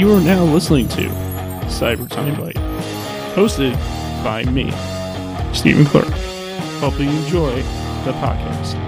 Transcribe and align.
You 0.00 0.14
are 0.14 0.20
now 0.22 0.44
listening 0.44 0.88
to 0.88 1.10
Cyber 1.66 2.08
Time 2.08 2.34
Bite, 2.40 2.54
hosted 3.34 3.74
by 4.24 4.44
me, 4.44 4.70
Stephen 5.52 5.84
Clark. 5.84 6.08
Hope 6.80 6.98
you 6.98 7.10
enjoy 7.10 7.54
the 8.06 8.12
podcast. 8.12 8.78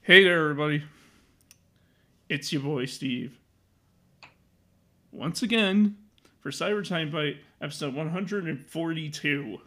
Hey 0.00 0.24
there, 0.24 0.40
everybody. 0.40 0.84
It's 2.30 2.50
your 2.50 2.62
boy, 2.62 2.86
Steve. 2.86 3.38
Once 5.12 5.42
again, 5.42 5.98
for 6.40 6.50
Cyber 6.50 6.82
Time 6.82 7.10
Bite, 7.10 7.36
episode 7.60 7.92
142 7.92 9.60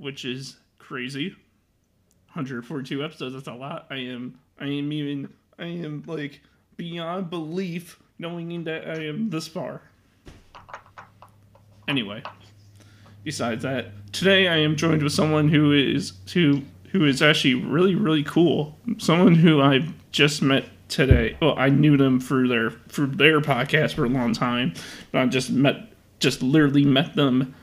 which 0.00 0.24
is 0.24 0.56
crazy. 0.78 1.28
142 2.32 3.04
episodes, 3.04 3.34
that's 3.34 3.48
a 3.48 3.52
lot. 3.52 3.86
I 3.90 3.96
am 3.96 4.38
I 4.58 4.66
am 4.66 4.92
even 4.92 5.32
I 5.58 5.66
am 5.66 6.02
like 6.06 6.40
beyond 6.76 7.30
belief 7.30 8.00
knowing 8.18 8.64
that 8.64 8.88
I 8.88 9.04
am 9.04 9.30
this 9.30 9.46
far. 9.46 9.82
Anyway, 11.88 12.22
besides 13.24 13.62
that, 13.62 14.12
today 14.12 14.48
I 14.48 14.56
am 14.58 14.76
joined 14.76 15.02
with 15.02 15.12
someone 15.12 15.48
who 15.48 15.72
is 15.72 16.12
who 16.32 16.62
who 16.92 17.04
is 17.04 17.20
actually 17.20 17.54
really 17.54 17.94
really 17.94 18.24
cool. 18.24 18.78
Someone 18.98 19.34
who 19.34 19.60
I 19.60 19.86
just 20.12 20.40
met 20.40 20.66
today. 20.88 21.36
Well, 21.42 21.54
I 21.58 21.68
knew 21.68 21.96
them 21.96 22.20
through 22.20 22.48
their 22.48 22.70
through 22.88 23.08
their 23.08 23.40
podcast 23.40 23.94
for 23.94 24.04
a 24.04 24.08
long 24.08 24.32
time, 24.32 24.74
but 25.12 25.20
I 25.20 25.26
just 25.26 25.50
met 25.50 25.92
just 26.20 26.42
literally 26.42 26.84
met 26.84 27.16
them 27.16 27.54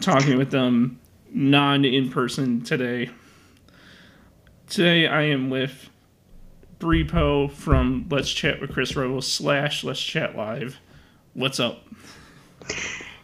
talking 0.00 0.36
with 0.36 0.50
them 0.50 1.00
non 1.32 1.84
in 1.84 2.10
person 2.10 2.62
today. 2.62 3.10
Today 4.68 5.06
I 5.06 5.22
am 5.22 5.50
with 5.50 5.90
Breepo 6.78 7.50
from 7.50 8.06
Let's 8.10 8.32
Chat 8.32 8.60
with 8.60 8.72
Chris 8.72 8.96
Revel 8.96 9.22
slash 9.22 9.84
Let's 9.84 10.00
Chat 10.00 10.36
Live. 10.36 10.78
What's 11.34 11.60
up? 11.60 11.86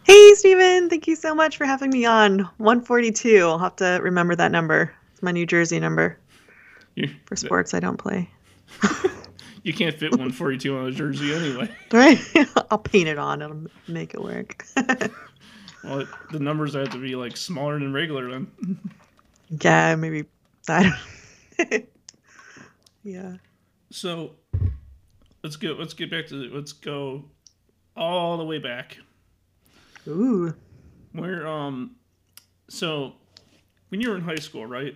Hey, 0.03 0.33
Steven. 0.35 0.89
Thank 0.89 1.07
you 1.07 1.15
so 1.15 1.33
much 1.33 1.57
for 1.57 1.65
having 1.65 1.89
me 1.89 2.05
on. 2.05 2.39
142. 2.57 3.39
I'll 3.39 3.57
have 3.57 3.75
to 3.77 3.99
remember 4.01 4.35
that 4.35 4.51
number. 4.51 4.93
It's 5.13 5.23
my 5.23 5.31
New 5.31 5.45
Jersey 5.45 5.79
number. 5.79 6.17
You, 6.95 7.09
For 7.25 7.35
sports, 7.35 7.73
I 7.73 7.79
don't 7.79 7.97
play. 7.97 8.29
you 9.63 9.73
can't 9.73 9.97
fit 9.97 10.11
142 10.11 10.77
on 10.77 10.85
a 10.87 10.91
jersey 10.91 11.33
anyway. 11.33 11.69
Right? 11.91 12.19
I'll 12.71 12.77
paint 12.79 13.07
it 13.07 13.17
on. 13.17 13.41
It'll 13.41 13.67
make 13.87 14.13
it 14.13 14.21
work. 14.21 14.65
Well, 15.83 16.07
the 16.31 16.39
numbers 16.39 16.73
have 16.75 16.89
to 16.91 16.97
be 17.01 17.15
like 17.15 17.35
smaller 17.37 17.77
than 17.79 17.93
regular 17.93 18.29
then. 18.31 18.47
yeah, 19.61 19.95
maybe. 19.95 20.25
I 20.69 20.95
don't. 21.59 21.85
yeah. 23.03 23.33
So 23.91 24.31
let's 25.43 25.55
get 25.57 25.77
let's 25.79 25.93
get 25.93 26.09
back 26.09 26.27
to 26.27 26.35
let's 26.53 26.71
go 26.73 27.25
all 27.97 28.37
the 28.37 28.45
way 28.45 28.59
back. 28.59 28.97
Ooh. 30.07 30.53
Where 31.11 31.45
um, 31.47 31.95
so 32.69 33.13
when 33.89 34.01
you 34.01 34.09
were 34.09 34.15
in 34.15 34.21
high 34.23 34.35
school, 34.35 34.65
right? 34.65 34.95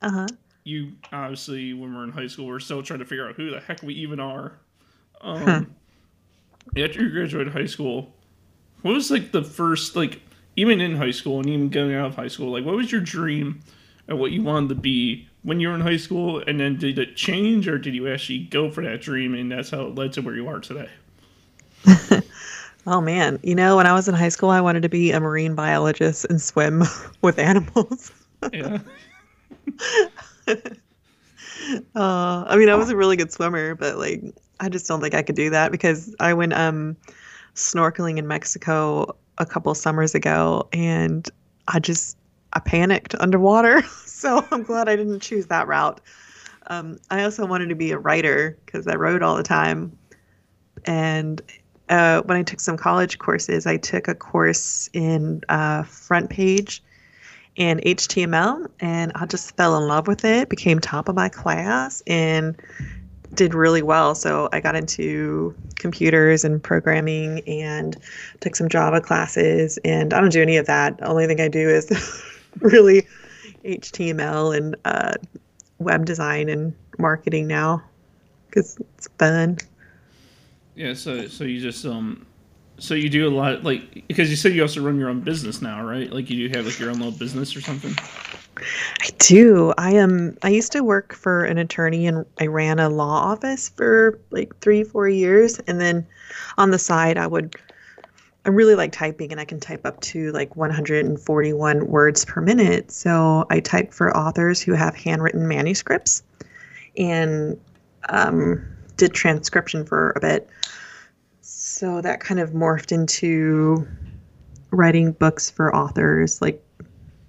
Uh 0.00 0.10
huh. 0.10 0.26
You 0.64 0.92
obviously 1.12 1.72
when 1.74 1.94
we're 1.94 2.04
in 2.04 2.12
high 2.12 2.28
school, 2.28 2.46
we're 2.46 2.60
still 2.60 2.82
trying 2.82 3.00
to 3.00 3.04
figure 3.04 3.28
out 3.28 3.34
who 3.34 3.50
the 3.50 3.60
heck 3.60 3.82
we 3.82 3.94
even 3.94 4.20
are. 4.20 4.60
Um, 5.20 5.38
Huh. 5.42 5.64
after 6.84 7.02
you 7.02 7.10
graduated 7.10 7.52
high 7.52 7.66
school, 7.66 8.14
what 8.82 8.94
was 8.94 9.10
like 9.10 9.32
the 9.32 9.42
first 9.42 9.96
like 9.96 10.20
even 10.56 10.80
in 10.80 10.96
high 10.96 11.10
school 11.10 11.38
and 11.38 11.48
even 11.48 11.68
going 11.68 11.94
out 11.94 12.06
of 12.06 12.16
high 12.16 12.28
school, 12.28 12.50
like 12.52 12.64
what 12.64 12.76
was 12.76 12.92
your 12.92 13.00
dream 13.00 13.60
and 14.08 14.18
what 14.18 14.32
you 14.32 14.42
wanted 14.42 14.68
to 14.68 14.74
be 14.74 15.26
when 15.42 15.58
you 15.58 15.68
were 15.68 15.74
in 15.74 15.80
high 15.80 15.96
school, 15.96 16.38
and 16.46 16.60
then 16.60 16.76
did 16.76 16.98
it 16.98 17.16
change 17.16 17.66
or 17.66 17.78
did 17.78 17.94
you 17.94 18.12
actually 18.12 18.40
go 18.44 18.70
for 18.70 18.84
that 18.84 19.00
dream 19.00 19.34
and 19.34 19.50
that's 19.50 19.70
how 19.70 19.86
it 19.86 19.94
led 19.94 20.12
to 20.12 20.22
where 20.22 20.36
you 20.36 20.48
are 20.48 20.60
today? 20.60 20.88
Oh 22.86 23.00
man, 23.00 23.38
you 23.44 23.54
know, 23.54 23.76
when 23.76 23.86
I 23.86 23.92
was 23.92 24.08
in 24.08 24.14
high 24.14 24.28
school, 24.28 24.50
I 24.50 24.60
wanted 24.60 24.82
to 24.82 24.88
be 24.88 25.12
a 25.12 25.20
marine 25.20 25.54
biologist 25.54 26.24
and 26.24 26.42
swim 26.42 26.82
with 27.22 27.38
animals. 27.38 28.12
Yeah. 28.52 28.78
Uh, 31.94 32.44
I 32.48 32.56
mean, 32.56 32.68
I 32.68 32.74
was 32.74 32.90
a 32.90 32.96
really 32.96 33.16
good 33.16 33.30
swimmer, 33.30 33.76
but 33.76 33.96
like, 33.96 34.20
I 34.58 34.68
just 34.68 34.88
don't 34.88 35.00
think 35.00 35.14
I 35.14 35.22
could 35.22 35.36
do 35.36 35.48
that 35.50 35.70
because 35.70 36.14
I 36.18 36.34
went 36.34 36.54
um 36.54 36.96
snorkeling 37.54 38.18
in 38.18 38.26
Mexico 38.26 39.16
a 39.38 39.46
couple 39.46 39.74
summers 39.74 40.14
ago, 40.14 40.68
and 40.72 41.28
I 41.68 41.78
just 41.78 42.16
I 42.52 42.60
panicked 42.60 43.14
underwater. 43.20 43.82
So 44.22 44.46
I'm 44.52 44.62
glad 44.62 44.88
I 44.88 44.94
didn't 44.94 45.18
choose 45.18 45.46
that 45.46 45.66
route. 45.66 46.00
Um, 46.68 47.00
I 47.10 47.24
also 47.24 47.44
wanted 47.44 47.70
to 47.70 47.74
be 47.74 47.90
a 47.90 47.98
writer 47.98 48.56
because 48.64 48.86
I 48.86 48.94
wrote 48.94 49.20
all 49.20 49.36
the 49.36 49.42
time, 49.42 49.98
and 50.84 51.42
uh, 51.88 52.22
when 52.22 52.36
I 52.36 52.44
took 52.44 52.60
some 52.60 52.76
college 52.76 53.18
courses, 53.18 53.66
I 53.66 53.78
took 53.78 54.06
a 54.06 54.14
course 54.14 54.88
in 54.92 55.42
uh, 55.48 55.82
front 55.82 56.30
page 56.30 56.84
and 57.56 57.82
HTML, 57.82 58.68
and 58.80 59.12
I 59.14 59.26
just 59.26 59.56
fell 59.56 59.76
in 59.76 59.88
love 59.88 60.06
with 60.06 60.24
it. 60.24 60.48
Became 60.48 60.78
top 60.78 61.08
of 61.08 61.14
my 61.14 61.28
class 61.28 62.02
and 62.06 62.56
did 63.34 63.54
really 63.54 63.82
well. 63.82 64.14
So 64.14 64.48
I 64.52 64.60
got 64.60 64.76
into 64.76 65.54
computers 65.78 66.44
and 66.44 66.62
programming 66.62 67.40
and 67.40 67.96
took 68.40 68.56
some 68.56 68.68
Java 68.68 69.00
classes. 69.00 69.78
And 69.84 70.12
I 70.12 70.20
don't 70.20 70.32
do 70.32 70.42
any 70.42 70.56
of 70.56 70.66
that. 70.66 70.98
The 70.98 71.06
only 71.06 71.26
thing 71.26 71.40
I 71.40 71.48
do 71.48 71.68
is 71.68 71.90
really 72.60 73.06
HTML 73.64 74.56
and 74.56 74.76
uh, 74.84 75.14
web 75.78 76.04
design 76.04 76.48
and 76.48 76.74
marketing 76.98 77.46
now 77.46 77.82
because 78.46 78.78
it's 78.96 79.08
fun. 79.18 79.58
Yeah, 80.74 80.94
so 80.94 81.26
so 81.28 81.44
you 81.44 81.60
just 81.60 81.84
um 81.84 82.26
so 82.78 82.94
you 82.94 83.08
do 83.08 83.28
a 83.28 83.30
lot 83.30 83.62
like 83.62 84.06
because 84.08 84.30
you 84.30 84.36
said 84.36 84.52
you 84.52 84.62
also 84.62 84.82
run 84.82 84.98
your 84.98 85.08
own 85.10 85.20
business 85.20 85.60
now, 85.60 85.84
right? 85.84 86.10
Like 86.10 86.30
you 86.30 86.48
do 86.48 86.56
have 86.56 86.66
like 86.66 86.78
your 86.78 86.90
own 86.90 86.96
little 86.96 87.12
business 87.12 87.54
or 87.54 87.60
something. 87.60 87.94
I 89.00 89.08
do. 89.18 89.72
I 89.78 89.92
am. 89.92 90.36
I 90.42 90.48
used 90.48 90.72
to 90.72 90.82
work 90.82 91.12
for 91.12 91.44
an 91.44 91.58
attorney, 91.58 92.06
and 92.06 92.24
I 92.40 92.46
ran 92.46 92.78
a 92.78 92.88
law 92.88 93.32
office 93.32 93.68
for 93.68 94.18
like 94.30 94.58
three, 94.60 94.84
four 94.84 95.08
years. 95.08 95.58
And 95.60 95.80
then 95.80 96.06
on 96.58 96.70
the 96.70 96.78
side, 96.78 97.16
I 97.18 97.26
would. 97.26 97.56
I 98.44 98.48
really 98.48 98.74
like 98.74 98.90
typing, 98.90 99.30
and 99.30 99.40
I 99.40 99.44
can 99.44 99.60
type 99.60 99.86
up 99.86 100.00
to 100.00 100.32
like 100.32 100.56
141 100.56 101.86
words 101.86 102.24
per 102.24 102.40
minute. 102.40 102.90
So 102.90 103.46
I 103.50 103.60
type 103.60 103.92
for 103.92 104.16
authors 104.16 104.60
who 104.60 104.72
have 104.72 104.96
handwritten 104.96 105.46
manuscripts, 105.46 106.22
and 106.96 107.60
um, 108.08 108.66
did 108.96 109.14
transcription 109.14 109.84
for 109.84 110.10
a 110.16 110.20
bit. 110.20 110.48
So 111.40 112.00
that 112.00 112.20
kind 112.20 112.40
of 112.40 112.50
morphed 112.50 112.92
into 112.92 113.86
writing 114.70 115.12
books 115.12 115.50
for 115.50 115.74
authors, 115.74 116.40
like, 116.40 116.62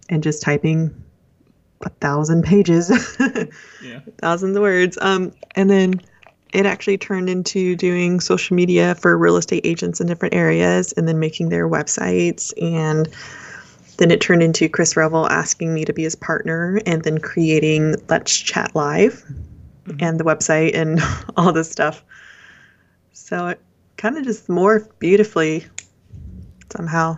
and 0.10 0.24
just 0.24 0.42
typing 0.42 1.03
a 1.86 1.90
thousand 1.90 2.44
pages, 2.44 2.90
Yeah. 3.84 4.00
thousands 4.20 4.56
of 4.56 4.62
words. 4.62 4.98
Um, 5.02 5.34
and 5.56 5.70
then 5.70 6.02
it 6.54 6.66
actually 6.66 6.98
turned 6.98 7.30
into 7.30 7.76
doing 7.76 8.20
social 8.20 8.56
media 8.56 8.96
for 8.96 9.18
real 9.18 9.38
estate 9.38 9.66
agents 9.66 10.00
in 10.00 10.08
different 10.08 10.36
areas 10.36 10.92
and 10.94 11.08
then 11.08 11.20
making 11.20 11.50
their 11.50 11.68
websites. 11.68 12.54
And 12.62 13.08
then 13.98 14.12
it 14.12 14.22
turned 14.22 14.44
into 14.44 14.70
Chris 14.70 14.96
Revel 14.96 15.28
asking 15.30 15.74
me 15.74 15.86
to 15.86 15.94
be 15.94 16.04
his 16.04 16.16
partner 16.16 16.80
and 16.86 17.04
then 17.04 17.20
creating 17.20 17.96
Let's 18.10 18.38
Chat 18.38 18.76
Live 18.76 19.24
and 20.00 20.20
the 20.20 20.24
website 20.24 20.76
and 20.76 21.00
all 21.38 21.52
this 21.52 21.70
stuff. 21.70 22.04
So 23.12 23.48
it 23.48 23.60
kind 23.98 24.18
of 24.18 24.24
just 24.24 24.48
morphed 24.48 24.90
beautifully 25.00 25.66
somehow. 26.72 27.18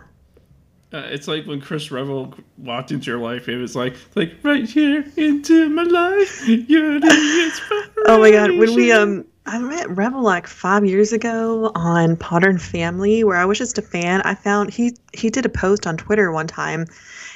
Uh, 0.92 0.98
it's 0.98 1.26
like 1.26 1.46
when 1.46 1.60
Chris 1.60 1.90
Revel 1.90 2.34
walked 2.58 2.92
into 2.92 3.10
your 3.10 3.18
life. 3.18 3.48
It 3.48 3.58
was 3.58 3.74
like, 3.74 3.96
like 4.14 4.34
right 4.42 4.64
here 4.64 5.04
into 5.16 5.68
my 5.68 5.82
life. 5.82 6.46
You're 6.46 7.00
the 7.00 7.06
inspiration. 7.06 7.92
Oh 8.06 8.20
my 8.20 8.30
god, 8.30 8.52
when 8.52 8.74
we 8.74 8.92
um 8.92 9.24
I 9.48 9.58
met 9.60 9.88
Revel 9.90 10.22
like 10.22 10.48
five 10.48 10.84
years 10.84 11.12
ago 11.12 11.70
on 11.76 12.18
Modern 12.30 12.58
Family 12.58 13.22
where 13.22 13.36
I 13.36 13.44
was 13.44 13.58
just 13.58 13.78
a 13.78 13.82
fan. 13.82 14.20
I 14.22 14.34
found 14.34 14.72
he 14.72 14.96
he 15.12 15.30
did 15.30 15.46
a 15.46 15.48
post 15.48 15.86
on 15.86 15.96
Twitter 15.96 16.32
one 16.32 16.48
time 16.48 16.86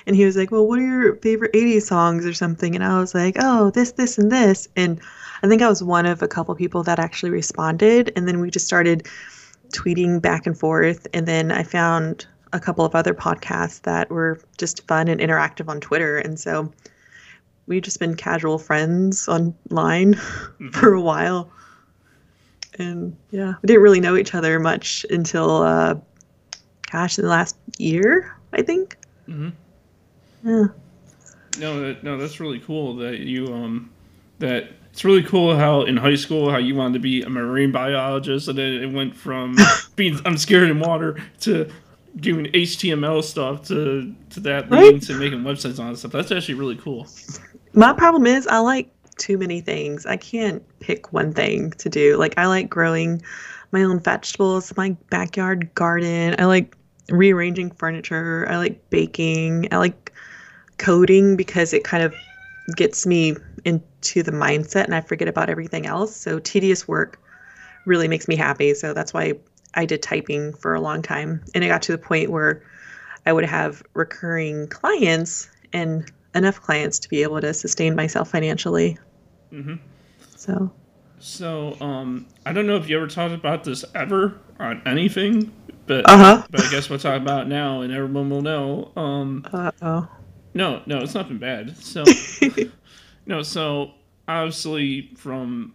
and 0.06 0.17
he 0.17 0.25
was 0.25 0.37
like, 0.37 0.50
Well, 0.50 0.67
what 0.67 0.81
are 0.81 0.82
your 0.82 1.17
favorite 1.17 1.53
80s 1.53 1.82
songs 1.82 2.26
or 2.26 2.32
something? 2.32 2.75
And 2.75 2.82
I 2.82 2.99
was 2.99 3.14
like, 3.14 3.37
Oh, 3.38 3.70
this, 3.70 3.93
this, 3.93 4.19
and 4.19 4.31
this 4.31 4.69
and 4.75 5.00
I 5.43 5.49
think 5.49 5.62
I 5.62 5.69
was 5.69 5.82
one 5.82 6.05
of 6.05 6.20
a 6.20 6.29
couple 6.29 6.55
people 6.56 6.82
that 6.82 6.99
actually 6.99 7.31
responded 7.31 8.12
and 8.17 8.26
then 8.26 8.41
we 8.41 8.50
just 8.50 8.67
started 8.67 9.06
tweeting 9.69 10.20
back 10.20 10.46
and 10.46 10.58
forth 10.58 11.06
and 11.14 11.26
then 11.26 11.53
I 11.53 11.62
found 11.62 12.26
a 12.52 12.61
couple 12.61 12.85
of 12.85 12.94
other 12.94 13.14
podcasts 13.14 13.82
that 13.82 14.11
were 14.11 14.41
just 14.58 14.87
fun 14.87 15.08
and 15.08 15.20
interactive 15.20 15.69
on 15.69 15.81
Twitter 15.81 16.19
and 16.19 16.38
so 16.38 16.73
we've 17.70 17.82
just 17.82 18.00
been 18.00 18.17
casual 18.17 18.58
friends 18.58 19.29
online 19.29 20.14
for 20.73 20.93
a 20.93 21.00
while. 21.00 21.50
And 22.79 23.17
yeah, 23.31 23.55
we 23.62 23.67
didn't 23.69 23.82
really 23.82 24.00
know 24.00 24.17
each 24.17 24.35
other 24.35 24.58
much 24.58 25.06
until, 25.08 25.62
uh, 25.62 25.94
gosh, 26.91 27.17
in 27.17 27.25
the 27.25 27.31
last 27.31 27.56
year, 27.79 28.37
I 28.53 28.62
think. 28.62 28.96
Mm-hmm. 29.29 29.50
Yeah. 30.49 30.67
No, 31.58 31.81
that, 31.81 32.03
no, 32.03 32.19
that's 32.19 32.41
really 32.41 32.58
cool 32.58 32.96
that 32.96 33.20
you 33.20 33.46
um 33.53 33.91
that 34.38 34.70
it's 34.91 35.05
really 35.05 35.23
cool 35.23 35.56
how 35.56 35.82
in 35.82 35.96
high 35.96 36.14
school 36.14 36.50
how 36.50 36.56
you 36.56 36.75
wanted 36.75 36.94
to 36.94 37.00
be 37.00 37.23
a 37.23 37.29
marine 37.29 37.70
biologist 37.73 38.49
and 38.49 38.56
then 38.56 38.73
it 38.82 38.93
went 38.93 39.14
from 39.14 39.56
being 39.96 40.19
I'm 40.25 40.38
scared 40.38 40.70
in 40.70 40.79
water 40.81 41.20
to 41.41 41.70
doing 42.16 42.46
HTML 42.46 43.22
stuff 43.22 43.66
to 43.68 44.14
to 44.30 44.40
that 44.40 44.70
Right. 44.70 45.00
to 45.02 45.14
making 45.18 45.40
websites 45.40 45.76
that 45.76 45.96
stuff. 45.98 46.12
That's 46.12 46.32
actually 46.32 46.54
really 46.54 46.76
cool. 46.76 47.06
My 47.72 47.92
problem 47.92 48.26
is 48.26 48.46
I 48.46 48.58
like 48.58 48.90
too 49.18 49.38
many 49.38 49.60
things. 49.60 50.06
I 50.06 50.16
can't 50.16 50.62
pick 50.80 51.12
one 51.12 51.32
thing 51.32 51.70
to 51.72 51.88
do. 51.88 52.16
Like 52.16 52.34
I 52.38 52.46
like 52.46 52.68
growing 52.68 53.22
my 53.72 53.82
own 53.82 54.00
vegetables, 54.00 54.76
my 54.76 54.96
backyard 55.10 55.72
garden. 55.74 56.34
I 56.38 56.46
like 56.46 56.76
rearranging 57.10 57.70
furniture. 57.70 58.46
I 58.48 58.56
like 58.56 58.90
baking. 58.90 59.68
I 59.72 59.76
like 59.76 60.12
coding 60.78 61.36
because 61.36 61.72
it 61.72 61.84
kind 61.84 62.02
of 62.02 62.14
gets 62.76 63.06
me 63.06 63.36
into 63.64 64.22
the 64.22 64.32
mindset 64.32 64.84
and 64.84 64.94
I 64.94 65.00
forget 65.00 65.28
about 65.28 65.50
everything 65.50 65.86
else. 65.86 66.16
So 66.16 66.38
tedious 66.38 66.88
work 66.88 67.20
really 67.84 68.08
makes 68.08 68.26
me 68.28 68.36
happy. 68.36 68.74
So 68.74 68.94
that's 68.94 69.12
why 69.12 69.34
I 69.75 69.84
did 69.87 70.02
typing 70.02 70.52
for 70.55 70.75
a 70.75 70.81
long 70.81 71.02
time. 71.02 71.44
And 71.55 71.64
it 71.64 71.69
got 71.69 71.82
to 71.82 71.93
the 71.93 71.99
point 71.99 72.31
where 72.31 72.62
I 73.26 73.32
would 73.32 73.44
have 73.44 73.82
recurring 73.94 74.69
clients 74.69 75.49
and 75.72 76.11
enough 76.34 76.61
clients 76.61 76.99
to 77.00 77.08
be 77.08 77.22
able 77.22 77.40
to 77.40 77.52
sustain 77.55 77.94
myself 77.96 78.31
financially. 78.31 78.99
hmm 79.50 79.75
So, 80.37 80.72
So 81.19 81.76
um 81.81 82.26
I 82.46 82.52
don't 82.52 82.67
know 82.67 82.76
if 82.76 82.88
you 82.88 82.96
ever 82.96 83.06
talked 83.06 83.34
about 83.34 83.64
this 83.64 83.84
ever 83.94 84.38
on 84.58 84.82
anything, 84.87 85.52
but 85.87 86.06
uh 86.08 86.28
but 86.50 86.62
I 86.62 86.69
guess 86.69 86.88
we'll 86.90 86.99
talk 86.99 87.20
about 87.20 87.43
it 87.46 87.49
now 87.49 87.82
and 87.82 87.93
everyone 87.93 88.31
will 88.31 88.43
know. 88.43 88.93
Um. 88.96 89.46
Uh 89.52 89.72
oh. 89.82 90.08
no, 90.55 90.82
no, 90.87 90.99
it's 91.00 91.14
nothing 91.14 91.38
bad. 91.38 91.76
So 91.78 92.05
No, 93.26 93.43
so 93.43 93.93
obviously 94.28 95.12
from 95.17 95.75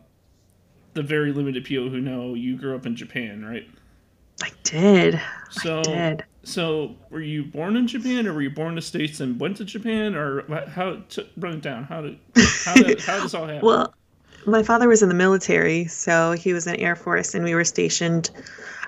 the 0.93 1.03
very 1.03 1.31
limited 1.31 1.63
people 1.65 1.89
who 1.89 2.01
know, 2.01 2.33
you 2.33 2.57
grew 2.57 2.75
up 2.75 2.85
in 2.85 2.95
Japan, 2.95 3.43
right? 3.45 3.67
I 4.41 4.51
did. 4.63 5.21
So, 5.49 5.79
I 5.79 5.83
did. 5.83 6.23
so 6.43 6.95
were 7.09 7.21
you 7.21 7.43
born 7.43 7.77
in 7.77 7.87
Japan, 7.87 8.27
or 8.27 8.33
were 8.33 8.41
you 8.41 8.49
born 8.49 8.69
in 8.69 8.75
the 8.75 8.81
states 8.81 9.19
and 9.19 9.39
went 9.39 9.57
to 9.57 9.65
Japan, 9.65 10.15
or 10.15 10.43
how? 10.67 11.01
To, 11.09 11.25
run 11.37 11.55
it 11.55 11.61
down. 11.61 11.83
How 11.85 12.01
did 12.01 12.19
how 12.65 12.73
did 12.75 13.01
how 13.01 13.13
does 13.13 13.23
this 13.23 13.33
all 13.33 13.45
happen? 13.45 13.65
Well, 13.65 13.93
my 14.45 14.63
father 14.63 14.87
was 14.87 15.01
in 15.01 15.09
the 15.09 15.15
military, 15.15 15.85
so 15.85 16.33
he 16.33 16.53
was 16.53 16.67
in 16.67 16.75
Air 16.75 16.95
Force, 16.95 17.33
and 17.33 17.43
we 17.43 17.55
were 17.55 17.63
stationed. 17.63 18.29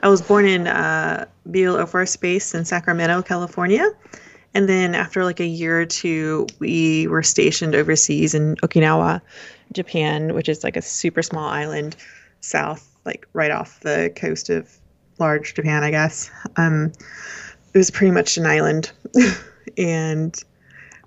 I 0.03 0.09
was 0.09 0.21
born 0.21 0.45
in 0.45 0.67
uh, 0.67 1.25
Beale 1.49 1.77
Air 1.77 1.88
Force 1.88 2.15
Base 2.15 2.53
in 2.53 2.65
Sacramento, 2.65 3.21
California. 3.23 3.89
And 4.53 4.67
then 4.67 4.95
after 4.95 5.23
like 5.23 5.39
a 5.39 5.45
year 5.45 5.81
or 5.81 5.85
two, 5.85 6.47
we 6.59 7.07
were 7.07 7.21
stationed 7.21 7.75
overseas 7.75 8.33
in 8.33 8.55
Okinawa, 8.57 9.21
Japan, 9.71 10.33
which 10.33 10.49
is 10.49 10.63
like 10.63 10.75
a 10.75 10.81
super 10.81 11.21
small 11.21 11.47
island 11.47 11.95
south, 12.39 12.95
like 13.05 13.27
right 13.33 13.51
off 13.51 13.79
the 13.81 14.11
coast 14.15 14.49
of 14.49 14.79
large 15.19 15.54
Japan, 15.54 15.84
I 15.84 15.92
guess. 15.92 16.30
Um, 16.56 16.92
it 17.74 17.78
was 17.78 17.92
pretty 17.92 18.12
much 18.12 18.38
an 18.38 18.46
island. 18.46 18.92
and 19.78 20.36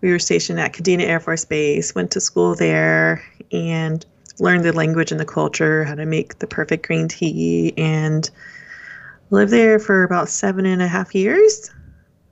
we 0.01 0.11
were 0.11 0.19
stationed 0.19 0.59
at 0.61 0.73
Kadena 0.73 1.03
Air 1.03 1.21
Force 1.21 1.45
Base, 1.45 1.95
went 1.95 2.11
to 2.13 2.21
school 2.21 2.55
there, 2.55 3.23
and 3.53 4.05
learned 4.39 4.65
the 4.65 4.73
language 4.73 5.11
and 5.11 5.21
the 5.21 5.27
culture, 5.27 5.85
how 5.85 5.95
to 5.95 6.07
make 6.07 6.39
the 6.39 6.47
perfect 6.47 6.87
green 6.87 7.09
tea, 7.09 7.75
and 7.77 8.31
lived 9.31 9.53
there 9.53 9.79
for 9.79 10.03
about 10.03 10.29
seven 10.29 10.67
and 10.67 10.83
a 10.83 10.89
half 10.89 11.15
years. 11.15 11.71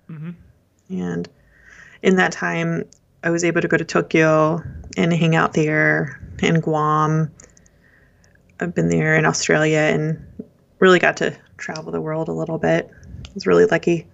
hmm 0.07 0.31
And 0.89 1.29
in 2.03 2.17
that 2.17 2.33
time, 2.33 2.85
I 3.23 3.31
was 3.31 3.45
able 3.45 3.61
to 3.61 3.69
go 3.69 3.77
to 3.77 3.85
Tokyo 3.85 4.63
and 4.97 5.13
hang 5.13 5.35
out 5.35 5.53
there 5.53 6.21
and 6.41 6.63
Guam. 6.63 7.31
I've 8.61 8.75
been 8.75 8.89
there 8.89 9.17
in 9.17 9.25
Australia 9.25 9.79
and 9.79 10.25
really 10.79 10.99
got 10.99 11.17
to 11.19 11.37
travel 11.58 11.93
the 11.93 12.00
world 12.00 12.28
a 12.28 12.32
little 12.32 12.58
bit. 12.58 12.90
I 13.26 13.31
was 13.34 13.46
really 13.46 13.66
lucky. 13.66 14.06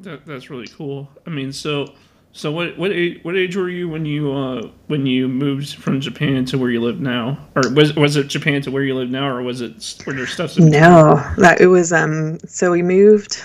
That, 0.00 0.26
that's 0.26 0.50
really 0.50 0.68
cool. 0.68 1.08
I 1.26 1.30
mean, 1.30 1.52
so 1.52 1.94
so 2.32 2.52
what 2.52 2.78
what 2.78 2.92
age, 2.92 3.18
what 3.22 3.36
age 3.36 3.56
were 3.56 3.68
you 3.68 3.88
when 3.88 4.06
you 4.06 4.32
uh 4.32 4.68
when 4.86 5.06
you 5.06 5.26
moved 5.28 5.74
from 5.74 6.00
Japan 6.00 6.44
to 6.46 6.58
where 6.58 6.70
you 6.70 6.80
live 6.80 7.00
now, 7.00 7.38
or 7.56 7.70
was 7.70 7.94
was 7.96 8.16
it 8.16 8.28
Japan 8.28 8.62
to 8.62 8.70
where 8.70 8.82
you 8.82 8.94
live 8.94 9.10
now, 9.10 9.28
or 9.28 9.42
was 9.42 9.60
it 9.60 9.96
were 10.06 10.12
there 10.12 10.26
stuff? 10.26 10.58
No, 10.58 11.16
that 11.38 11.60
it 11.60 11.66
was 11.66 11.92
um 11.92 12.38
so 12.40 12.70
we 12.70 12.82
moved 12.82 13.42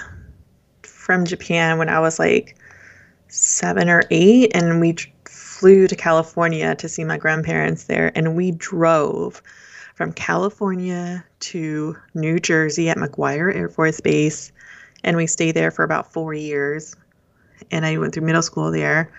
from 0.83 1.25
Japan 1.25 1.77
when 1.77 1.89
I 1.89 1.99
was 1.99 2.19
like 2.19 2.57
7 3.27 3.89
or 3.89 4.03
8 4.09 4.51
and 4.55 4.79
we 4.79 4.95
flew 5.25 5.87
to 5.87 5.95
California 5.95 6.75
to 6.75 6.89
see 6.89 7.03
my 7.03 7.17
grandparents 7.17 7.83
there 7.83 8.11
and 8.15 8.35
we 8.35 8.51
drove 8.51 9.41
from 9.95 10.11
California 10.11 11.25
to 11.39 11.95
New 12.13 12.37
Jersey 12.37 12.89
at 12.89 12.97
McGuire 12.97 13.55
Air 13.55 13.69
Force 13.69 14.01
Base. 14.01 14.51
And 15.03 15.15
we 15.15 15.25
stayed 15.25 15.55
there 15.55 15.71
for 15.71 15.83
about 15.83 16.11
4 16.11 16.33
years. 16.33 16.95
And 17.71 17.85
I 17.85 17.97
went 17.97 18.13
through 18.13 18.25
middle 18.25 18.41
school 18.41 18.71
there 18.71 19.11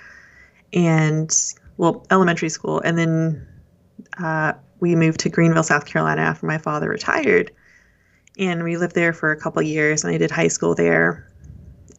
and 0.75 1.35
well 1.79 2.07
elementary 2.11 2.51
school. 2.51 2.81
And 2.81 2.99
then 2.99 3.49
uh, 4.19 4.53
we 4.81 4.95
moved 4.95 5.21
to 5.21 5.31
Greenville, 5.31 5.63
South 5.63 5.87
Carolina 5.87 6.21
after 6.21 6.47
my 6.47 6.59
father 6.59 6.91
retired. 6.91 7.51
And 8.39 8.63
we 8.63 8.77
lived 8.77 8.95
there 8.95 9.15
for 9.15 9.33
a 9.33 9.41
couple 9.41 9.63
years 9.63 10.05
and 10.05 10.15
i 10.15 10.19
did 10.19 10.31
high 10.31 10.49
school 10.49 10.75
there. 10.75 11.27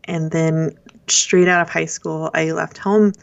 And 0.03 0.29
then 0.29 0.77
straight 1.07 1.47
out 1.47 1.61
of 1.61 1.69
high 1.69 1.85
school 1.85 2.29
i 2.33 2.51
left 2.51 2.77
home 2.77 3.13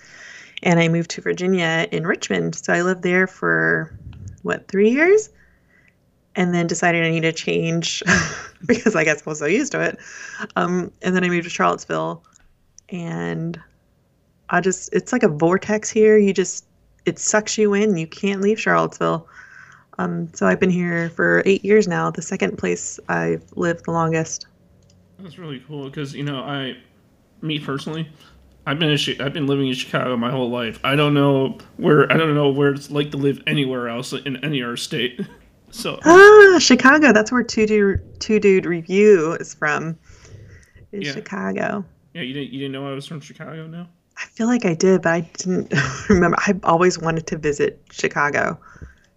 and 0.62 0.80
i 0.80 0.88
moved 0.88 1.10
to 1.10 1.20
virginia 1.20 1.86
in 1.92 2.04
richmond. 2.06 2.56
So 2.56 2.72
i 2.72 2.82
lived 2.82 3.02
there 3.02 3.28
for 3.28 3.96
what 4.42 4.66
three 4.66 4.90
years 4.90 5.28
and 6.36 6.54
then 6.54 6.66
decided 6.66 7.04
i 7.04 7.10
need 7.10 7.20
to 7.20 7.32
change 7.32 8.02
because 8.66 8.94
i 8.96 9.04
guess 9.04 9.22
i 9.26 9.30
was 9.30 9.38
so 9.38 9.46
used 9.46 9.72
to 9.72 9.80
it 9.80 9.98
um, 10.56 10.90
and 11.02 11.14
then 11.14 11.24
i 11.24 11.28
moved 11.28 11.44
to 11.44 11.50
charlottesville 11.50 12.22
and 12.88 13.60
i 14.50 14.60
just 14.60 14.92
it's 14.92 15.12
like 15.12 15.22
a 15.22 15.28
vortex 15.28 15.90
here 15.90 16.16
you 16.16 16.32
just 16.32 16.66
it 17.06 17.18
sucks 17.18 17.58
you 17.58 17.74
in 17.74 17.96
you 17.96 18.06
can't 18.06 18.40
leave 18.40 18.60
charlottesville 18.60 19.28
um, 19.98 20.32
so 20.34 20.46
I've 20.46 20.60
been 20.60 20.70
here 20.70 21.10
for 21.10 21.42
eight 21.44 21.64
years 21.64 21.86
now, 21.86 22.10
the 22.10 22.22
second 22.22 22.58
place 22.58 22.98
I've 23.08 23.44
lived 23.54 23.84
the 23.84 23.92
longest. 23.92 24.46
That's 25.18 25.38
really 25.38 25.62
cool 25.66 25.88
because 25.88 26.14
you 26.14 26.24
know 26.24 26.40
I, 26.40 26.76
me 27.40 27.58
personally, 27.58 28.08
I've 28.66 28.78
been 28.78 28.90
in, 28.90 28.98
I've 29.20 29.32
been 29.32 29.46
living 29.46 29.68
in 29.68 29.74
Chicago 29.74 30.16
my 30.16 30.30
whole 30.30 30.50
life. 30.50 30.80
I 30.82 30.96
don't 30.96 31.14
know 31.14 31.58
where 31.76 32.10
I 32.12 32.16
don't 32.16 32.34
know 32.34 32.50
where 32.50 32.72
it's 32.72 32.90
like 32.90 33.10
to 33.12 33.16
live 33.16 33.42
anywhere 33.46 33.88
else 33.88 34.12
in 34.12 34.44
any 34.44 34.62
other 34.62 34.76
state. 34.76 35.20
So 35.74 35.98
Ah, 36.04 36.58
Chicago. 36.60 37.12
That's 37.12 37.32
where 37.32 37.42
Two 37.42 37.66
Dude, 37.66 38.20
Two 38.20 38.38
Dude 38.38 38.64
Review 38.64 39.32
is 39.40 39.54
from. 39.54 39.98
Is 40.92 41.08
Yeah. 41.08 41.12
Chicago. 41.12 41.84
yeah, 42.14 42.22
you 42.22 42.32
didn't 42.32 42.52
you 42.52 42.60
didn't 42.60 42.72
know 42.72 42.88
I 42.88 42.92
was 42.94 43.06
from 43.06 43.20
Chicago 43.20 43.66
now. 43.66 43.88
I 44.16 44.26
feel 44.26 44.46
like 44.46 44.64
I 44.64 44.74
did, 44.74 45.02
but 45.02 45.12
I 45.12 45.20
didn't 45.36 45.74
remember. 46.08 46.36
I 46.40 46.54
always 46.62 46.98
wanted 46.98 47.26
to 47.26 47.36
visit 47.38 47.82
Chicago. 47.90 48.58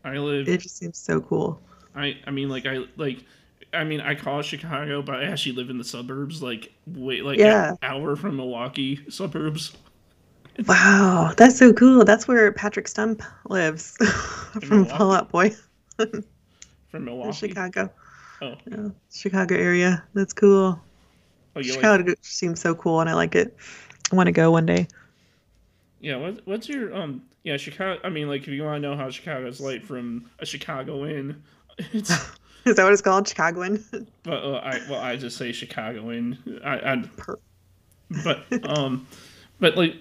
I 0.03 0.17
live. 0.17 0.47
It 0.49 0.61
just 0.61 0.77
seems 0.77 0.97
so 0.97 1.21
cool. 1.21 1.61
I 1.95 2.17
I 2.25 2.31
mean 2.31 2.49
like 2.49 2.65
I 2.65 2.79
like. 2.97 3.23
I 3.73 3.83
mean, 3.83 4.01
I 4.01 4.15
call 4.15 4.39
it 4.39 4.43
Chicago, 4.43 5.01
but 5.03 5.15
I 5.15 5.25
actually 5.25 5.51
live 5.51 5.69
in 5.69 5.77
the 5.77 5.83
suburbs, 5.83 6.41
like 6.41 6.73
wait, 6.87 7.23
like 7.23 7.37
Yeah. 7.37 7.71
an 7.71 7.77
hour 7.83 8.15
from 8.15 8.37
Milwaukee 8.37 8.99
suburbs. 9.09 9.73
Wow, 10.67 11.33
that's 11.37 11.57
so 11.57 11.71
cool. 11.73 12.03
That's 12.03 12.27
where 12.27 12.51
Patrick 12.51 12.87
Stump 12.87 13.21
lives 13.47 13.95
from? 14.63 14.85
Fall 14.85 15.11
Out 15.13 15.29
Boy 15.29 15.53
From 16.89 17.05
Milwaukee. 17.05 17.49
Chicago. 17.49 17.91
Oh, 18.41 18.55
Yeah, 18.65 18.89
Chicago 19.11 19.55
area. 19.55 20.03
That's 20.13 20.33
cool. 20.33 20.79
oh, 21.55 21.59
you 21.59 21.71
like 21.71 21.79
Chicago 21.79 22.13
seems 22.21 22.61
so 22.61 22.75
cool, 22.75 23.01
and 23.01 23.09
I 23.09 23.13
like 23.13 23.35
it. 23.35 23.55
I 24.11 24.15
want 24.15 24.27
to 24.27 24.31
go 24.31 24.51
one 24.51 24.65
day. 24.65 24.87
Yeah, 25.99 26.17
what, 26.17 26.45
what's 26.45 26.69
your 26.69 26.95
um? 26.95 27.23
Yeah, 27.43 27.57
Chicago. 27.57 27.99
I 28.03 28.09
mean, 28.09 28.27
like, 28.27 28.41
if 28.43 28.49
you 28.49 28.63
want 28.63 28.81
to 28.81 28.87
know 28.89 28.95
how 28.95 29.09
Chicago's 29.09 29.59
like 29.59 29.83
from 29.83 30.29
a 30.39 30.45
Chicagoan, 30.45 31.43
it's. 31.77 32.11
Is 32.65 32.75
that 32.75 32.83
what 32.83 32.91
it's 32.91 33.01
called? 33.01 33.27
Chicagoan? 33.27 33.83
but 34.23 34.43
uh, 34.43 34.55
I 34.57 34.81
well, 34.89 34.99
I 34.99 35.15
just 35.15 35.37
say 35.37 35.51
Chicagoan. 35.51 36.37
I, 36.63 36.93
I 36.93 37.03
Per- 37.15 37.39
but 38.23 38.45
um, 38.69 39.07
but 39.59 39.77
like 39.77 39.95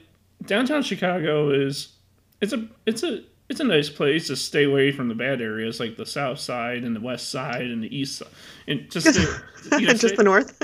downtown 0.46 0.82
Chicago 0.82 1.50
is 1.50 1.92
it's 2.40 2.52
a 2.52 2.68
it's 2.86 3.02
a 3.02 3.22
it's 3.48 3.60
a 3.60 3.64
nice 3.64 3.88
place 3.88 4.26
to 4.26 4.36
stay 4.36 4.64
away 4.64 4.90
from 4.90 5.08
the 5.08 5.14
bad 5.14 5.40
areas 5.40 5.78
like 5.78 5.96
the 5.96 6.06
south 6.06 6.38
side 6.38 6.82
and 6.82 6.96
the 6.96 7.00
west 7.00 7.30
side 7.30 7.62
and 7.62 7.82
the 7.82 7.96
east 7.96 8.18
side 8.18 8.28
and 8.66 8.90
just 8.90 9.12
stay, 9.12 9.24
you 9.78 9.86
know, 9.86 9.94
Just 9.94 10.16
the 10.16 10.24
north? 10.24 10.60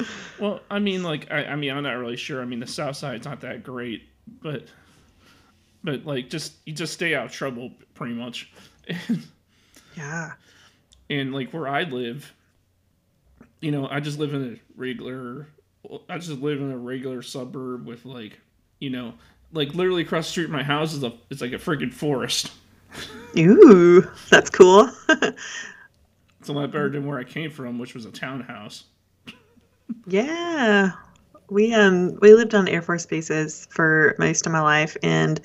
well, 0.40 0.60
I 0.70 0.78
mean, 0.78 1.02
like, 1.02 1.30
I, 1.30 1.44
I 1.44 1.56
mean, 1.56 1.70
I'm 1.70 1.82
not 1.82 1.92
really 1.92 2.16
sure. 2.16 2.40
I 2.40 2.44
mean, 2.44 2.60
the 2.60 2.66
South 2.66 2.96
Side's 2.96 3.26
not 3.26 3.40
that 3.42 3.62
great, 3.62 4.08
but, 4.40 4.64
but 5.84 6.06
like, 6.06 6.30
just 6.30 6.54
you 6.64 6.72
just 6.72 6.94
stay 6.94 7.14
out 7.14 7.26
of 7.26 7.32
trouble, 7.32 7.70
pretty 7.94 8.14
much. 8.14 8.50
yeah. 9.96 10.32
and 11.10 11.34
like 11.34 11.52
where 11.52 11.68
I 11.68 11.82
live, 11.82 12.32
you 13.60 13.70
know, 13.70 13.86
I 13.88 14.00
just 14.00 14.18
live 14.18 14.32
in 14.32 14.54
a 14.54 14.56
regular, 14.74 15.48
I 16.08 16.16
just 16.16 16.40
live 16.40 16.60
in 16.60 16.72
a 16.72 16.78
regular 16.78 17.20
suburb 17.20 17.86
with 17.86 18.06
like, 18.06 18.40
you 18.80 18.90
know, 18.90 19.14
like 19.52 19.74
literally 19.74 20.02
across 20.02 20.26
the 20.26 20.30
street 20.30 20.44
from 20.44 20.52
my 20.52 20.62
house 20.62 20.92
is 20.94 21.02
a 21.02 21.12
it's 21.30 21.40
like 21.40 21.52
a 21.52 21.56
freaking 21.58 21.92
forest. 21.92 22.50
Ooh, 23.38 24.06
that's 24.30 24.50
cool. 24.50 24.90
It's 26.40 26.48
a 26.48 26.52
lot 26.52 26.72
better 26.72 26.88
than 26.88 27.06
where 27.06 27.20
I 27.20 27.22
came 27.24 27.52
from, 27.52 27.78
which 27.78 27.94
was 27.94 28.04
a 28.04 28.10
townhouse. 28.10 28.86
yeah. 30.08 30.90
We 31.50 31.72
um 31.74 32.18
we 32.20 32.34
lived 32.34 32.54
on 32.54 32.66
Air 32.66 32.82
Force 32.82 33.06
bases 33.06 33.68
for 33.70 34.16
most 34.18 34.44
of 34.46 34.52
my 34.52 34.60
life 34.60 34.96
and 35.04 35.40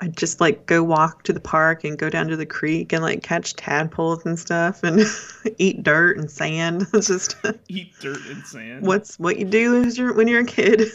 I'd 0.00 0.16
just 0.16 0.40
like 0.40 0.66
go 0.66 0.82
walk 0.82 1.22
to 1.24 1.32
the 1.32 1.40
park 1.40 1.84
and 1.84 1.96
go 1.96 2.10
down 2.10 2.26
to 2.28 2.36
the 2.36 2.44
creek 2.44 2.92
and 2.92 3.02
like 3.02 3.22
catch 3.22 3.54
tadpoles 3.54 4.26
and 4.26 4.38
stuff 4.38 4.82
and 4.82 5.00
eat 5.58 5.82
dirt 5.82 6.18
and 6.18 6.30
sand. 6.30 6.86
It's 6.94 7.06
just 7.06 7.36
Eat 7.68 7.94
dirt 8.00 8.18
and 8.28 8.44
sand. 8.44 8.84
what's 8.86 9.18
what 9.18 9.38
you 9.38 9.44
do 9.44 9.88
you're, 9.94 10.12
when 10.12 10.28
you're 10.28 10.40
a 10.42 10.44
kid. 10.44 10.88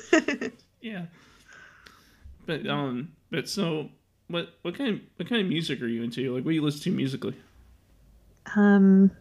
Yeah. 0.81 1.05
But 2.47 2.65
um, 2.65 3.11
but 3.29 3.47
so 3.47 3.89
what 4.29 4.49
what 4.63 4.75
kind 4.75 4.95
of 4.95 5.01
what 5.17 5.29
kind 5.29 5.41
of 5.41 5.47
music 5.47 5.81
are 5.81 5.87
you 5.87 6.01
into? 6.01 6.33
Like, 6.33 6.43
what 6.43 6.51
do 6.51 6.55
you 6.55 6.63
listen 6.63 6.81
to 6.83 6.91
musically? 6.91 7.35
um 8.55 9.11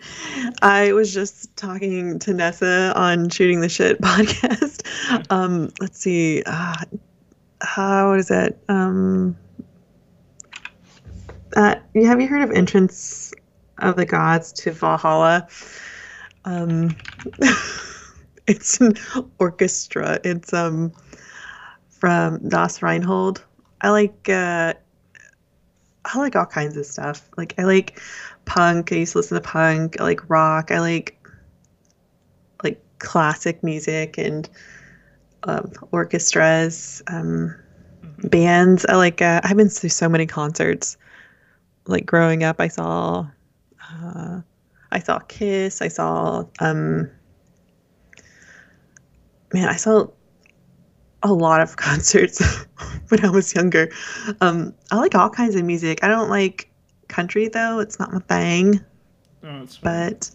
I 0.62 0.94
was 0.94 1.12
just 1.12 1.54
talking 1.54 2.18
to 2.20 2.32
Nessa 2.32 2.94
on 2.96 3.28
Shooting 3.28 3.60
the 3.60 3.68
Shit 3.68 4.00
podcast. 4.02 4.82
Um 5.30 5.70
let's 5.80 6.00
see. 6.00 6.42
Uh, 6.44 6.76
how 7.60 8.14
is 8.14 8.30
it? 8.30 8.58
Um 8.68 9.36
uh, 11.56 11.76
have 11.94 12.20
you 12.20 12.26
heard 12.26 12.42
of 12.42 12.50
Entrance 12.50 13.32
of 13.78 13.94
the 13.96 14.04
Gods 14.04 14.52
to 14.54 14.72
Valhalla? 14.72 15.46
Um, 16.44 16.96
it's 18.48 18.80
an 18.80 18.94
orchestra. 19.38 20.18
It's 20.24 20.52
um 20.52 20.92
from 21.98 22.48
Das 22.48 22.82
Rheingold. 22.82 23.44
I 23.80 23.90
like 23.90 24.28
uh, 24.28 24.74
I 26.04 26.18
like 26.18 26.36
all 26.36 26.46
kinds 26.46 26.76
of 26.76 26.86
stuff. 26.86 27.28
Like 27.36 27.54
I 27.58 27.64
like 27.64 28.00
punk. 28.44 28.92
I 28.92 28.96
used 28.96 29.12
to 29.12 29.18
listen 29.18 29.36
to 29.36 29.40
punk. 29.40 30.00
I 30.00 30.04
like 30.04 30.28
rock. 30.28 30.70
I 30.70 30.80
like 30.80 31.18
like 32.62 32.80
classic 32.98 33.62
music 33.62 34.18
and 34.18 34.48
um, 35.44 35.72
orchestras, 35.92 37.02
um, 37.08 37.54
bands. 38.24 38.84
I 38.86 38.96
like. 38.96 39.22
Uh, 39.22 39.40
I've 39.44 39.56
been 39.56 39.68
to 39.68 39.90
so 39.90 40.08
many 40.08 40.26
concerts. 40.26 40.96
Like 41.86 42.06
growing 42.06 42.44
up, 42.44 42.60
I 42.60 42.68
saw, 42.68 43.26
uh, 43.92 44.40
I 44.90 44.98
saw 45.00 45.18
Kiss. 45.18 45.82
I 45.82 45.88
saw, 45.88 46.44
um, 46.60 47.10
man, 49.52 49.68
I 49.68 49.76
saw 49.76 50.06
a 51.24 51.32
lot 51.32 51.60
of 51.60 51.76
concerts 51.76 52.40
when 53.08 53.24
I 53.24 53.30
was 53.30 53.54
younger. 53.54 53.90
Um, 54.40 54.74
I 54.92 54.96
like 54.96 55.14
all 55.14 55.30
kinds 55.30 55.56
of 55.56 55.64
music. 55.64 56.04
I 56.04 56.08
don't 56.08 56.28
like 56.28 56.70
country 57.08 57.48
though; 57.48 57.80
it's 57.80 57.98
not 57.98 58.12
my 58.12 58.20
thing. 58.20 58.80
Oh, 59.42 59.62
it's. 59.62 59.78
But 59.78 60.30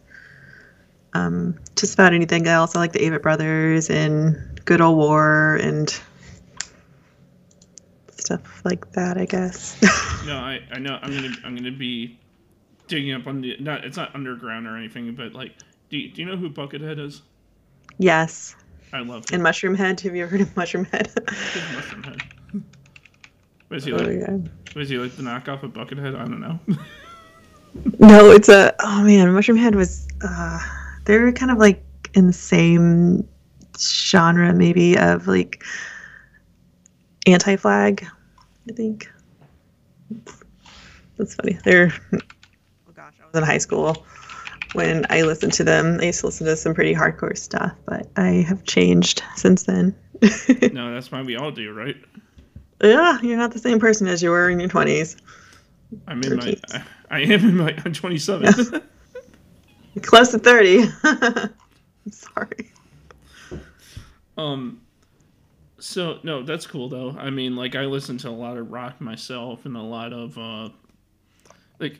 um, 1.13 1.57
just 1.75 1.93
about 1.93 2.13
anything 2.13 2.47
else. 2.47 2.75
I 2.75 2.79
like 2.79 2.91
the 2.91 2.99
Avett 2.99 3.21
Brothers 3.21 3.89
and 3.89 4.61
Good 4.65 4.81
Old 4.81 4.97
War 4.97 5.55
and 5.61 5.89
stuff 8.17 8.61
like 8.65 8.91
that. 8.93 9.17
I 9.17 9.25
guess. 9.25 9.79
no, 10.25 10.35
I 10.35 10.61
I 10.71 10.79
know 10.79 10.99
I'm 11.01 11.11
gonna 11.13 11.35
I'm 11.45 11.55
gonna 11.55 11.71
be 11.71 12.19
digging 12.87 13.13
up 13.13 13.27
on 13.27 13.41
the 13.41 13.55
not 13.59 13.85
it's 13.85 13.97
not 13.97 14.13
underground 14.15 14.67
or 14.67 14.75
anything, 14.75 15.13
but 15.15 15.33
like, 15.33 15.53
do 15.89 15.97
you, 15.97 16.11
do 16.11 16.21
you 16.21 16.27
know 16.27 16.35
who 16.35 16.49
Buckethead 16.49 16.99
is? 16.99 17.21
yes, 17.97 18.55
I 18.93 18.99
love 19.01 19.29
him. 19.29 19.35
and 19.35 19.43
Mushroomhead. 19.43 19.99
Have 20.01 20.15
you 20.15 20.23
ever 20.23 20.31
heard 20.31 20.41
of 20.41 20.53
Mushroomhead? 20.55 21.13
Mushroomhead. 21.25 22.21
Was 23.69 23.83
he 23.83 23.93
oh 23.93 23.97
like? 23.97 24.07
yeah. 24.19 24.37
Was 24.75 24.89
he 24.89 24.97
like 24.97 25.15
the 25.15 25.21
knockoff 25.23 25.61
of 25.63 25.73
Buckethead? 25.73 26.15
I 26.15 26.25
don't 26.25 26.39
know. 26.41 26.59
No, 27.99 28.31
it's 28.31 28.49
a. 28.49 28.73
Oh 28.79 29.03
man, 29.03 29.27
Mushroomhead 29.27 29.75
was. 29.75 30.07
Uh, 30.27 30.59
they're 31.05 31.31
kind 31.31 31.51
of 31.51 31.59
like 31.59 31.83
in 32.15 32.25
the 32.25 32.33
same 32.33 33.27
genre, 33.77 34.51
maybe 34.53 34.97
of 34.97 35.27
like 35.27 35.63
anti-flag. 37.27 38.05
I 38.67 38.73
think. 38.73 39.11
That's 41.17 41.35
funny. 41.35 41.59
They're. 41.63 41.93
Oh 42.13 42.17
gosh, 42.95 43.13
I 43.21 43.25
was 43.27 43.35
in 43.35 43.43
high 43.43 43.59
school 43.59 44.03
when 44.73 45.05
I 45.09 45.21
listened 45.23 45.53
to 45.53 45.63
them. 45.63 45.99
I 46.01 46.05
used 46.05 46.21
to 46.21 46.27
listen 46.27 46.45
to 46.47 46.55
some 46.55 46.73
pretty 46.73 46.93
hardcore 46.93 47.37
stuff, 47.37 47.73
but 47.85 48.07
I 48.15 48.45
have 48.47 48.63
changed 48.65 49.23
since 49.35 49.63
then. 49.63 49.95
no, 50.73 50.93
that's 50.93 51.11
why 51.11 51.21
we 51.21 51.35
all 51.35 51.51
do, 51.51 51.73
right? 51.73 51.95
yeah, 52.83 53.19
you're 53.21 53.37
not 53.37 53.51
the 53.51 53.59
same 53.59 53.79
person 53.79 54.07
as 54.07 54.23
you 54.23 54.29
were 54.29 54.49
in 54.49 54.59
your 54.59 54.69
twenties. 54.69 55.17
I'm 56.07 56.21
in 56.23 56.37
my. 56.37 56.55
I, 56.71 56.83
I 57.11 57.19
am 57.21 57.49
in 57.49 57.57
my. 57.57 57.75
I'm 57.85 57.93
27. 57.93 58.81
Close 60.01 60.31
to 60.31 60.39
thirty. 60.39 60.83
I'm 61.03 61.51
sorry. 62.11 62.71
Um. 64.37 64.81
So 65.79 66.19
no, 66.23 66.43
that's 66.43 66.67
cool 66.67 66.89
though. 66.89 67.15
I 67.17 67.29
mean, 67.29 67.55
like 67.55 67.75
I 67.75 67.85
listen 67.85 68.17
to 68.19 68.29
a 68.29 68.31
lot 68.31 68.57
of 68.57 68.71
rock 68.71 69.01
myself 69.01 69.65
and 69.65 69.75
a 69.75 69.81
lot 69.81 70.13
of 70.13 70.37
uh, 70.37 70.69
like 71.79 71.99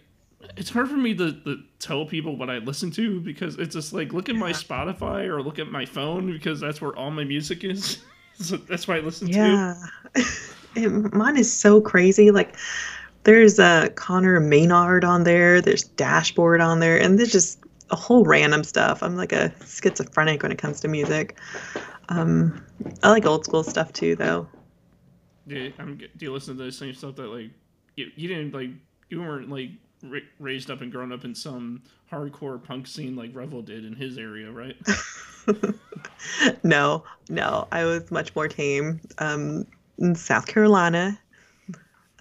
it's 0.55 0.69
hard 0.69 0.89
for 0.89 0.97
me 0.97 1.13
to, 1.15 1.33
to 1.33 1.63
tell 1.79 2.05
people 2.05 2.35
what 2.35 2.49
I 2.49 2.57
listen 2.59 2.91
to 2.91 3.19
because 3.19 3.57
it's 3.57 3.75
just 3.75 3.93
like 3.93 4.13
look 4.13 4.29
at 4.29 4.35
my 4.35 4.51
Spotify 4.51 5.25
or 5.27 5.41
look 5.41 5.59
at 5.59 5.69
my 5.69 5.85
phone 5.85 6.31
because 6.31 6.59
that's 6.59 6.81
where 6.81 6.95
all 6.95 7.11
my 7.11 7.23
music 7.23 7.63
is. 7.63 8.03
so 8.39 8.57
that's 8.57 8.87
why 8.87 8.97
I 8.97 8.99
listen 8.99 9.27
to. 9.27 9.33
Yeah. 9.33 9.75
Mine 11.11 11.37
is 11.37 11.51
so 11.51 11.81
crazy. 11.81 12.31
Like, 12.31 12.55
there's 13.23 13.59
uh, 13.59 13.89
Conor 13.95 14.39
Maynard 14.39 15.03
on 15.03 15.23
there, 15.23 15.61
there's 15.61 15.83
Dashboard 15.83 16.61
on 16.61 16.79
there, 16.79 16.97
and 16.97 17.19
there's 17.19 17.31
just 17.31 17.59
a 17.91 17.95
whole 17.95 18.23
random 18.23 18.63
stuff. 18.63 19.03
I'm 19.03 19.17
like 19.17 19.33
a 19.33 19.51
schizophrenic 19.65 20.43
when 20.43 20.51
it 20.51 20.57
comes 20.57 20.79
to 20.81 20.87
music. 20.87 21.37
Um, 22.09 22.63
I 23.03 23.09
like 23.09 23.25
old 23.25 23.45
school 23.45 23.63
stuff 23.63 23.91
too, 23.91 24.15
though. 24.15 24.47
Yeah, 25.47 25.69
I'm, 25.79 25.97
do 25.97 26.07
you 26.19 26.31
listen 26.31 26.57
to 26.57 26.63
the 26.63 26.71
same 26.71 26.93
stuff 26.93 27.15
that 27.15 27.27
like 27.27 27.49
you, 27.95 28.07
you 28.15 28.27
didn't 28.27 28.53
like 28.53 28.69
you 29.09 29.21
weren't 29.21 29.49
like 29.49 29.71
ra- 30.03 30.19
raised 30.39 30.69
up 30.69 30.81
and 30.81 30.91
grown 30.91 31.11
up 31.11 31.25
in 31.25 31.35
some 31.35 31.83
hardcore 32.11 32.61
punk 32.63 32.87
scene 32.87 33.15
like 33.15 33.35
Revel 33.35 33.61
did 33.61 33.85
in 33.85 33.93
his 33.93 34.17
area, 34.17 34.51
right? 34.51 34.75
no, 36.63 37.03
no, 37.29 37.67
I 37.71 37.85
was 37.85 38.09
much 38.11 38.35
more 38.35 38.47
tame. 38.47 39.01
Um, 39.17 39.65
in 39.97 40.15
South 40.15 40.47
Carolina, 40.47 41.19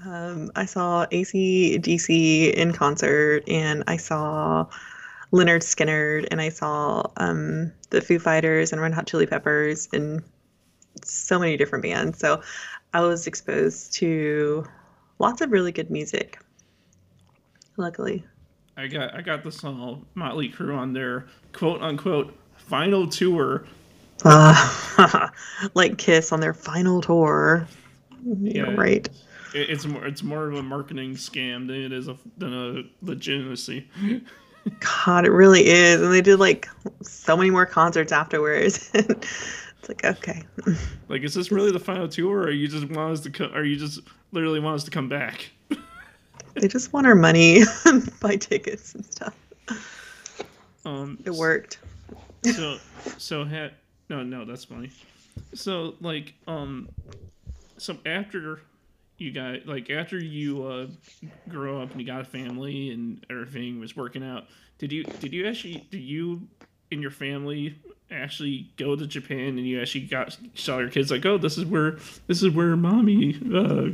um, 0.05 0.51
I 0.57 0.65
saw 0.65 1.07
AC/DC 1.11 2.53
in 2.53 2.73
concert, 2.73 3.45
and 3.49 3.85
I 3.87 3.97
saw 3.97 4.67
Lynyrd 5.33 5.63
Skynyrd, 5.63 6.29
and 6.31 6.41
I 6.41 6.49
saw 6.49 7.05
um, 7.17 7.73
the 7.91 8.01
Foo 8.01 8.19
Fighters 8.19 8.73
and 8.73 8.81
Red 8.81 8.95
Hot 8.95 9.07
Chili 9.07 9.27
Peppers, 9.27 9.89
and 9.93 10.23
so 11.05 11.39
many 11.39 11.57
different 11.57 11.83
bands. 11.83 12.19
So 12.19 12.43
I 12.93 13.01
was 13.01 13.27
exposed 13.27 13.93
to 13.95 14.65
lots 15.19 15.41
of 15.41 15.53
really 15.53 15.73
good 15.73 15.91
music. 15.91 16.39
Luckily, 17.79 18.25
I 18.77 18.89
got 18.89 19.15
I 19.15 19.23
got 19.23 19.45
the 19.45 19.53
song 19.53 20.05
Motley 20.15 20.51
Crue 20.51 20.77
on 20.77 20.93
their 20.93 21.27
quote 21.53 21.81
unquote 21.81 22.37
final 22.57 23.09
tour. 23.09 23.65
uh, 24.25 25.29
like 25.75 25.97
Kiss 25.97 26.33
on 26.33 26.41
their 26.41 26.53
final 26.53 27.01
tour. 27.01 27.67
Yeah. 28.41 28.75
right? 28.75 29.09
It, 29.55 29.71
it's 29.71 29.87
more 29.87 30.05
it's 30.05 30.25
more 30.25 30.49
of 30.49 30.57
a 30.57 30.63
marketing 30.63 31.15
scam 31.15 31.69
than 31.69 31.77
it 31.77 31.93
is 31.93 32.09
a 32.09 32.19
than 32.37 32.53
a 32.53 32.83
legitimacy. 33.01 33.89
God, 34.81 35.25
it 35.25 35.31
really 35.31 35.69
is. 35.69 36.03
And 36.03 36.13
they 36.13 36.21
did 36.21 36.41
like 36.41 36.69
so 37.01 37.37
many 37.37 37.51
more 37.51 37.65
concerts 37.65 38.11
afterwards. 38.11 38.91
it's 38.95 39.89
like, 39.89 40.05
okay. 40.05 40.43
Like, 41.09 41.23
is 41.23 41.33
this 41.33 41.53
really 41.53 41.71
the 41.71 41.79
final 41.79 42.09
tour, 42.09 42.41
or 42.41 42.51
you 42.51 42.67
just 42.67 42.91
want 42.91 43.13
us 43.13 43.21
to 43.21 43.31
come? 43.31 43.55
Or 43.55 43.63
you 43.63 43.77
just 43.77 44.01
literally 44.33 44.59
want 44.59 44.75
us 44.75 44.85
to 44.85 44.91
come 44.91 45.09
back? 45.09 45.51
They 46.61 46.69
just 46.69 46.93
want 46.93 47.07
our 47.07 47.15
money, 47.15 47.63
buy 48.21 48.37
tickets 48.37 48.95
and 48.95 49.05
stuff. 49.05 49.35
Um, 50.85 51.19
It 51.25 51.33
worked. 51.35 51.79
so 52.45 52.79
so 53.19 53.45
had 53.45 53.73
no 54.09 54.23
no 54.23 54.45
that's 54.45 54.65
funny 54.65 54.91
so 55.55 55.95
like 56.01 56.35
um 56.47 56.89
so 57.77 57.97
after 58.07 58.61
you 59.19 59.33
got 59.33 59.67
like 59.67 59.91
after 59.91 60.17
you 60.19 60.65
uh 60.65 60.87
grow 61.49 61.83
up 61.83 61.91
and 61.91 62.01
you 62.01 62.07
got 62.07 62.21
a 62.21 62.25
family 62.25 62.91
and 62.91 63.27
everything 63.29 63.81
was 63.81 63.97
working 63.97 64.23
out 64.25 64.45
did 64.79 64.93
you 64.93 65.03
did 65.05 65.33
you 65.33 65.47
actually 65.49 65.85
did 65.91 66.01
you 66.01 66.41
and 66.93 67.03
your 67.03 67.11
family 67.11 67.77
actually 68.13 68.71
go 68.77 68.95
to 68.95 69.05
japan 69.07 69.59
and 69.59 69.67
you 69.67 69.81
actually 69.81 70.03
got 70.07 70.37
saw 70.55 70.79
your 70.79 70.89
kids 70.89 71.11
like 71.11 71.27
oh 71.27 71.37
this 71.37 71.59
is 71.59 71.65
where 71.67 71.99
this 72.29 72.41
is 72.43 72.51
where 72.51 72.77
mommy 72.77 73.35
uh 73.55 73.91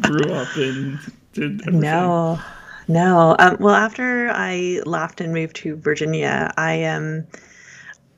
grew 0.00 0.32
up 0.32 0.48
and 0.56 0.98
did 1.32 1.60
everything. 1.62 1.80
No, 1.80 2.40
no. 2.88 3.36
Um, 3.38 3.56
well, 3.60 3.74
after 3.74 4.30
I 4.30 4.80
left 4.84 5.20
and 5.20 5.32
moved 5.32 5.56
to 5.56 5.76
Virginia, 5.76 6.52
I 6.56 6.84
um, 6.84 7.26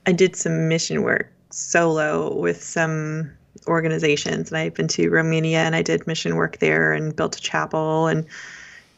I 0.06 0.12
did 0.12 0.36
some 0.36 0.68
mission 0.68 1.02
work 1.02 1.32
solo 1.50 2.34
with 2.34 2.62
some 2.62 3.30
organizations. 3.66 4.50
And 4.50 4.58
I've 4.58 4.74
been 4.74 4.88
to 4.88 5.08
Romania 5.10 5.58
and 5.58 5.76
I 5.76 5.82
did 5.82 6.06
mission 6.06 6.36
work 6.36 6.58
there 6.58 6.92
and 6.92 7.14
built 7.14 7.36
a 7.36 7.40
chapel 7.40 8.06
and 8.06 8.26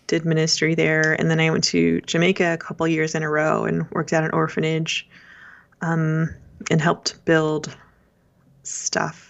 did 0.07 0.25
ministry 0.25 0.75
there. 0.75 1.15
And 1.15 1.31
then 1.31 1.41
I 1.41 1.51
went 1.51 1.65
to 1.65 2.01
Jamaica 2.03 2.53
a 2.53 2.59
couple 2.59 2.87
years 2.89 3.15
in 3.15 3.23
a 3.23 3.31
row 3.31 3.65
and 3.65 3.91
worked 3.91 4.13
at 4.13 4.25
an 4.25 4.31
orphanage 4.31 5.09
um, 5.83 6.35
and 6.71 6.81
helped 6.81 7.25
build 7.25 7.77
stuff 8.63 9.24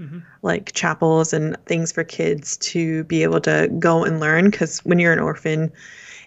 mm-hmm. 0.00 0.18
like 0.42 0.72
chapels 0.72 1.32
and 1.32 1.56
things 1.66 1.92
for 1.92 2.02
kids 2.02 2.56
to 2.58 3.04
be 3.04 3.22
able 3.22 3.40
to 3.42 3.68
go 3.78 4.04
and 4.04 4.18
learn. 4.18 4.50
Because 4.50 4.80
when 4.80 4.98
you're 4.98 5.12
an 5.12 5.18
orphan 5.18 5.70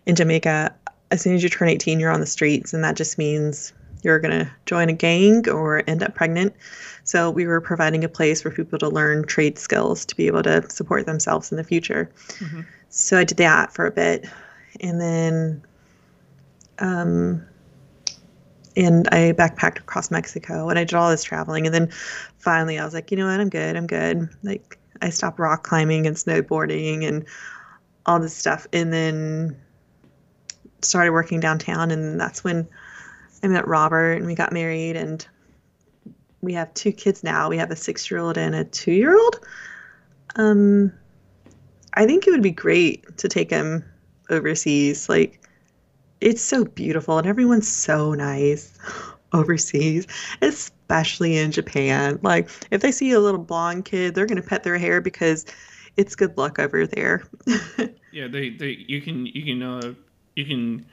in 0.05 0.15
Jamaica, 0.15 0.73
as 1.11 1.21
soon 1.21 1.35
as 1.35 1.43
you 1.43 1.49
turn 1.49 1.69
18, 1.69 1.99
you're 1.99 2.11
on 2.11 2.19
the 2.19 2.25
streets, 2.25 2.73
and 2.73 2.83
that 2.83 2.95
just 2.95 3.17
means 3.17 3.73
you're 4.03 4.19
going 4.19 4.37
to 4.37 4.51
join 4.65 4.89
a 4.89 4.93
gang 4.93 5.47
or 5.49 5.83
end 5.87 6.03
up 6.03 6.13
pregnant. 6.13 6.53
So 7.03 7.29
we 7.29 7.45
were 7.45 7.61
providing 7.61 8.03
a 8.03 8.09
place 8.09 8.41
for 8.41 8.51
people 8.51 8.79
to 8.79 8.89
learn 8.89 9.25
trade 9.25 9.57
skills 9.57 10.05
to 10.05 10.15
be 10.15 10.27
able 10.27 10.43
to 10.43 10.69
support 10.69 11.05
themselves 11.05 11.51
in 11.51 11.57
the 11.57 11.63
future. 11.63 12.09
Mm-hmm. 12.39 12.61
So 12.89 13.17
I 13.17 13.23
did 13.23 13.37
that 13.37 13.73
for 13.73 13.85
a 13.85 13.91
bit, 13.91 14.25
and 14.81 15.01
then, 15.01 15.63
um, 16.79 17.45
and 18.75 19.07
I 19.09 19.33
backpacked 19.33 19.79
across 19.79 20.11
Mexico, 20.11 20.69
and 20.69 20.79
I 20.79 20.83
did 20.83 20.95
all 20.95 21.09
this 21.09 21.23
traveling, 21.23 21.65
and 21.65 21.73
then 21.73 21.89
finally 22.37 22.79
I 22.79 22.85
was 22.85 22.93
like, 22.93 23.11
you 23.11 23.17
know 23.17 23.27
what, 23.27 23.39
I'm 23.39 23.49
good, 23.49 23.75
I'm 23.75 23.87
good. 23.87 24.29
Like 24.43 24.77
I 25.01 25.09
stopped 25.09 25.39
rock 25.39 25.63
climbing 25.63 26.07
and 26.07 26.15
snowboarding 26.15 27.07
and 27.07 27.25
all 28.05 28.19
this 28.19 28.35
stuff, 28.35 28.67
and 28.73 28.91
then 28.91 29.57
started 30.81 31.11
working 31.11 31.39
downtown, 31.39 31.91
and 31.91 32.19
that's 32.19 32.43
when 32.43 32.67
I 33.43 33.47
met 33.47 33.67
Robert, 33.67 34.13
and 34.13 34.25
we 34.25 34.35
got 34.35 34.53
married, 34.53 34.95
and 34.95 35.25
we 36.41 36.53
have 36.53 36.73
two 36.73 36.91
kids 36.91 37.23
now. 37.23 37.49
We 37.49 37.57
have 37.57 37.71
a 37.71 37.75
six 37.75 38.09
year 38.09 38.19
old 38.19 38.37
and 38.37 38.53
a 38.53 38.63
two 38.65 38.91
year 38.91 39.17
old. 39.17 39.39
Um, 40.35 40.91
I 41.93 42.05
think 42.05 42.27
it 42.27 42.31
would 42.31 42.43
be 42.43 42.51
great 42.51 43.17
to 43.17 43.27
take 43.27 43.49
him 43.49 43.85
overseas. 44.29 45.07
Like, 45.07 45.42
it's 46.23 46.41
so 46.41 46.65
beautiful, 46.65 47.17
and 47.17 47.27
everyone's 47.27 47.67
so 47.67 48.13
nice 48.13 48.77
overseas, 49.33 50.07
especially 50.41 51.37
in 51.37 51.51
Japan. 51.51 52.19
Like, 52.21 52.49
if 52.71 52.81
they 52.81 52.91
see 52.91 53.11
a 53.11 53.19
little 53.19 53.41
blonde 53.41 53.85
kid, 53.85 54.15
they're 54.15 54.25
gonna 54.25 54.41
pet 54.41 54.63
their 54.63 54.77
hair 54.77 55.01
because 55.01 55.45
it's 55.97 56.15
good 56.15 56.37
luck 56.37 56.59
over 56.59 56.87
there. 56.87 57.23
yeah, 58.11 58.27
they, 58.27 58.49
they 58.49 58.85
you 58.87 59.01
can 59.01 59.25
you 59.25 59.43
can 59.43 59.61
uh, 59.61 59.93
you 60.35 60.45
can 60.45 60.85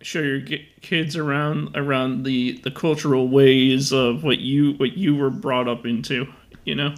show 0.00 0.20
your 0.20 0.40
kids 0.80 1.16
around 1.16 1.76
around 1.76 2.24
the 2.24 2.58
the 2.62 2.70
cultural 2.70 3.28
ways 3.28 3.92
of 3.92 4.22
what 4.22 4.38
you 4.38 4.74
what 4.74 4.96
you 4.96 5.16
were 5.16 5.30
brought 5.30 5.66
up 5.66 5.84
into 5.84 6.26
you 6.64 6.74
know 6.74 6.94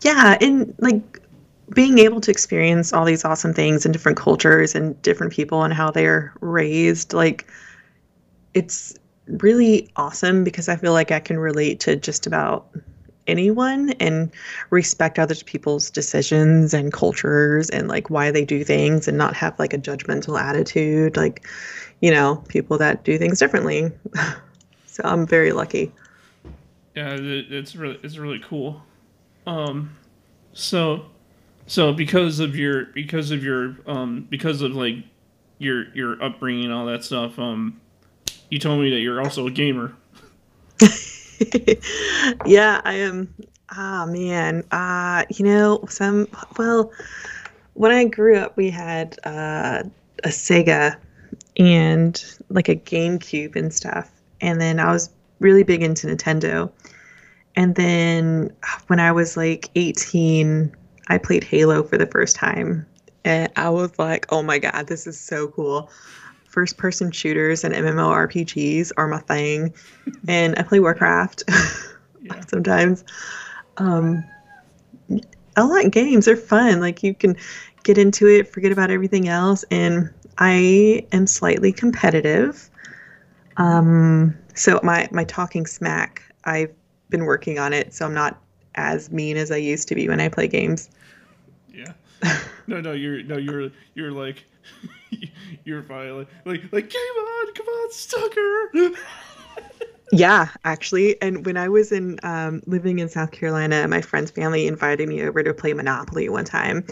yeah 0.00 0.38
and 0.40 0.74
like 0.78 1.20
being 1.72 1.98
able 1.98 2.20
to 2.20 2.30
experience 2.30 2.92
all 2.92 3.04
these 3.04 3.24
awesome 3.24 3.54
things 3.54 3.86
in 3.86 3.92
different 3.92 4.18
cultures 4.18 4.74
and 4.74 5.00
different 5.02 5.32
people 5.32 5.62
and 5.62 5.72
how 5.72 5.90
they're 5.90 6.32
raised 6.40 7.12
like 7.12 7.46
it's 8.54 8.94
really 9.26 9.90
awesome 9.96 10.44
because 10.44 10.68
i 10.68 10.76
feel 10.76 10.92
like 10.92 11.10
i 11.10 11.20
can 11.20 11.38
relate 11.38 11.80
to 11.80 11.96
just 11.96 12.26
about 12.26 12.66
anyone 13.26 13.90
and 14.00 14.30
respect 14.70 15.18
other 15.18 15.34
people's 15.46 15.90
decisions 15.90 16.74
and 16.74 16.92
cultures 16.92 17.70
and 17.70 17.88
like 17.88 18.10
why 18.10 18.30
they 18.30 18.44
do 18.44 18.64
things 18.64 19.06
and 19.06 19.16
not 19.16 19.34
have 19.34 19.58
like 19.58 19.72
a 19.72 19.78
judgmental 19.78 20.40
attitude 20.40 21.16
like 21.16 21.46
you 22.00 22.10
know 22.10 22.42
people 22.48 22.78
that 22.78 23.04
do 23.04 23.18
things 23.18 23.38
differently. 23.38 23.90
So 24.86 25.02
i'm 25.06 25.26
very 25.26 25.52
lucky. 25.52 25.90
Yeah 26.94 27.16
it's 27.18 27.74
really 27.74 27.98
it's 28.02 28.18
really 28.18 28.40
cool. 28.40 28.82
Um 29.46 29.96
so 30.52 31.06
so 31.72 31.92
because 31.92 32.38
of 32.38 32.54
your 32.54 32.86
because 32.86 33.30
of 33.30 33.42
your 33.42 33.76
um 33.86 34.26
because 34.30 34.60
of 34.62 34.72
like 34.72 34.96
your 35.58 35.92
your 35.94 36.22
upbringing 36.22 36.64
and 36.64 36.74
all 36.74 36.86
that 36.86 37.02
stuff 37.02 37.38
um 37.38 37.80
you 38.50 38.58
told 38.58 38.80
me 38.80 38.90
that 38.90 39.00
you're 39.00 39.20
also 39.20 39.46
a 39.46 39.50
gamer 39.50 39.94
yeah, 42.46 42.80
I 42.84 42.94
am. 42.94 43.32
Ah, 43.70 44.06
man. 44.06 44.64
Uh, 44.70 45.24
you 45.30 45.44
know, 45.44 45.84
some, 45.88 46.28
well, 46.58 46.92
when 47.74 47.92
I 47.92 48.04
grew 48.04 48.36
up, 48.36 48.56
we 48.56 48.70
had 48.70 49.18
uh, 49.24 49.82
a 50.24 50.28
Sega 50.28 50.96
and 51.56 52.24
like 52.48 52.68
a 52.68 52.76
GameCube 52.76 53.56
and 53.56 53.72
stuff. 53.72 54.10
And 54.40 54.60
then 54.60 54.78
I 54.78 54.92
was 54.92 55.10
really 55.38 55.62
big 55.62 55.82
into 55.82 56.06
Nintendo. 56.06 56.70
And 57.56 57.74
then 57.74 58.54
when 58.86 59.00
I 59.00 59.12
was 59.12 59.36
like 59.36 59.70
18, 59.74 60.74
I 61.08 61.18
played 61.18 61.44
Halo 61.44 61.82
for 61.82 61.98
the 61.98 62.06
first 62.06 62.36
time. 62.36 62.86
And 63.24 63.52
I 63.56 63.70
was 63.70 63.98
like, 63.98 64.26
oh 64.30 64.42
my 64.42 64.58
God, 64.58 64.86
this 64.86 65.06
is 65.06 65.18
so 65.18 65.48
cool 65.48 65.90
first 66.52 66.76
person 66.76 67.10
shooters 67.10 67.64
and 67.64 67.74
MMORPGs 67.74 68.92
are 68.98 69.08
my 69.08 69.18
thing. 69.20 69.72
and 70.28 70.54
I 70.58 70.62
play 70.62 70.80
Warcraft 70.80 71.44
sometimes. 72.48 73.04
Um, 73.78 74.22
I 75.56 75.62
like 75.62 75.90
games, 75.90 76.26
they're 76.26 76.36
fun. 76.36 76.80
Like 76.80 77.02
you 77.02 77.14
can 77.14 77.36
get 77.82 77.98
into 77.98 78.28
it, 78.28 78.52
forget 78.52 78.70
about 78.70 78.90
everything 78.90 79.28
else. 79.28 79.64
And 79.70 80.12
I 80.38 81.06
am 81.12 81.26
slightly 81.26 81.72
competitive. 81.72 82.70
Um, 83.56 84.36
so 84.54 84.78
my, 84.82 85.08
my 85.10 85.24
talking 85.24 85.66
smack, 85.66 86.22
I've 86.44 86.72
been 87.08 87.24
working 87.24 87.58
on 87.58 87.72
it. 87.72 87.94
So 87.94 88.04
I'm 88.04 88.14
not 88.14 88.38
as 88.74 89.10
mean 89.10 89.36
as 89.36 89.50
I 89.50 89.56
used 89.56 89.88
to 89.88 89.94
be 89.94 90.08
when 90.08 90.20
I 90.20 90.28
play 90.28 90.48
games. 90.48 90.90
Yeah. 91.72 91.92
No, 92.68 92.80
no, 92.80 92.92
you're, 92.92 93.24
no, 93.24 93.36
you're, 93.36 93.70
you're 93.94 94.12
like, 94.12 94.44
You're 95.64 95.82
finally 95.82 96.26
like 96.44 96.62
like 96.72 96.90
game 96.90 97.00
on, 97.00 97.54
come 97.54 97.66
on, 97.66 97.92
Stucker. 97.92 98.70
yeah, 100.12 100.48
actually, 100.64 101.20
and 101.22 101.44
when 101.46 101.56
I 101.56 101.68
was 101.68 101.92
in 101.92 102.18
um, 102.22 102.62
living 102.66 102.98
in 102.98 103.08
South 103.08 103.30
Carolina, 103.30 103.86
my 103.88 104.00
friend's 104.00 104.30
family 104.30 104.66
invited 104.66 105.08
me 105.08 105.22
over 105.22 105.42
to 105.42 105.54
play 105.54 105.72
Monopoly 105.72 106.28
one 106.28 106.44
time, 106.44 106.84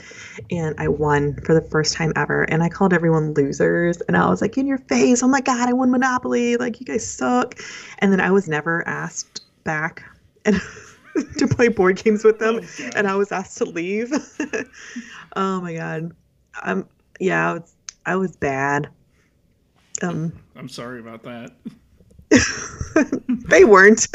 and 0.50 0.74
I 0.78 0.88
won 0.88 1.34
for 1.44 1.54
the 1.54 1.62
first 1.62 1.94
time 1.94 2.12
ever. 2.16 2.44
And 2.44 2.62
I 2.62 2.68
called 2.68 2.92
everyone 2.92 3.34
losers, 3.34 4.00
and 4.02 4.16
I 4.16 4.28
was 4.28 4.40
like, 4.40 4.56
"In 4.56 4.66
your 4.66 4.78
face! 4.78 5.22
Oh 5.22 5.28
my 5.28 5.40
god, 5.40 5.68
I 5.68 5.72
won 5.72 5.90
Monopoly! 5.90 6.56
Like 6.56 6.80
you 6.80 6.86
guys 6.86 7.06
suck!" 7.06 7.58
And 7.98 8.12
then 8.12 8.20
I 8.20 8.30
was 8.30 8.48
never 8.48 8.86
asked 8.86 9.42
back. 9.64 10.04
And 10.44 10.60
to 11.38 11.49
play 11.49 11.68
board 11.68 12.03
games 12.03 12.25
with 12.25 12.38
them, 12.38 12.61
oh, 12.62 12.90
and 12.96 13.07
I 13.07 13.16
was 13.16 13.33
asked 13.33 13.59
to 13.59 13.64
leave. 13.64 14.12
oh 15.37 15.61
my 15.61 15.75
god, 15.75 16.12
um, 16.62 16.88
yeah, 17.18 17.57
it's 17.57 17.75
I 18.07 18.16
was 18.16 18.37
bad. 18.37 18.88
Um, 20.03 20.33
I'm 20.57 20.68
sorry 20.68 21.01
about 21.01 21.23
that. 21.25 21.53
they 23.49 23.64
weren't, 23.64 24.07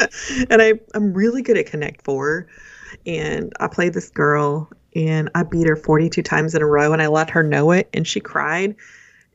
and 0.50 0.62
I 0.62 0.74
I'm 0.94 1.12
really 1.12 1.42
good 1.42 1.58
at 1.58 1.66
Connect 1.66 2.02
Four, 2.02 2.46
and 3.06 3.52
I 3.60 3.68
played 3.68 3.94
this 3.94 4.10
girl 4.10 4.70
and 4.96 5.28
I 5.34 5.42
beat 5.42 5.68
her 5.68 5.76
42 5.76 6.22
times 6.22 6.54
in 6.54 6.62
a 6.62 6.66
row, 6.66 6.92
and 6.92 7.02
I 7.02 7.06
let 7.08 7.28
her 7.28 7.42
know 7.42 7.70
it, 7.70 7.88
and 7.92 8.06
she 8.06 8.18
cried, 8.18 8.74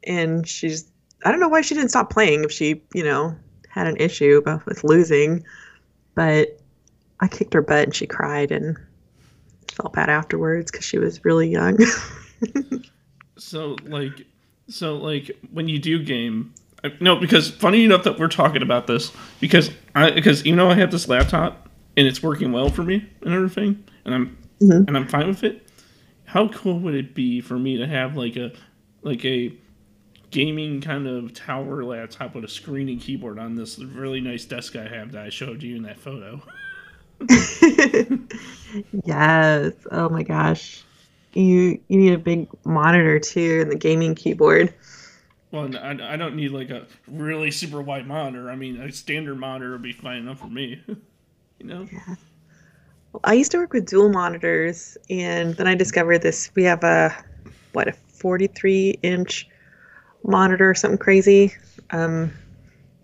and 0.04 0.48
she's 0.48 0.92
I 1.24 1.30
don't 1.30 1.40
know 1.40 1.50
why 1.50 1.62
she 1.62 1.76
didn't 1.76 1.90
stop 1.90 2.10
playing 2.10 2.44
if 2.44 2.52
she 2.52 2.82
you 2.94 3.04
know 3.04 3.36
had 3.70 3.88
an 3.88 3.96
issue 3.98 4.42
with 4.66 4.84
losing, 4.84 5.44
but 6.16 6.61
I 7.22 7.28
kicked 7.28 7.54
her 7.54 7.62
butt 7.62 7.84
and 7.84 7.96
she 7.96 8.08
cried 8.08 8.52
and 8.52 8.78
felt 9.72 9.94
bad 9.94 10.10
afterwards 10.10 10.72
because 10.72 10.86
she 10.86 10.98
was 10.98 11.24
really 11.24 11.50
young. 11.50 11.78
so 13.38 13.76
like 13.86 14.26
so 14.68 14.98
like 14.98 15.32
when 15.52 15.68
you 15.68 15.80
do 15.80 16.04
game, 16.04 16.54
no, 17.00 17.16
because 17.16 17.52
funny 17.52 17.86
enough 17.86 18.04
that 18.04 18.20
we're 18.20 18.28
talking 18.28 18.62
about 18.62 18.88
this 18.88 19.12
because 19.40 19.70
I 19.96 20.12
because 20.12 20.46
you 20.46 20.56
know 20.56 20.70
I 20.70 20.76
have 20.76 20.92
this 20.92 21.08
laptop 21.08 21.70
and 21.96 22.08
it's 22.08 22.24
working 22.24 22.52
well 22.52 22.70
for 22.70 22.84
me 22.84 23.08
and 23.22 23.34
everything, 23.34 23.84
and 24.06 24.16
I'm 24.16 24.38
mm-hmm. 24.60 24.88
and 24.88 24.98
I'm 24.98 25.08
fine 25.08 25.28
with 25.28 25.44
it. 25.44 25.68
How 26.26 26.48
cool 26.48 26.80
would 26.80 26.96
it 26.96 27.14
be 27.14 27.42
for 27.42 27.60
me 27.60 27.78
to 27.78 27.88
have 27.88 28.18
like 28.18 28.36
a 28.36 28.52
like 29.04 29.24
a 29.26 29.54
gaming 30.32 30.80
kind 30.80 31.08
of 31.08 31.34
tower 31.34 31.84
laptop 31.84 32.34
with 32.34 32.46
a 32.46 32.48
screen 32.48 32.88
and 32.88 33.02
keyboard 33.02 33.38
on 33.38 33.56
this 33.56 33.78
really 33.80 34.22
nice 34.22 34.46
desk 34.46 34.78
I 34.78 34.88
have 34.88 35.12
that 35.12 35.26
I 35.26 35.30
showed 35.30 35.62
you 35.62 35.76
in 35.76 35.84
that 35.84 36.00
photo? 36.00 36.42
yes. 39.06 39.74
Oh 39.92 40.10
my 40.10 40.24
gosh 40.24 40.84
you 41.34 41.80
you 41.88 41.98
need 41.98 42.14
a 42.14 42.18
big 42.18 42.48
monitor 42.66 43.20
too 43.20 43.60
and 43.62 43.72
the 43.72 43.76
gaming 43.76 44.16
keyboard. 44.16 44.74
Well, 45.52 45.76
I, 45.78 46.14
I 46.14 46.16
don't 46.18 46.36
need 46.36 46.52
like 46.52 46.70
a 46.70 46.88
really 47.08 47.52
super 47.52 47.82
wide 47.82 48.08
monitor. 48.08 48.50
I 48.50 48.56
mean, 48.56 48.78
a 48.82 48.92
standard 48.92 49.36
monitor 49.36 49.72
would 49.72 49.82
be 49.82 49.92
fine 49.92 50.20
enough 50.20 50.40
for 50.40 50.48
me. 50.48 50.82
you 50.88 51.66
know. 51.66 51.88
Yeah. 51.92 52.16
Well, 53.12 53.22
I 53.26 53.34
used 53.34 53.52
to 53.52 53.58
work 53.58 53.74
with 53.74 53.86
dual 53.86 54.10
monitors, 54.10 54.98
and 55.10 55.56
then 55.56 55.68
I 55.68 55.76
discovered 55.76 56.22
this. 56.22 56.52
We 56.56 56.64
have 56.64 56.84
a 56.84 57.14
what 57.74 57.88
a 57.88 57.94
43 57.94 59.00
inch 59.04 59.48
monitor 60.24 60.70
or 60.70 60.76
something 60.76 60.98
crazy. 60.98 61.54
Um, 61.90 62.32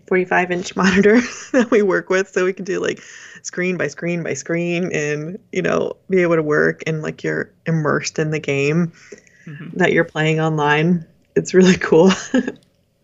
45 0.08 0.50
inch 0.50 0.74
monitor 0.82 1.20
that 1.52 1.68
we 1.70 1.82
work 1.82 2.10
with 2.10 2.28
so 2.28 2.44
we 2.44 2.52
can 2.52 2.64
do 2.64 2.80
like 2.80 3.00
screen 3.42 3.76
by 3.76 3.86
screen 3.88 4.22
by 4.22 4.34
screen 4.34 4.90
and 4.92 5.38
you 5.52 5.62
know 5.62 5.92
be 6.10 6.22
able 6.22 6.36
to 6.36 6.42
work 6.42 6.82
and 6.86 7.02
like 7.02 7.22
you're 7.22 7.52
immersed 7.66 8.18
in 8.18 8.30
the 8.30 8.40
game 8.40 8.92
Mhm. 9.46 9.72
that 9.78 9.92
you're 9.92 10.04
playing 10.04 10.40
online 10.40 11.06
it's 11.36 11.54
really 11.54 11.76
cool 11.90 12.10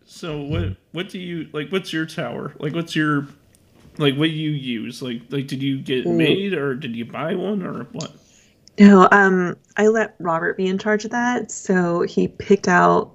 So 0.05 0.41
what 0.41 0.75
what 0.91 1.09
do 1.09 1.19
you 1.19 1.49
like? 1.51 1.69
What's 1.71 1.91
your 1.91 2.05
tower? 2.05 2.53
Like 2.59 2.73
what's 2.73 2.95
your 2.95 3.27
like 3.97 4.15
what 4.15 4.25
do 4.25 4.31
you 4.31 4.51
use? 4.51 5.01
Like 5.01 5.21
like 5.29 5.47
did 5.47 5.63
you 5.63 5.79
get 5.79 6.05
Ooh. 6.05 6.13
made 6.13 6.53
or 6.53 6.75
did 6.75 6.95
you 6.95 7.05
buy 7.05 7.35
one 7.35 7.61
or 7.63 7.83
what? 7.91 8.11
no 8.77 9.07
um 9.11 9.55
i 9.77 9.87
let 9.87 10.15
robert 10.19 10.57
be 10.57 10.67
in 10.67 10.77
charge 10.77 11.05
of 11.05 11.11
that 11.11 11.49
so 11.49 12.01
he 12.01 12.27
picked 12.27 12.67
out 12.67 13.13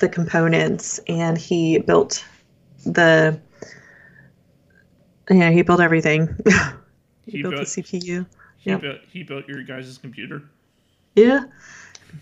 the 0.00 0.08
components 0.08 0.98
and 1.08 1.36
he 1.36 1.78
built 1.78 2.24
the 2.84 3.40
yeah 5.30 5.50
he 5.50 5.62
built 5.62 5.80
everything 5.80 6.28
he, 7.24 7.32
He 7.32 7.42
built, 7.42 7.54
built- 7.54 7.66
the 7.66 7.82
cpu 7.82 8.26
He 8.58 8.70
Yep. 8.70 8.80
built 8.80 8.98
he 9.10 9.22
built 9.22 9.48
your 9.48 9.62
guys' 9.62 9.98
computer. 9.98 10.42
Yeah. 11.16 11.44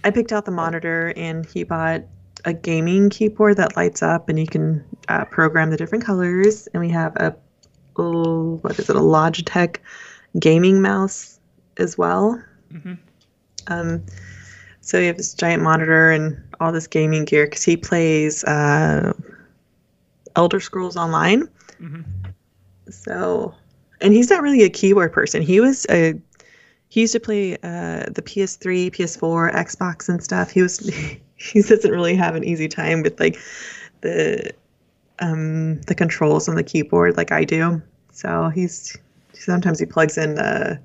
I 0.05 0.11
picked 0.11 0.33
out 0.33 0.44
the 0.44 0.51
monitor 0.51 1.12
and 1.16 1.46
he 1.46 1.62
bought 1.64 2.03
a 2.44 2.53
gaming 2.53 3.11
keyboard 3.11 3.57
that 3.59 3.77
lights 3.77 4.03
up 4.03 4.29
and 4.29 4.38
you 4.40 4.46
can 4.46 4.85
uh, 5.09 5.25
program 5.27 5.70
the 5.70 5.77
different 5.77 6.05
colors. 6.05 6.66
And 6.75 6.83
we 6.83 6.88
have 6.90 7.14
a, 7.16 7.37
oh, 7.96 8.57
what 8.62 8.77
is 8.79 8.90
it, 8.90 8.96
a 8.96 9.01
Logitech 9.01 9.77
gaming 10.38 10.83
mouse 10.83 11.38
as 11.79 11.96
well. 11.96 12.42
hmm 12.72 12.94
Um, 13.68 14.03
so 14.81 14.98
we 14.98 15.07
have 15.07 15.16
this 15.16 15.35
giant 15.35 15.62
monitor 15.62 16.11
and 16.11 16.42
all 16.59 16.72
this 16.72 16.88
gaming 16.88 17.25
gear 17.25 17.46
because 17.46 17.62
he 17.62 17.77
plays 17.77 18.42
uh, 18.44 19.12
Elder 20.36 20.60
Scrolls 20.60 20.96
Online. 20.96 21.48
hmm 21.78 22.02
So, 22.90 23.54
and 24.00 24.12
he's 24.12 24.30
not 24.30 24.42
really 24.42 24.62
a 24.62 24.70
keyboard 24.70 25.12
person. 25.12 25.42
He 25.42 25.60
was 25.60 25.86
a 25.90 26.14
he 26.88 27.00
used 27.00 27.14
to 27.14 27.20
play 27.20 27.54
uh, 27.54 28.04
the 28.10 28.20
PS3, 28.22 28.90
PS4, 28.90 29.54
Xbox, 29.54 30.10
and 30.10 30.22
stuff. 30.22 30.50
He 30.50 30.60
was 30.60 30.78
he 31.36 31.62
doesn't 31.62 31.90
really 31.90 32.14
have 32.14 32.34
an 32.34 32.44
easy 32.44 32.68
time 32.68 33.02
with 33.02 33.18
like 33.18 33.38
the 34.02 34.52
um 35.20 35.80
the 35.82 35.94
controls 35.94 36.48
on 36.48 36.54
the 36.54 36.62
keyboard 36.62 37.16
like 37.16 37.32
I 37.32 37.44
do. 37.44 37.80
So 38.12 38.50
he's 38.50 38.96
sometimes 39.32 39.78
he 39.78 39.86
plugs 39.86 40.18
in 40.18 40.38
a, 40.38 40.78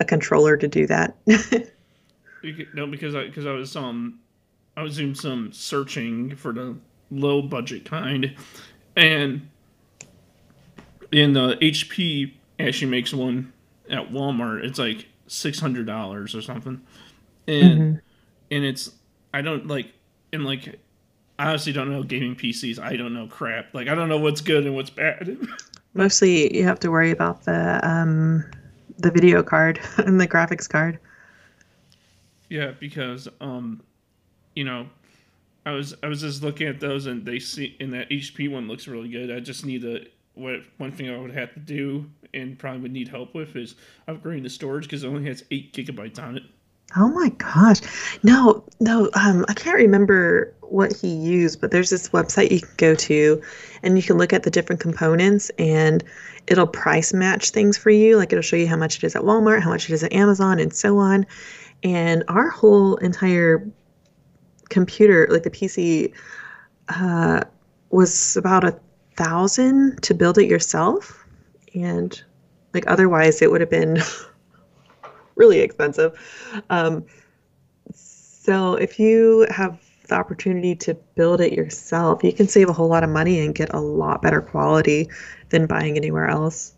a 0.00 0.04
controller 0.04 0.56
to 0.56 0.68
do 0.68 0.86
that. 0.86 1.16
No, 2.74 2.86
because 2.86 3.14
I 3.14 3.24
because 3.24 3.46
I 3.46 3.52
was 3.52 3.74
um 3.74 4.18
I 4.76 4.82
was 4.82 4.96
doing 4.96 5.14
some 5.14 5.50
searching 5.52 6.36
for 6.36 6.52
the 6.52 6.76
low 7.10 7.40
budget 7.40 7.84
kind, 7.86 8.36
and 8.96 9.48
in 11.12 11.32
the 11.32 11.56
HP 11.60 12.32
actually 12.58 12.90
makes 12.90 13.12
one 13.12 13.52
at 13.90 14.10
Walmart. 14.10 14.64
It's 14.64 14.78
like 14.78 15.06
six 15.26 15.60
hundred 15.60 15.86
dollars 15.86 16.34
or 16.34 16.42
something, 16.42 16.80
and 17.46 18.00
and 18.50 18.64
it's 18.64 18.90
I 19.32 19.42
don't 19.42 19.66
like 19.66 19.92
and 20.32 20.44
like 20.44 20.78
I 21.38 21.48
honestly 21.48 21.72
don't 21.72 21.90
know 21.90 22.02
gaming 22.02 22.36
PCs. 22.36 22.78
I 22.78 22.96
don't 22.96 23.14
know 23.14 23.26
crap. 23.26 23.74
Like 23.74 23.88
I 23.88 23.94
don't 23.94 24.08
know 24.08 24.18
what's 24.18 24.40
good 24.40 24.66
and 24.66 24.74
what's 24.74 24.90
bad. 24.90 25.38
Mostly, 25.94 26.56
you 26.56 26.64
have 26.64 26.80
to 26.80 26.90
worry 26.90 27.10
about 27.10 27.44
the 27.44 27.80
um 27.88 28.44
the 28.98 29.10
video 29.10 29.42
card 29.42 29.80
and 29.98 30.20
the 30.20 30.28
graphics 30.28 30.68
card. 30.68 30.98
Yeah, 32.50 32.72
because 32.78 33.28
um, 33.40 33.82
you 34.54 34.64
know, 34.64 34.86
I 35.66 35.72
was 35.72 35.94
I 36.02 36.08
was 36.08 36.20
just 36.20 36.42
looking 36.42 36.68
at 36.68 36.80
those 36.80 37.06
and 37.06 37.24
they 37.24 37.38
see 37.38 37.76
and 37.80 37.92
that 37.94 38.10
HP 38.10 38.50
one 38.50 38.68
looks 38.68 38.86
really 38.86 39.08
good. 39.08 39.30
I 39.30 39.40
just 39.40 39.64
need 39.64 39.82
to 39.82 40.06
what 40.34 40.60
one 40.78 40.92
thing 40.92 41.08
I 41.08 41.18
would 41.18 41.32
have 41.32 41.54
to 41.54 41.60
do 41.60 42.10
and 42.34 42.58
probably 42.58 42.80
would 42.80 42.92
need 42.92 43.08
help 43.08 43.34
with 43.34 43.56
is 43.56 43.76
upgrading 44.08 44.42
the 44.42 44.50
storage 44.50 44.84
because 44.84 45.04
it 45.04 45.08
only 45.08 45.24
has 45.26 45.44
eight 45.50 45.72
gigabytes 45.72 46.18
on 46.18 46.36
it. 46.36 46.42
Oh 46.96 47.08
my 47.08 47.30
gosh. 47.30 47.80
No, 48.22 48.64
no, 48.78 49.10
um, 49.14 49.44
I 49.48 49.54
can't 49.54 49.76
remember 49.76 50.54
what 50.60 50.94
he 50.94 51.08
used, 51.08 51.60
but 51.60 51.70
there's 51.70 51.90
this 51.90 52.10
website 52.10 52.50
you 52.50 52.60
can 52.60 52.74
go 52.76 52.94
to 52.94 53.42
and 53.82 53.96
you 53.96 54.02
can 54.02 54.16
look 54.16 54.32
at 54.32 54.42
the 54.42 54.50
different 54.50 54.80
components 54.80 55.50
and 55.58 56.04
it'll 56.46 56.66
price 56.66 57.12
match 57.12 57.50
things 57.50 57.78
for 57.78 57.90
you. 57.90 58.16
Like 58.16 58.32
it'll 58.32 58.42
show 58.42 58.56
you 58.56 58.68
how 58.68 58.76
much 58.76 58.98
it 58.98 59.04
is 59.04 59.16
at 59.16 59.22
Walmart, 59.22 59.60
how 59.60 59.70
much 59.70 59.88
it 59.88 59.94
is 59.94 60.04
at 60.04 60.12
Amazon, 60.12 60.58
and 60.60 60.72
so 60.72 60.98
on. 60.98 61.26
And 61.82 62.22
our 62.28 62.48
whole 62.48 62.96
entire 62.96 63.66
computer, 64.68 65.26
like 65.30 65.42
the 65.42 65.50
PC, 65.50 66.12
uh, 66.88 67.44
was 67.90 68.36
about 68.36 68.64
a 68.64 68.78
thousand 69.16 70.02
to 70.02 70.14
build 70.14 70.38
it 70.38 70.46
yourself. 70.46 71.24
And 71.74 72.20
like 72.72 72.84
otherwise, 72.86 73.42
it 73.42 73.50
would 73.50 73.60
have 73.60 73.70
been 73.70 73.98
really 75.36 75.60
expensive. 75.60 76.18
Um, 76.70 77.04
so 77.92 78.74
if 78.74 78.98
you 78.98 79.46
have 79.50 79.80
the 80.08 80.14
opportunity 80.14 80.74
to 80.76 80.94
build 81.14 81.40
it 81.40 81.52
yourself, 81.52 82.22
you 82.22 82.32
can 82.32 82.48
save 82.48 82.68
a 82.68 82.72
whole 82.72 82.88
lot 82.88 83.02
of 83.02 83.10
money 83.10 83.40
and 83.40 83.54
get 83.54 83.72
a 83.72 83.80
lot 83.80 84.20
better 84.20 84.42
quality 84.42 85.08
than 85.48 85.66
buying 85.66 85.96
anywhere 85.96 86.28
else. 86.28 86.74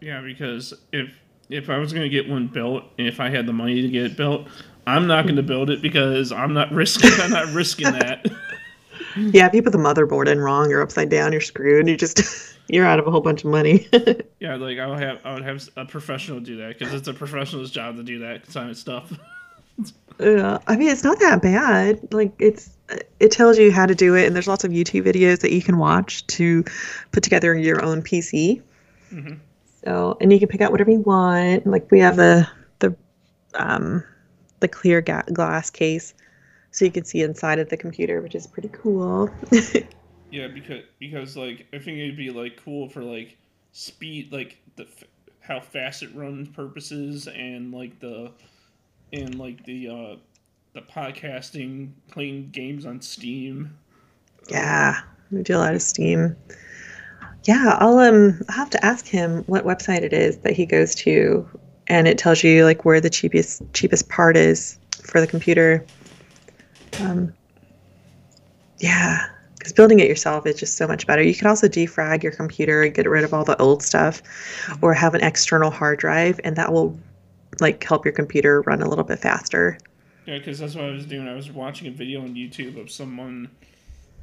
Yeah, 0.00 0.20
because 0.22 0.72
if 0.92 1.10
if 1.50 1.68
I 1.68 1.78
was 1.78 1.92
gonna 1.92 2.08
get 2.08 2.28
one 2.28 2.46
built, 2.46 2.84
if 2.96 3.20
I 3.20 3.28
had 3.28 3.46
the 3.46 3.52
money 3.52 3.82
to 3.82 3.88
get 3.88 4.06
it 4.06 4.16
built, 4.16 4.48
I'm 4.86 5.06
not 5.06 5.26
gonna 5.26 5.42
build 5.42 5.70
it 5.70 5.80
because 5.82 6.32
I'm 6.32 6.52
not 6.52 6.70
risking 6.72 7.10
I'm 7.20 7.30
not 7.30 7.52
risking 7.54 7.92
that. 7.92 8.26
Yeah, 9.16 9.46
if 9.46 9.54
you 9.54 9.62
put 9.62 9.72
the 9.72 9.78
motherboard 9.78 10.28
in 10.28 10.40
wrong 10.40 10.72
or 10.72 10.80
upside 10.80 11.08
down, 11.08 11.30
you're 11.32 11.40
screwed. 11.40 11.86
You 11.88 11.96
just 11.96 12.56
you're 12.68 12.86
out 12.86 12.98
of 12.98 13.06
a 13.06 13.10
whole 13.10 13.20
bunch 13.20 13.44
of 13.44 13.50
money. 13.50 13.86
yeah, 14.40 14.56
like 14.56 14.78
I 14.78 14.86
would 14.86 15.00
have 15.00 15.24
I 15.24 15.34
would 15.34 15.44
have 15.44 15.68
a 15.76 15.84
professional 15.84 16.40
do 16.40 16.56
that 16.58 16.78
because 16.78 16.92
it's 16.92 17.06
a 17.06 17.14
professional's 17.14 17.70
job 17.70 17.96
to 17.96 18.02
do 18.02 18.18
that 18.20 18.46
kind 18.52 18.70
of 18.70 18.76
stuff. 18.76 19.12
Yeah, 20.18 20.58
I 20.66 20.76
mean, 20.76 20.88
it's 20.88 21.04
not 21.04 21.18
that 21.20 21.42
bad. 21.42 22.12
Like 22.12 22.32
it's 22.38 22.70
it 23.20 23.30
tells 23.30 23.58
you 23.58 23.70
how 23.72 23.86
to 23.86 23.94
do 23.94 24.14
it, 24.14 24.26
and 24.26 24.34
there's 24.34 24.48
lots 24.48 24.64
of 24.64 24.70
YouTube 24.72 25.04
videos 25.04 25.40
that 25.40 25.52
you 25.52 25.62
can 25.62 25.78
watch 25.78 26.26
to 26.28 26.64
put 27.12 27.22
together 27.22 27.54
your 27.56 27.84
own 27.84 28.02
PC. 28.02 28.62
Mhm. 29.12 29.38
So, 29.84 30.16
and 30.20 30.32
you 30.32 30.38
can 30.38 30.48
pick 30.48 30.60
out 30.60 30.72
whatever 30.72 30.90
you 30.90 31.00
want. 31.00 31.66
Like 31.66 31.90
we 31.90 32.00
have 32.00 32.16
the 32.16 32.48
the 32.80 32.96
um 33.54 34.02
the 34.64 34.68
clear 34.68 35.02
ga- 35.02 35.24
glass 35.32 35.70
case, 35.70 36.14
so 36.70 36.84
you 36.86 36.90
can 36.90 37.04
see 37.04 37.20
inside 37.22 37.58
of 37.58 37.68
the 37.68 37.76
computer, 37.76 38.22
which 38.22 38.34
is 38.34 38.46
pretty 38.46 38.70
cool. 38.70 39.30
Yeah, 40.30 40.48
because 40.48 40.84
because 40.98 41.36
like 41.36 41.66
I 41.72 41.78
think 41.78 41.98
it'd 41.98 42.16
be 42.16 42.30
like 42.30 42.60
cool 42.62 42.88
for 42.88 43.02
like 43.02 43.38
speed, 43.72 44.32
like 44.32 44.58
the 44.76 44.84
f- 44.84 45.04
how 45.40 45.60
fast 45.60 46.02
it 46.02 46.14
runs 46.14 46.48
purposes, 46.48 47.28
and 47.28 47.72
like 47.72 48.00
the 48.00 48.32
and 49.12 49.38
like 49.38 49.64
the 49.64 49.88
uh 49.88 50.16
the 50.74 50.82
podcasting, 50.82 51.92
playing 52.10 52.50
games 52.50 52.86
on 52.86 53.00
Steam. 53.02 53.78
yeah, 54.50 55.00
we 55.30 55.42
do 55.42 55.56
a 55.56 55.58
lot 55.58 55.74
of 55.74 55.82
Steam. 55.82 56.36
Yeah, 57.44 57.76
I'll 57.78 57.98
um 57.98 58.40
I'll 58.48 58.56
have 58.56 58.70
to 58.70 58.84
ask 58.84 59.06
him 59.06 59.44
what 59.46 59.64
website 59.64 60.02
it 60.02 60.12
is 60.12 60.38
that 60.38 60.54
he 60.54 60.66
goes 60.66 60.94
to, 60.96 61.46
and 61.88 62.08
it 62.08 62.18
tells 62.18 62.42
you 62.42 62.64
like 62.64 62.84
where 62.84 63.00
the 63.00 63.10
cheapest 63.10 63.62
cheapest 63.72 64.08
part 64.08 64.36
is 64.36 64.78
for 65.02 65.20
the 65.20 65.26
computer. 65.26 65.84
Um, 67.00 67.32
yeah, 68.78 69.26
because 69.58 69.72
building 69.72 70.00
it 70.00 70.08
yourself 70.08 70.46
is 70.46 70.56
just 70.56 70.76
so 70.76 70.86
much 70.86 71.06
better. 71.06 71.22
You 71.22 71.34
can 71.34 71.46
also 71.46 71.68
defrag 71.68 72.22
your 72.22 72.32
computer 72.32 72.82
and 72.82 72.94
get 72.94 73.08
rid 73.08 73.24
of 73.24 73.32
all 73.32 73.44
the 73.44 73.60
old 73.60 73.82
stuff, 73.82 74.22
or 74.82 74.94
have 74.94 75.14
an 75.14 75.22
external 75.22 75.70
hard 75.70 75.98
drive, 75.98 76.40
and 76.44 76.56
that 76.56 76.72
will 76.72 76.98
like 77.60 77.82
help 77.82 78.04
your 78.04 78.12
computer 78.12 78.62
run 78.62 78.82
a 78.82 78.88
little 78.88 79.04
bit 79.04 79.18
faster. 79.18 79.78
Yeah, 80.26 80.38
because 80.38 80.58
that's 80.58 80.74
what 80.74 80.84
I 80.84 80.90
was 80.90 81.06
doing. 81.06 81.28
I 81.28 81.34
was 81.34 81.50
watching 81.50 81.88
a 81.88 81.90
video 81.90 82.22
on 82.22 82.34
YouTube 82.34 82.80
of 82.80 82.90
someone, 82.90 83.50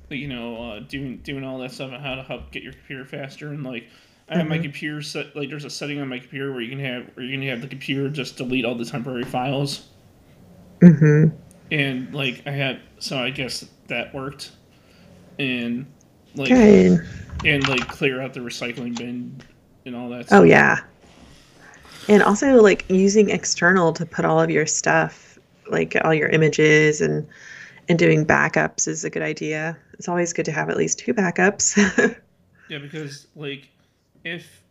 you 0.09 0.27
know, 0.27 0.71
uh, 0.71 0.79
doing 0.79 1.17
doing 1.17 1.43
all 1.43 1.59
that 1.59 1.71
stuff 1.71 1.91
on 1.91 1.99
how 1.99 2.15
to 2.15 2.23
help 2.23 2.51
get 2.51 2.63
your 2.63 2.73
computer 2.73 3.05
faster. 3.05 3.49
And 3.49 3.63
like, 3.63 3.87
I 4.31 4.37
have 4.37 4.47
my 4.47 4.57
Mhm. 4.57 4.63
computer 4.63 5.01
set. 5.01 5.35
Like, 5.35 5.49
there's 5.49 5.65
a 5.65 5.69
setting 5.69 5.99
on 5.99 6.07
my 6.07 6.17
computer 6.19 6.51
where 6.53 6.61
you 6.61 6.69
can 6.69 6.79
have 6.79 7.05
where 7.15 7.25
you 7.25 7.37
can 7.37 7.45
have 7.47 7.61
the 7.61 7.67
computer 7.67 8.09
just 8.09 8.37
delete 8.37 8.63
all 8.65 8.75
the 8.75 8.85
temporary 8.85 9.23
files. 9.25 9.87
Mm-hmm. 10.81 11.35
And 11.71 12.13
like, 12.13 12.41
I 12.45 12.51
had 12.51 12.79
so 12.99 13.17
I 13.17 13.29
guess 13.29 13.65
that 13.87 14.13
worked. 14.13 14.51
And 15.39 15.85
like, 16.35 16.49
Good. 16.49 17.05
and 17.45 17.67
like 17.67 17.87
clear 17.87 18.21
out 18.21 18.33
the 18.33 18.39
recycling 18.39 18.97
bin 18.97 19.41
and 19.85 19.95
all 19.95 20.09
that. 20.09 20.27
stuff. 20.27 20.39
Oh 20.39 20.43
yeah. 20.43 20.79
And 22.07 22.23
also 22.23 22.61
like 22.61 22.85
using 22.89 23.29
external 23.29 23.93
to 23.93 24.05
put 24.05 24.25
all 24.25 24.39
of 24.41 24.49
your 24.49 24.65
stuff, 24.65 25.37
like 25.69 25.95
all 26.03 26.13
your 26.13 26.29
images 26.29 27.01
and 27.01 27.27
and 27.89 27.99
doing 27.99 28.25
backups 28.25 28.87
is 28.87 29.03
a 29.03 29.09
good 29.09 29.23
idea. 29.23 29.77
It's 29.93 30.07
always 30.07 30.31
good 30.33 30.45
to 30.45 30.51
have 30.51 30.69
at 30.69 30.77
least 30.77 30.99
two 30.99 31.13
backups. 31.13 32.15
Yeah, 32.69 32.77
because 32.77 33.27
like 33.35 33.67
if 34.23 34.63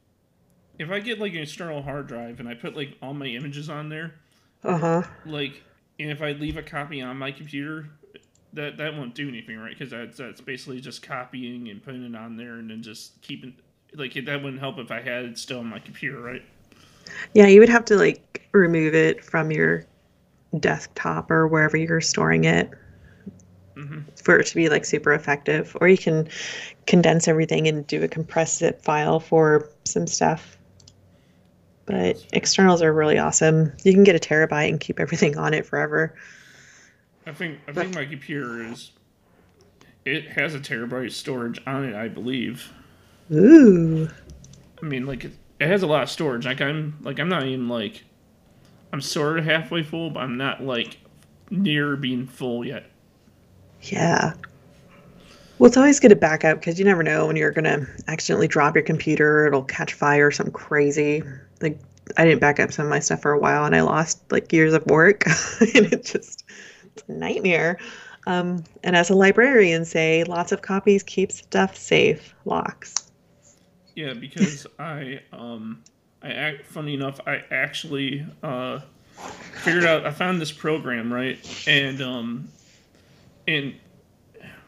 if 0.79 0.91
I 0.91 1.01
get 1.01 1.19
like 1.19 1.33
an 1.33 1.43
external 1.43 1.83
hard 1.83 2.07
drive 2.07 2.41
and 2.41 2.49
I 2.49 2.55
put 2.55 2.77
like 2.77 2.97
all 3.03 3.15
my 3.15 3.27
images 3.27 3.69
on 3.69 3.89
there, 3.89 4.15
uh-huh. 4.65 5.03
like 5.27 5.63
and 5.99 6.11
if 6.11 6.23
I 6.23 6.33
leave 6.33 6.57
a 6.57 6.63
copy 6.63 7.03
on 7.03 7.19
my 7.19 7.31
computer, 7.31 7.89
that 8.55 8.77
that 8.79 8.95
won't 8.95 9.15
do 9.15 9.29
anything, 9.29 9.59
right? 9.59 9.77
Because 9.77 9.91
that's 9.91 10.19
that's 10.19 10.41
basically 10.41 10.81
just 10.81 11.03
copying 11.03 11.69
and 11.69 11.83
putting 11.83 12.05
it 12.05 12.17
on 12.17 12.37
there, 12.37 12.55
and 12.55 12.71
then 12.71 12.83
just 12.83 13.21
keeping 13.23 13.55
like 13.95 14.15
that 14.15 14.43
wouldn't 14.43 14.61
help 14.61 14.79
if 14.79 14.91
I 14.91 15.01
had 15.01 15.25
it 15.25 15.39
still 15.39 15.61
on 15.61 15.67
my 15.67 15.79
computer, 15.79 16.21
right? 16.21 16.43
Yeah, 17.35 17.47
you 17.47 17.61
would 17.61 17.69
have 17.69 17.85
to 17.87 17.97
like 17.97 18.49
remove 18.53 18.95
it 18.95 19.25
from 19.25 19.51
your 19.51 19.85
desktop 20.59 21.31
or 21.31 21.47
wherever 21.47 21.77
you're 21.77 22.01
storing 22.01 22.45
it 22.45 22.71
Mm-hmm. 23.81 24.01
for 24.23 24.39
it 24.39 24.47
to 24.47 24.55
be 24.55 24.69
like 24.69 24.85
super 24.85 25.15
effective. 25.15 25.75
Or 25.81 25.89
you 25.89 25.97
can 25.97 26.29
condense 26.87 27.29
everything 27.29 27.67
and 27.67 27.87
do 27.87 28.03
a 28.03 28.09
compressed 28.09 28.59
zip 28.59 28.83
file 28.83 29.21
for 29.21 29.71
some 29.85 30.07
stuff. 30.07 30.59
But 31.87 32.23
externals 32.35 32.83
are 32.83 32.93
really 32.93 33.19
awesome. 33.19 33.73
You 33.83 33.95
can 33.95 34.05
get 34.05 34.15
a 34.15 34.19
terabyte 34.19 34.69
and 34.69 34.79
keep 34.79 35.01
everything 35.01 35.39
on 35.39 35.55
it 35.55 35.65
forever. 35.65 36.15
I 37.27 37.33
think 37.33 37.61
I 37.67 37.73
think 37.73 37.95
my 37.95 38.05
computer 38.05 38.63
is 38.63 38.93
it 40.05 40.29
has 40.33 40.55
a 40.55 40.61
terabyte 40.61 41.13
storage 41.13 41.61
on 41.67 41.85
it, 41.85 41.95
I 41.95 42.09
believe. 42.09 42.71
Ooh. 43.33 44.11
I 44.83 44.87
mean, 44.87 45.07
like 45.07 45.25
it, 45.25 45.33
it 45.59 45.69
has 45.69 45.83
a 45.83 45.87
lot 45.87 46.03
of 46.03 46.11
storage. 46.11 46.45
Like 46.45 46.61
I'm 46.61 46.99
like 47.01 47.19
I'm 47.19 47.31
not 47.31 47.45
even 47.47 47.69
like 47.69 48.05
I'm 48.93 49.01
sort 49.01 49.39
of 49.39 49.47
halfway 49.47 49.83
full, 49.83 50.11
but 50.11 50.21
I'm 50.21 50.37
not 50.37 50.63
like 50.63 50.99
near 51.51 51.97
being 51.97 52.27
full 52.27 52.65
yet. 52.65 52.90
Yeah. 53.83 54.35
Well, 55.59 55.69
it's 55.69 55.77
always 55.77 56.01
good 56.01 56.09
to 56.09 56.17
back 56.17 56.43
up 56.43 56.59
because 56.59 56.79
you 56.79 56.87
never 56.87 57.03
know 57.03 57.27
when 57.27 57.37
you're 57.37 57.51
gonna 57.51 57.87
accidentally 58.09 58.49
drop 58.49 58.75
your 58.75 58.83
computer, 58.83 59.47
it'll 59.47 59.63
catch 59.63 59.93
fire 59.93 60.29
or 60.29 60.31
something 60.31 60.55
crazy. 60.55 61.23
Like 61.61 61.79
I 62.17 62.25
didn't 62.25 62.41
back 62.41 62.59
up 62.59 62.73
some 62.73 62.87
of 62.87 62.91
my 62.91 62.99
stuff 62.99 63.21
for 63.21 63.33
a 63.33 63.39
while 63.39 63.67
and 63.67 63.77
I 63.77 63.83
lost 63.83 64.23
like 64.33 64.53
years 64.53 64.73
of 64.73 64.87
work 64.87 65.27
and 65.61 65.93
it 65.93 66.05
just 66.05 66.45
it's 66.85 67.03
a 67.09 67.13
nightmare. 67.13 67.79
Um, 68.27 68.65
and 68.83 68.97
as 68.97 69.11
a 69.11 69.15
librarian 69.15 69.85
say, 69.85 70.25
lots 70.25 70.51
of 70.53 70.63
copies 70.63 71.03
keep 71.03 71.31
stuff 71.31 71.77
safe. 71.77 72.35
Locks. 72.47 73.11
Yeah, 73.95 74.15
because 74.15 74.67
I 74.79 75.21
um 75.31 75.83
I 76.23 76.31
act 76.31 76.65
funny 76.67 76.95
enough, 76.95 77.21
I 77.27 77.43
actually 77.51 78.27
uh 78.43 78.81
figured 79.63 79.85
out 79.85 80.07
I 80.07 80.11
found 80.11 80.41
this 80.41 80.53
program, 80.53 81.13
right? 81.13 81.39
And 81.67 82.01
um 82.01 82.49
and 83.47 83.75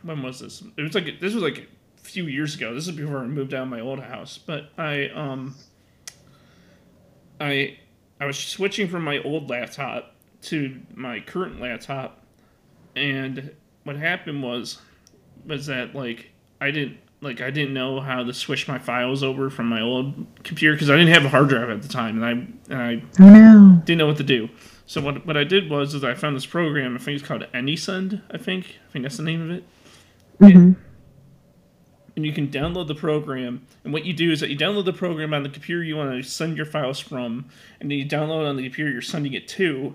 when 0.02 0.22
was 0.22 0.40
this? 0.40 0.62
It 0.76 0.82
was 0.82 0.94
like 0.94 1.20
this 1.20 1.34
was 1.34 1.42
like 1.42 1.58
a 1.98 2.00
few 2.00 2.26
years 2.26 2.54
ago. 2.54 2.74
This 2.74 2.86
is 2.88 2.94
before 2.94 3.18
I 3.18 3.26
moved 3.26 3.54
out 3.54 3.62
of 3.64 3.68
my 3.68 3.80
old 3.80 4.00
house. 4.00 4.38
But 4.38 4.70
I 4.78 5.08
um 5.10 5.54
I 7.40 7.78
I 8.20 8.26
was 8.26 8.38
switching 8.38 8.88
from 8.88 9.02
my 9.04 9.18
old 9.22 9.50
laptop 9.50 10.14
to 10.42 10.80
my 10.94 11.20
current 11.20 11.60
laptop 11.60 12.20
and 12.96 13.52
what 13.84 13.96
happened 13.96 14.42
was 14.42 14.80
was 15.46 15.66
that 15.66 15.94
like 15.94 16.30
I 16.60 16.70
didn't 16.70 16.98
like 17.20 17.40
I 17.40 17.50
didn't 17.50 17.74
know 17.74 18.00
how 18.00 18.24
to 18.24 18.32
switch 18.34 18.66
my 18.68 18.78
files 18.78 19.22
over 19.22 19.50
from 19.50 19.66
my 19.68 19.80
old 19.80 20.26
computer 20.42 20.74
because 20.74 20.90
I 20.90 20.96
didn't 20.96 21.14
have 21.14 21.24
a 21.24 21.28
hard 21.28 21.48
drive 21.48 21.70
at 21.70 21.82
the 21.82 21.88
time 21.88 22.22
and 22.22 22.24
I 22.70 22.72
and 22.74 22.82
I 22.82 23.22
Oh 23.22 23.28
no. 23.30 23.82
didn't 23.84 23.98
know 23.98 24.06
what 24.08 24.16
to 24.18 24.24
do. 24.24 24.48
So 24.92 25.00
what 25.00 25.24
what 25.26 25.38
I 25.38 25.44
did 25.44 25.70
was 25.70 25.94
is 25.94 26.04
I 26.04 26.12
found 26.12 26.36
this 26.36 26.44
program. 26.44 26.94
I 26.94 26.98
think 26.98 27.18
it's 27.18 27.26
called 27.26 27.46
AnySend. 27.54 28.20
I 28.30 28.36
think 28.36 28.76
I 28.86 28.92
think 28.92 29.04
that's 29.04 29.16
the 29.16 29.22
name 29.22 29.40
of 29.40 29.50
it. 29.50 29.64
hmm 30.38 30.72
And 32.14 32.26
you 32.26 32.32
can 32.34 32.48
download 32.48 32.88
the 32.88 32.94
program. 32.94 33.66
And 33.84 33.94
what 33.94 34.04
you 34.04 34.12
do 34.12 34.30
is 34.30 34.40
that 34.40 34.50
you 34.50 34.58
download 34.58 34.84
the 34.84 34.92
program 34.92 35.32
on 35.32 35.44
the 35.44 35.48
computer 35.48 35.82
you 35.82 35.96
want 35.96 36.10
to 36.12 36.22
send 36.28 36.58
your 36.58 36.66
files 36.66 37.00
from, 37.00 37.46
and 37.80 37.90
then 37.90 37.96
you 37.96 38.04
download 38.04 38.42
it 38.42 38.48
on 38.48 38.56
the 38.56 38.64
computer 38.64 38.90
you're 38.90 39.00
sending 39.00 39.32
it 39.32 39.48
to, 39.48 39.94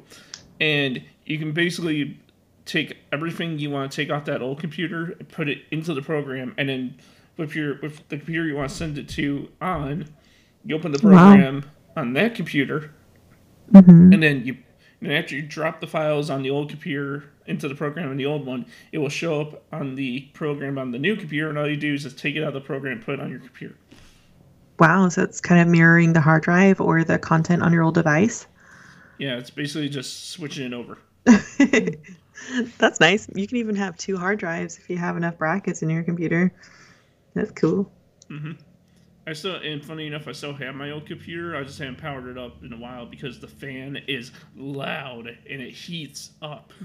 and 0.60 1.03
you 1.27 1.38
can 1.38 1.51
basically 1.51 2.19
take 2.65 2.97
everything 3.12 3.60
you 3.60 3.69
want 3.69 3.91
to 3.91 3.95
take 3.95 4.10
off 4.10 4.25
that 4.25 4.41
old 4.41 4.60
computer 4.60 5.15
and 5.19 5.29
put 5.29 5.47
it 5.47 5.60
into 5.69 5.93
the 5.93 6.01
program, 6.01 6.55
and 6.57 6.69
then 6.69 6.97
with 7.38 7.53
your 7.53 7.79
with 7.83 8.07
the 8.10 8.17
computer 8.17 8.47
you 8.47 8.55
want 8.55 8.67
to 8.71 8.75
send 8.75 8.97
it 8.97 9.07
to 9.10 9.47
on, 9.62 10.07
you 10.65 10.75
open 10.75 10.91
the 10.91 10.97
Wow. 11.07 11.12
program 11.12 11.65
on 11.95 12.13
that 12.13 12.33
computer, 12.33 12.95
hmm 13.71 14.12
and 14.12 14.23
then 14.23 14.43
you 14.43 14.57
and 15.01 15.13
after 15.13 15.36
you 15.36 15.41
drop 15.41 15.79
the 15.79 15.88
files 15.88 16.29
on 16.29 16.41
the 16.41 16.49
old 16.49 16.69
computer 16.69 17.25
into 17.45 17.67
the 17.67 17.75
program 17.75 18.10
on 18.10 18.17
the 18.17 18.25
old 18.25 18.45
one, 18.45 18.65
it 18.91 18.97
will 18.97 19.10
show 19.10 19.41
up 19.41 19.63
on 19.71 19.95
the 19.95 20.21
program 20.33 20.77
on 20.77 20.91
the 20.91 20.99
new 20.99 21.15
computer, 21.15 21.49
and 21.49 21.57
all 21.57 21.69
you 21.69 21.77
do 21.77 21.93
is 21.93 22.03
just 22.03 22.17
take 22.17 22.36
it 22.36 22.41
out 22.41 22.49
of 22.49 22.53
the 22.55 22.62
program 22.62 22.93
and 22.93 23.05
put 23.05 23.15
it 23.15 23.21
on 23.21 23.29
your 23.29 23.39
computer. 23.39 23.75
Wow, 24.79 25.10
so 25.10 25.23
it's 25.23 25.41
kind 25.41 25.62
of 25.62 25.67
mirroring 25.67 26.13
the 26.13 26.21
hard 26.21 26.43
drive 26.43 26.79
or 26.79 27.03
the 27.03 27.17
content 27.17 27.63
on 27.63 27.73
your 27.73 27.83
old 27.83 27.95
device. 27.95 28.47
Yeah, 29.17 29.38
it's 29.38 29.49
basically 29.49 29.89
just 29.89 30.29
switching 30.31 30.67
it 30.67 30.73
over. 30.73 30.99
That's 32.77 32.99
nice. 32.99 33.27
You 33.33 33.47
can 33.47 33.57
even 33.57 33.75
have 33.75 33.97
two 33.97 34.17
hard 34.17 34.39
drives 34.39 34.77
if 34.77 34.89
you 34.89 34.97
have 34.97 35.17
enough 35.17 35.38
brackets 35.38 35.81
in 35.81 35.89
your 35.89 36.03
computer. 36.03 36.53
That's 37.33 37.51
cool. 37.51 37.91
Mm-hmm. 38.29 38.53
I 39.28 39.34
still, 39.34 39.56
and 39.56 39.84
funny 39.84 40.08
enough, 40.08 40.30
I 40.30 40.32
still 40.32 40.54
have 40.54 40.74
my 40.74 40.92
old 40.92 41.06
computer. 41.06 41.58
I 41.58 41.63
just 41.63 41.78
haven't 41.78 41.98
powered 41.98 42.28
it 42.28 42.38
up 42.38 42.63
in 42.63 42.72
a 42.72 42.78
while 42.78 43.06
because 43.06 43.42
the 43.42 43.48
fan 43.48 43.98
is 44.08 44.32
loud 44.56 45.28
and 45.28 45.62
it 45.62 45.74
heats 45.74 46.32
up. 46.42 46.74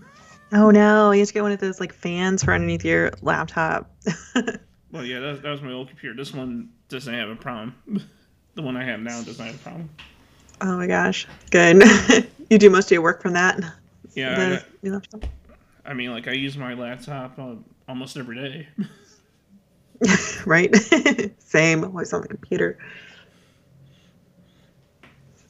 Oh 0.55 0.71
no, 0.71 1.13
you 1.13 1.21
have 1.21 1.29
to 1.29 1.33
get 1.33 1.43
one 1.43 1.53
of 1.53 1.61
those 1.61 1.81
like 1.81 1.95
fans 1.95 2.45
for 2.45 2.53
underneath 2.53 2.85
your 2.85 3.13
laptop. 3.23 3.91
Well, 4.93 5.07
yeah, 5.07 5.21
that, 5.21 5.43
that 5.43 5.51
was 5.51 5.63
my 5.63 5.73
old 5.73 5.89
computer. 5.89 6.15
This 6.15 6.35
one 6.35 6.69
doesn't 6.91 7.15
have 7.15 7.31
a 7.31 7.35
problem. 7.35 7.75
the 8.55 8.61
one 8.61 8.77
I 8.77 8.85
have 8.85 9.01
now 9.01 9.23
doesn't 9.23 9.43
have 9.43 9.55
a 9.55 9.59
problem. 9.59 9.89
oh 10.61 10.77
my 10.77 10.87
gosh, 10.87 11.27
good. 11.51 11.83
you 12.51 12.59
do 12.59 12.69
most 12.69 12.89
of 12.89 12.91
your 12.91 13.01
work 13.01 13.23
from 13.23 13.33
that. 13.33 13.59
Yeah, 14.15 14.59
I, 14.61 14.65
The 14.83 14.91
laptop? 14.91 15.25
I 15.87 15.95
mean, 15.95 16.11
like 16.11 16.29
I 16.29 16.33
use 16.33 16.59
my 16.59 16.75
laptop 16.75 17.39
uh, 17.39 17.55
almost 17.89 18.19
every 18.19 18.37
day. 18.37 18.69
right? 20.47 20.75
Same. 21.39 21.85
Always 21.85 22.13
on 22.13 22.23
the 22.23 22.29
computer. 22.29 22.79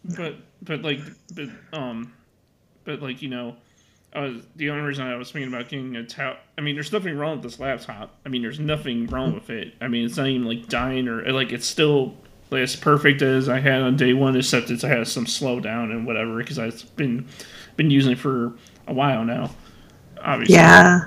but 0.05 0.35
but 0.63 0.83
like 0.83 1.01
but 1.35 1.49
um 1.73 2.13
but 2.85 3.01
like 3.01 3.23
you 3.23 3.29
know 3.29 3.57
I 4.15 4.21
was 4.21 4.43
the 4.57 4.69
only 4.71 4.83
reason 4.83 5.07
I 5.07 5.17
was 5.17 5.31
thinking 5.31 5.53
about 5.53 5.71
getting 5.71 5.97
a 5.97 6.05
tower. 6.05 6.37
I 6.59 6.61
mean, 6.61 6.75
there's 6.75 6.93
nothing 6.93 7.17
wrong 7.17 7.37
with 7.37 7.45
this 7.45 7.59
laptop. 7.59 8.15
I 8.27 8.29
mean, 8.29 8.43
there's 8.43 8.61
nothing 8.61 9.07
wrong 9.07 9.33
with 9.33 9.49
it. 9.49 9.73
I 9.81 9.89
mean, 9.89 10.05
it's 10.05 10.19
not 10.19 10.27
even 10.27 10.47
like 10.47 10.69
dying 10.69 11.09
or 11.09 11.33
like 11.33 11.51
it's 11.51 11.67
still 11.67 12.15
like 12.51 12.61
as 12.61 12.77
perfect 12.77 13.23
as 13.23 13.49
I 13.49 13.61
had 13.61 13.81
on 13.81 13.97
day 13.97 14.13
one, 14.13 14.37
except 14.37 14.71
it 14.71 14.83
has 14.83 15.11
some 15.11 15.25
slowdown 15.25 15.91
and 15.91 16.07
whatever 16.07 16.37
because 16.37 16.59
I've 16.59 16.95
been 16.97 17.27
been 17.77 17.91
using 17.91 18.13
it 18.13 18.19
for 18.19 18.53
a 18.87 18.93
while 18.93 19.25
now. 19.25 19.51
Obviously, 20.21 20.57
Yeah. 20.57 21.07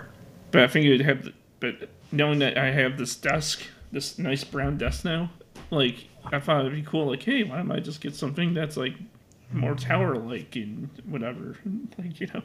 But 0.52 0.64
I 0.64 0.68
think 0.68 0.86
it 0.88 0.92
would 0.92 1.02
have. 1.02 1.30
But 1.60 1.90
knowing 2.16 2.40
that 2.40 2.58
I 2.58 2.72
have 2.72 2.98
this 2.98 3.16
desk, 3.16 3.62
this 3.92 4.18
nice 4.18 4.44
brown 4.44 4.78
desk 4.78 5.06
now, 5.06 5.30
like 5.70 6.08
I 6.32 6.40
thought 6.40 6.62
it'd 6.62 6.74
be 6.74 6.82
cool. 6.82 7.08
Like, 7.08 7.24
hey, 7.24 7.44
why 7.44 7.58
don't 7.58 7.72
I 7.72 7.80
just 7.80 8.02
get 8.02 8.16
something 8.16 8.54
that's 8.54 8.78
like 8.78 8.94
more 9.52 9.76
tower 9.76 10.18
like 10.18 10.56
and 10.56 10.90
whatever, 11.06 11.58
like 11.98 12.20
you 12.20 12.28
know. 12.34 12.42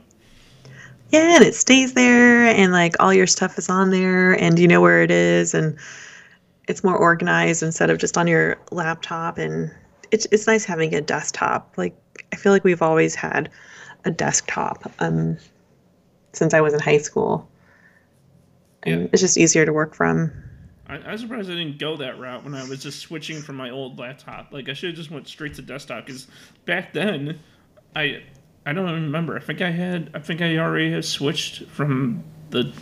Yeah, 1.11 1.37
and 1.37 1.45
it 1.45 1.55
stays 1.55 1.95
there, 1.95 2.47
and 2.47 2.73
like 2.73 2.95
all 3.01 3.13
your 3.13 3.27
stuff 3.27 3.59
is 3.59 3.69
on 3.69 3.91
there, 3.91 4.33
and 4.33 4.59
you 4.59 4.69
know 4.69 4.81
where 4.81 5.03
it 5.03 5.11
is, 5.11 5.55
and 5.55 5.77
it's 6.69 6.85
more 6.85 6.97
organized 6.97 7.63
instead 7.63 7.91
of 7.91 7.99
just 7.99 8.17
on 8.17 8.29
your 8.29 8.59
laptop. 8.71 9.39
And 9.39 9.73
it's 10.13 10.27
it's 10.31 10.47
nice 10.47 10.65
having 10.65 10.95
a 10.95 11.01
desktop. 11.01 11.75
Like 11.77 11.97
I 12.33 12.37
feel 12.37 12.53
like 12.53 12.65
we've 12.65 12.83
always 12.83 13.15
had 13.15 13.51
a 14.05 14.11
desktop 14.11 14.91
um, 15.01 15.37
since 16.33 16.55
I 16.55 16.61
was 16.61 16.73
in 16.73 16.81
high 16.81 16.99
school, 16.99 17.49
and 18.85 19.03
Yeah. 19.03 19.09
it's 19.13 19.23
just 19.23 19.39
easier 19.39 19.67
to 19.67 19.73
work 19.73 19.95
from. 19.95 20.33
I, 20.87 20.95
I'm 20.97 21.19
surprised 21.19 21.51
I 21.51 21.55
didn't 21.55 21.79
go 21.79 21.97
that 21.97 22.19
route 22.19 22.45
when 22.45 22.55
I 22.55 22.65
was 22.65 22.83
just 22.83 23.01
switching 23.01 23.43
from 23.43 23.57
my 23.57 23.71
old 23.71 23.99
laptop. 23.99 24.53
Like 24.53 24.69
I 24.69 24.73
should 24.73 24.91
have 24.91 24.97
just 24.97 25.11
went 25.11 25.29
straight 25.29 25.55
to 25.55 25.63
desktop 25.63 26.07
because 26.07 26.29
back 26.65 26.93
then, 26.93 27.41
I 27.95 28.23
I 28.67 28.73
don't 28.73 28.89
even 28.89 29.05
remember. 29.05 29.37
I 29.37 29.41
think 29.41 29.61
I 29.61 29.71
had 29.71 30.11
I 30.15 30.21
think 30.21 30.41
I 30.43 30.59
already 30.59 30.93
had 30.93 31.05
switched 31.05 31.67
from 31.69 32.25
the 32.51 32.75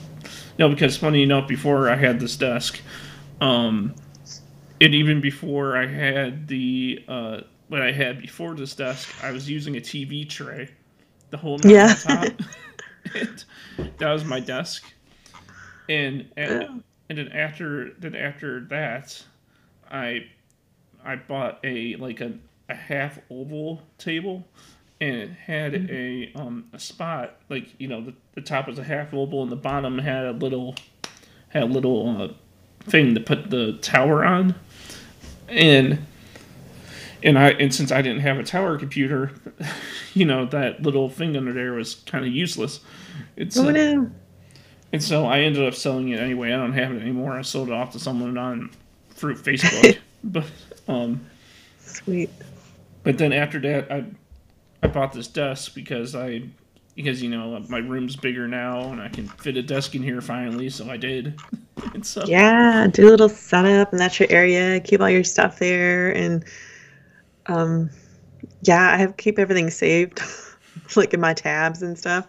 no 0.58 0.68
because 0.68 0.96
funny 0.96 1.22
enough 1.22 1.48
before 1.48 1.88
I 1.90 1.96
had 1.96 2.20
this 2.20 2.36
desk, 2.36 2.80
um, 3.40 3.96
and 4.80 4.94
even 4.94 5.20
before 5.20 5.76
I 5.76 5.86
had 5.86 6.48
the 6.48 7.04
uh 7.08 7.40
what 7.68 7.82
I 7.82 7.92
had 7.92 8.20
before 8.20 8.54
this 8.54 8.74
desk, 8.74 9.14
I 9.20 9.32
was 9.32 9.48
using 9.50 9.76
a 9.76 9.80
TV 9.80 10.24
tray, 10.24 10.70
the 11.30 11.38
whole 11.38 11.58
Yeah. 11.64 11.94
top. 11.98 12.42
and 13.14 13.44
that 13.98 14.12
was 14.12 14.24
my 14.24 14.40
desk, 14.40 14.92
and 15.88 16.26
and, 16.36 16.62
Oh. 16.62 16.80
and 17.08 17.18
then 17.18 17.28
after 17.28 17.90
then 17.98 18.14
after 18.14 18.60
that, 18.66 19.24
I 19.90 20.26
I 21.04 21.16
bought 21.16 21.58
a 21.64 21.96
like 21.96 22.20
a, 22.20 22.32
a 22.68 22.74
half 22.74 23.18
oval 23.30 23.82
table, 23.98 24.46
and 25.00 25.14
it 25.16 25.30
had 25.30 25.74
a 25.90 26.32
um 26.34 26.66
a 26.72 26.78
spot 26.78 27.36
like 27.48 27.68
you 27.78 27.88
know 27.88 28.00
the, 28.02 28.14
the 28.34 28.40
top 28.40 28.66
was 28.68 28.78
a 28.78 28.84
half 28.84 29.12
oval 29.14 29.42
and 29.42 29.50
the 29.52 29.56
bottom 29.56 29.98
had 29.98 30.24
a 30.26 30.32
little 30.32 30.74
had 31.50 31.62
a 31.62 31.66
little 31.66 32.22
uh, 32.22 32.28
thing 32.90 33.14
to 33.14 33.20
put 33.20 33.50
the 33.50 33.72
tower 33.80 34.24
on, 34.24 34.54
and 35.48 36.04
and 37.22 37.38
I 37.38 37.50
and 37.50 37.74
since 37.74 37.90
I 37.90 38.02
didn't 38.02 38.20
have 38.20 38.38
a 38.38 38.44
tower 38.44 38.78
computer, 38.78 39.32
you 40.14 40.24
know 40.24 40.46
that 40.46 40.82
little 40.82 41.08
thing 41.08 41.36
under 41.36 41.52
there 41.52 41.72
was 41.72 41.94
kind 42.06 42.24
of 42.26 42.32
useless. 42.32 42.80
It's 43.36 43.56
Oh 43.56 43.68
uh, 43.68 43.72
no! 43.72 44.10
And 44.92 45.02
so 45.02 45.26
I 45.26 45.40
ended 45.40 45.66
up 45.66 45.74
selling 45.74 46.10
it 46.10 46.20
anyway. 46.20 46.52
I 46.52 46.56
don't 46.56 46.72
have 46.72 46.92
it 46.92 47.02
anymore. 47.02 47.38
I 47.38 47.42
sold 47.42 47.68
it 47.68 47.74
off 47.74 47.92
to 47.92 47.98
someone 47.98 48.38
on 48.38 48.70
through 49.10 49.36
Facebook. 49.36 49.98
but 50.24 50.44
um, 50.86 51.26
Sweet. 51.80 52.30
but 53.02 53.18
then 53.18 53.32
after 53.32 53.58
that, 53.60 53.90
I 53.92 54.04
I 54.82 54.86
bought 54.86 55.12
this 55.12 55.28
desk 55.28 55.74
because 55.74 56.14
I 56.14 56.42
because 56.94 57.22
you 57.22 57.30
know 57.30 57.64
my 57.68 57.78
room's 57.78 58.16
bigger 58.16 58.48
now 58.48 58.90
and 58.90 59.00
I 59.00 59.08
can 59.08 59.28
fit 59.28 59.56
a 59.56 59.62
desk 59.62 59.94
in 59.94 60.02
here 60.02 60.20
finally. 60.20 60.68
So 60.68 60.90
I 60.90 60.96
did. 60.96 61.38
and 61.94 62.04
so 62.04 62.24
Yeah, 62.26 62.86
do 62.88 63.08
a 63.08 63.10
little 63.10 63.28
setup, 63.28 63.92
and 63.92 64.00
that's 64.00 64.18
your 64.18 64.30
area. 64.30 64.80
Keep 64.80 65.00
all 65.00 65.10
your 65.10 65.24
stuff 65.24 65.58
there, 65.58 66.10
and 66.10 66.44
um, 67.46 67.90
yeah, 68.62 68.92
I 68.92 68.96
have 68.96 69.16
keep 69.16 69.38
everything 69.38 69.70
saved, 69.70 70.20
like 70.96 71.12
in 71.14 71.20
my 71.20 71.34
tabs 71.34 71.82
and 71.82 71.98
stuff. 71.98 72.26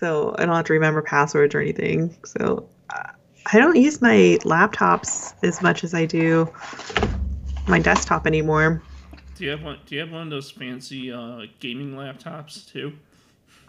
So 0.00 0.34
I 0.38 0.46
don't 0.46 0.56
have 0.56 0.64
to 0.66 0.72
remember 0.72 1.02
passwords 1.02 1.54
or 1.54 1.60
anything. 1.60 2.16
So 2.24 2.66
uh, 2.88 3.10
I 3.52 3.58
don't 3.58 3.76
use 3.76 4.00
my 4.00 4.38
laptops 4.44 5.34
as 5.42 5.60
much 5.62 5.84
as 5.84 5.92
I 5.92 6.06
do 6.06 6.50
my 7.68 7.78
desktop 7.78 8.26
anymore. 8.26 8.82
do 9.36 9.44
you 9.44 9.50
have 9.50 9.62
one? 9.62 9.78
Do 9.86 9.94
you 9.94 10.00
have 10.00 10.10
one 10.10 10.22
of 10.22 10.30
those 10.30 10.50
fancy 10.50 11.12
uh, 11.12 11.42
gaming 11.60 11.94
laptops 11.94 12.66
too? 12.70 12.94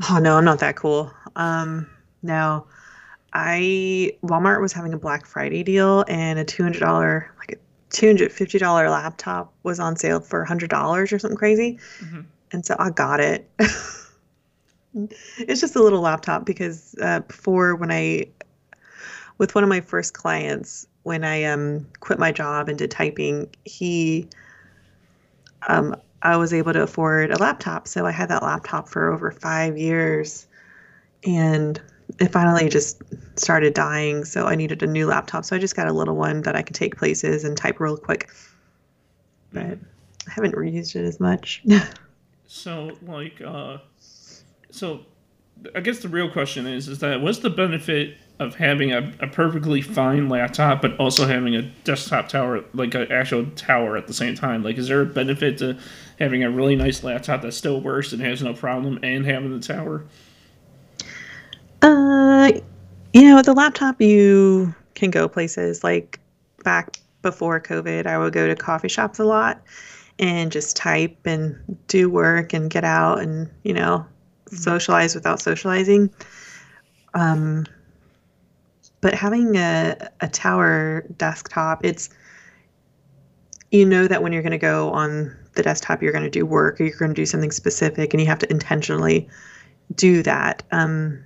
Oh 0.10 0.20
no, 0.22 0.38
I'm 0.38 0.46
not 0.46 0.60
that 0.60 0.76
cool. 0.78 1.12
Um, 1.36 1.88
no, 2.24 2.66
I 3.34 4.14
Walmart 4.24 4.62
was 4.62 4.74
having 4.74 4.94
a 4.94 4.98
Black 4.98 5.26
Friday 5.26 5.64
deal, 5.64 6.06
and 6.08 6.40
a 6.40 6.46
two 6.46 6.64
hundred 6.64 6.80
dollar, 6.80 7.34
like 7.40 7.52
a 7.54 7.58
two 7.90 8.08
hundred 8.08 8.32
fifty 8.32 8.58
dollar 8.58 8.90
laptop 8.90 9.54
was 9.64 9.80
on 9.80 9.96
sale 9.98 10.22
for 10.22 10.46
hundred 10.46 10.70
dollars 10.70 11.12
or 11.12 11.20
something 11.20 11.38
crazy, 11.38 11.78
Mhm. 12.02 12.26
and 12.54 12.66
so 12.66 12.76
I 12.80 12.90
got 12.90 13.20
it. 13.20 13.50
it's 14.94 15.62
just 15.62 15.76
a 15.76 15.82
little 15.82 16.02
laptop 16.02 16.46
because 16.46 16.96
uh, 17.02 17.22
before 17.22 17.76
when 17.76 17.92
I, 17.92 18.26
with 19.38 19.56
one 19.56 19.64
of 19.64 19.70
my 19.70 19.82
first 19.82 20.14
clients, 20.14 20.88
when 21.04 21.24
I 21.24 21.44
um 21.44 21.88
quit 22.00 22.20
my 22.20 22.32
job 22.32 22.70
and 22.70 22.78
did 22.78 22.92
typing, 22.92 23.50
he 23.66 24.28
um, 25.68 25.96
I 26.22 26.38
was 26.38 26.54
able 26.54 26.74
to 26.74 26.84
afford 26.84 27.32
a 27.32 27.38
laptop. 27.38 27.88
So 27.88 28.06
I 28.06 28.12
had 28.12 28.30
that 28.30 28.44
laptop 28.44 28.88
for 28.88 29.12
over 29.12 29.32
five 29.32 29.78
years. 29.78 30.48
And 31.26 31.80
it 32.20 32.32
finally 32.32 32.70
just 32.70 33.02
started 33.36 33.74
dying. 33.74 34.26
So 34.26 34.48
I 34.48 34.56
needed 34.56 34.84
a 34.84 34.88
new 34.88 35.08
laptop. 35.08 35.46
So 35.46 35.56
I 35.56 35.60
just 35.60 35.76
got 35.76 35.88
a 35.88 35.94
little 35.94 36.16
one 36.16 36.42
that 36.42 36.56
I 36.56 36.62
could 36.62 36.76
take 36.76 36.98
places 36.98 37.44
and 37.44 37.58
type 37.58 37.80
real 37.80 37.98
quick. 37.98 38.30
But 39.54 39.78
I 40.28 40.32
haven't 40.32 40.56
reused 40.56 40.96
it 40.96 41.06
as 41.06 41.20
much. 41.20 41.64
So 42.54 42.98
like 43.08 43.40
uh, 43.40 43.78
so 44.72 45.06
I 45.76 45.82
guess 45.82 46.00
the 46.00 46.10
real 46.10 46.30
question 46.30 46.66
is 46.66 46.88
is 46.88 47.00
that 47.00 47.22
what's 47.22 47.40
the 47.40 47.50
benefit 47.50 48.18
of 48.40 48.56
having 48.56 48.92
a, 48.92 49.14
a 49.20 49.28
perfectly 49.28 49.82
fine 49.82 50.28
laptop 50.28 50.82
but 50.82 50.98
also 50.98 51.28
having 51.28 51.56
a 51.56 51.62
desktop 51.84 52.28
tower 52.30 52.64
like 52.74 52.96
an 52.96 53.12
actual 53.12 53.46
tower 53.56 53.98
at 53.98 54.08
the 54.08 54.14
same 54.14 54.36
time? 54.36 54.64
Like 54.64 54.78
is 54.78 54.88
there 54.88 55.02
a 55.02 55.06
benefit 55.06 55.58
to 55.60 55.78
having 56.20 56.44
a 56.44 56.50
really 56.50 56.76
nice 56.76 57.04
laptop 57.04 57.42
that 57.44 57.54
still 57.54 57.80
works 57.80 58.12
and 58.12 58.22
has 58.22 58.42
no 58.42 58.54
problem 58.54 59.00
and 59.04 59.26
having 59.26 59.52
the 59.52 59.66
tower? 59.66 60.06
Uh, 61.82 62.52
you 63.14 63.24
know, 63.24 63.36
with 63.36 63.46
the 63.46 63.54
laptop, 63.54 64.00
you 64.02 64.74
can 64.96 65.10
go 65.12 65.28
places 65.28 65.84
like 65.84 66.20
back 66.64 66.98
before 67.22 67.60
COVID, 67.60 68.06
I 68.08 68.18
would 68.18 68.34
go 68.34 68.48
to 68.48 68.56
coffee 68.56 68.88
shops 68.88 69.20
a 69.20 69.24
lot 69.24 69.62
and 70.20 70.52
just 70.52 70.76
type 70.76 71.18
and 71.26 71.58
do 71.88 72.10
work 72.10 72.54
and 72.54 72.70
get 72.70 72.84
out 72.84 73.20
and, 73.20 73.50
you 73.64 73.74
know, 73.74 74.06
socialize 74.52 75.16
without 75.16 75.40
socializing. 75.40 76.10
Um, 77.14 77.66
but 79.02 79.14
having 79.14 79.58
a, 79.58 79.96
a 80.22 80.28
tower 80.28 81.06
desktop, 81.18 81.84
it's, 81.84 82.10
you 83.72 83.86
know, 83.86 84.08
that 84.08 84.22
when 84.22 84.32
you're 84.34 84.44
going 84.44 84.52
to 84.52 84.58
go 84.58 84.92
on 84.92 85.36
the 85.54 85.64
desktop, 85.64 86.02
you're 86.02 86.12
going 86.12 86.24
to 86.24 86.30
do 86.30 86.46
work 86.46 86.80
or 86.80 86.86
you're 86.86 86.98
going 86.98 87.12
to 87.12 87.16
do 87.16 87.26
something 87.26 87.52
specific 87.52 88.14
and 88.14 88.22
you 88.22 88.28
have 88.28 88.40
to 88.40 88.52
intentionally 88.52 89.28
do 89.96 90.22
that. 90.24 90.64
Um, 90.72 91.24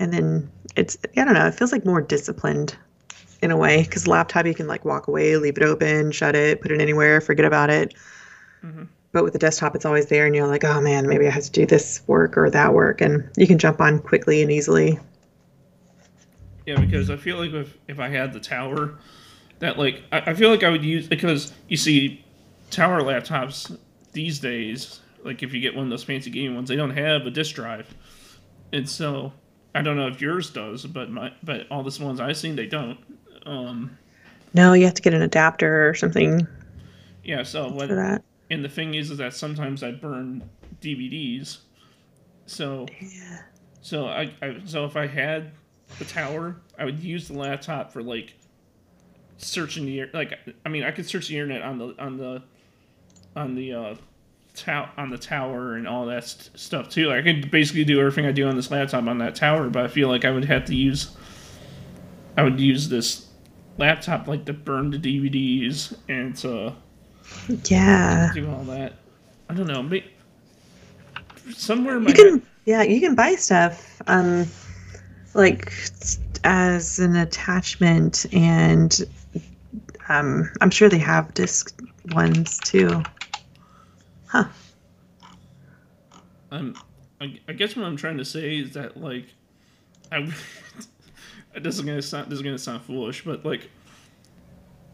and 0.00 0.12
then 0.12 0.50
it's, 0.76 0.96
I 1.16 1.24
don't 1.24 1.34
know, 1.34 1.46
it 1.46 1.54
feels 1.54 1.72
like 1.72 1.84
more 1.84 2.00
disciplined 2.00 2.76
in 3.42 3.50
a 3.50 3.56
way 3.56 3.82
because 3.82 4.06
laptop 4.06 4.46
you 4.46 4.54
can 4.54 4.66
like 4.66 4.84
walk 4.84 5.06
away 5.06 5.36
leave 5.36 5.56
it 5.56 5.62
open 5.62 6.10
shut 6.10 6.34
it 6.34 6.60
put 6.60 6.70
it 6.70 6.80
anywhere 6.80 7.20
forget 7.20 7.44
about 7.44 7.70
it 7.70 7.94
Mhm. 8.64 8.88
But 9.12 9.24
with 9.24 9.32
the 9.32 9.38
desktop 9.38 9.74
it's 9.74 9.84
always 9.84 10.06
there 10.06 10.26
and 10.26 10.34
you're 10.34 10.46
like 10.46 10.64
oh 10.64 10.80
man 10.80 11.06
maybe 11.06 11.26
i 11.26 11.30
have 11.30 11.44
to 11.44 11.50
do 11.50 11.66
this 11.66 12.02
work 12.06 12.36
or 12.36 12.50
that 12.50 12.74
work. 12.74 13.00
And 13.00 13.28
you 13.36 13.46
can 13.46 13.58
jump 13.58 13.80
on 13.80 14.00
quickly 14.00 14.42
and 14.42 14.50
easily. 14.50 14.98
Yeah, 16.66 16.80
because 16.80 17.08
I 17.10 17.16
feel 17.16 17.38
like 17.38 17.52
if 17.52 17.76
if 17.86 17.98
I 17.98 18.08
had 18.08 18.32
the 18.32 18.40
tower, 18.40 18.98
that 19.60 19.78
like 19.78 20.02
I, 20.12 20.30
I 20.30 20.34
feel 20.34 20.50
like 20.50 20.62
I 20.62 20.70
would 20.70 20.84
use 20.84 21.06
because 21.06 21.52
you 21.68 21.76
see, 21.76 22.24
tower 22.70 23.00
laptops 23.00 23.76
these 24.12 24.38
days, 24.38 25.00
like 25.24 25.42
if 25.42 25.54
you 25.54 25.60
get 25.60 25.74
one 25.74 25.84
of 25.84 25.90
those 25.90 26.04
fancy 26.04 26.30
gaming 26.30 26.56
ones, 26.56 26.68
they 26.68 26.76
don't 26.76 26.96
have 26.96 27.26
a 27.26 27.30
disk 27.30 27.54
drive, 27.54 27.94
and 28.72 28.88
so 28.88 29.32
I 29.74 29.80
don't 29.80 29.96
know 29.96 30.08
if 30.08 30.20
yours 30.20 30.50
does, 30.50 30.84
but 30.84 31.10
my 31.10 31.32
but 31.42 31.66
all 31.70 31.82
the 31.82 32.04
ones 32.04 32.20
I've 32.20 32.36
seen 32.36 32.56
they 32.56 32.66
don't. 32.66 32.98
Um, 33.46 33.96
no 34.52 34.74
you 34.74 34.84
have 34.84 34.94
to 34.94 35.00
get 35.00 35.14
an 35.14 35.22
adapter 35.22 35.88
or 35.88 35.94
something 35.94 36.46
yeah, 37.24 37.42
so 37.42 37.68
what 37.68 37.88
for 37.88 37.94
that 37.94 38.22
and 38.50 38.64
the 38.64 38.68
thing 38.68 38.94
is, 38.94 39.10
is 39.10 39.18
that 39.18 39.34
sometimes 39.34 39.82
I 39.82 39.92
burn 39.92 40.48
DVDs, 40.80 41.58
so 42.46 42.86
yeah 43.00 43.42
So 43.82 44.06
I, 44.06 44.32
I 44.42 44.60
so 44.64 44.84
if 44.84 44.96
I 44.96 45.06
had 45.06 45.52
the 45.98 46.04
tower, 46.04 46.56
I 46.78 46.84
would 46.84 47.00
use 47.00 47.28
the 47.28 47.34
laptop 47.34 47.92
for 47.92 48.02
like 48.02 48.34
searching 49.36 49.86
the 49.86 50.06
like 50.12 50.34
I 50.64 50.68
mean 50.68 50.82
I 50.82 50.90
could 50.90 51.06
search 51.06 51.28
the 51.28 51.34
internet 51.38 51.62
on 51.62 51.78
the 51.78 51.94
on 51.98 52.16
the 52.16 52.42
on 53.36 53.54
the 53.54 53.72
uh 53.72 53.94
tow- 54.54 54.88
on 54.96 55.10
the 55.10 55.18
tower 55.18 55.74
and 55.74 55.86
all 55.86 56.06
that 56.06 56.24
st- 56.24 56.58
stuff 56.58 56.88
too. 56.88 57.12
I 57.12 57.22
could 57.22 57.50
basically 57.50 57.84
do 57.84 58.00
everything 58.00 58.26
I 58.26 58.32
do 58.32 58.48
on 58.48 58.56
this 58.56 58.70
laptop 58.70 59.06
on 59.06 59.18
that 59.18 59.34
tower, 59.36 59.68
but 59.70 59.84
I 59.84 59.88
feel 59.88 60.08
like 60.08 60.24
I 60.24 60.30
would 60.30 60.44
have 60.46 60.64
to 60.66 60.74
use 60.74 61.16
I 62.36 62.42
would 62.42 62.58
use 62.60 62.88
this 62.88 63.26
laptop 63.78 64.26
like 64.28 64.44
to 64.46 64.52
burn 64.52 64.90
the 64.90 64.98
DVDs 64.98 65.96
and 66.08 66.34
to 66.38 66.74
yeah 67.64 68.30
do 68.34 68.50
all 68.50 68.64
that. 68.64 68.94
I 69.48 69.54
don't 69.54 69.66
know. 69.66 69.82
Maybe, 69.82 70.12
somewhere 71.54 71.96
in 71.96 72.04
my 72.04 72.10
you 72.10 72.14
can 72.14 72.42
yeah 72.64 72.82
you 72.82 73.00
can 73.00 73.14
buy 73.14 73.34
stuff 73.34 74.02
um 74.06 74.46
like 75.34 75.72
as 76.44 76.98
an 76.98 77.16
attachment 77.16 78.26
and 78.32 79.00
um 80.08 80.50
i'm 80.60 80.70
sure 80.70 80.88
they 80.88 80.98
have 80.98 81.32
disc 81.34 81.80
ones 82.12 82.58
too 82.60 83.02
huh 84.26 84.44
I'm, 86.50 86.74
I, 87.20 87.38
I 87.48 87.52
guess 87.52 87.76
what 87.76 87.84
I'm 87.84 87.96
trying 87.96 88.18
to 88.18 88.24
say 88.24 88.58
is 88.58 88.72
that 88.74 88.96
like, 88.96 89.26
I, 90.10 90.32
this 91.60 91.76
is 91.76 91.80
gonna 91.82 92.02
sound 92.02 92.30
this 92.30 92.38
is 92.38 92.42
gonna 92.42 92.58
sound 92.58 92.82
foolish, 92.82 93.24
but 93.24 93.44
like, 93.44 93.70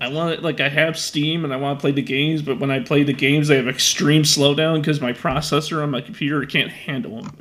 I 0.01 0.09
want 0.09 0.35
it 0.35 0.43
like 0.43 0.61
I 0.61 0.69
have 0.69 0.99
Steam 0.99 1.45
and 1.45 1.53
I 1.53 1.57
want 1.57 1.79
to 1.79 1.81
play 1.81 1.93
the 1.93 2.03
games, 2.03 2.43
but 2.43 2.59
when 2.59 2.71
I 2.71 2.81
play 2.81 3.05
the 3.05 3.13
games, 3.13 3.49
they 3.49 3.57
have 3.57 3.69
extreme 3.69 4.23
slowdown 4.23 4.81
because 4.81 5.01
my 5.01 5.13
processor 5.13 5.83
on 5.83 5.91
my 5.91 6.01
computer 6.01 6.45
can't 6.45 6.71
handle 6.71 7.23
them. 7.23 7.39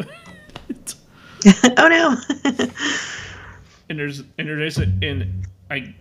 oh 1.78 1.88
no 1.90 2.16
and 3.90 4.00
there's 4.00 4.20
and 4.38 4.48
there's 4.48 4.78
a, 4.78 4.84
and 4.84 5.46
I, 5.70 5.94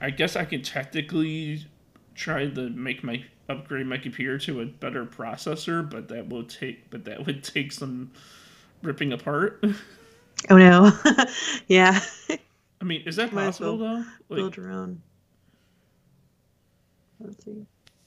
I 0.00 0.10
guess 0.10 0.36
I 0.36 0.44
can 0.44 0.62
technically 0.62 1.66
try 2.14 2.46
to 2.46 2.70
make 2.70 3.04
my 3.04 3.22
upgrade 3.48 3.86
my 3.86 3.98
computer 3.98 4.38
to 4.38 4.62
a 4.62 4.66
better 4.66 5.04
processor, 5.04 5.88
but 5.88 6.08
that 6.08 6.28
will 6.28 6.44
take 6.44 6.90
but 6.90 7.04
that 7.04 7.26
would 7.26 7.44
take 7.44 7.72
some 7.72 8.10
ripping 8.82 9.12
apart. 9.12 9.62
oh 10.50 10.56
no 10.56 10.92
yeah 11.66 12.00
I 12.80 12.84
mean, 12.84 13.02
is 13.06 13.16
that 13.16 13.32
Might 13.32 13.46
possible 13.46 13.78
though? 13.78 14.04
Like, 14.28 14.36
build 14.36 14.56
your 14.56 14.70
own 14.70 15.02
let's 17.24 17.44
see 17.44 17.66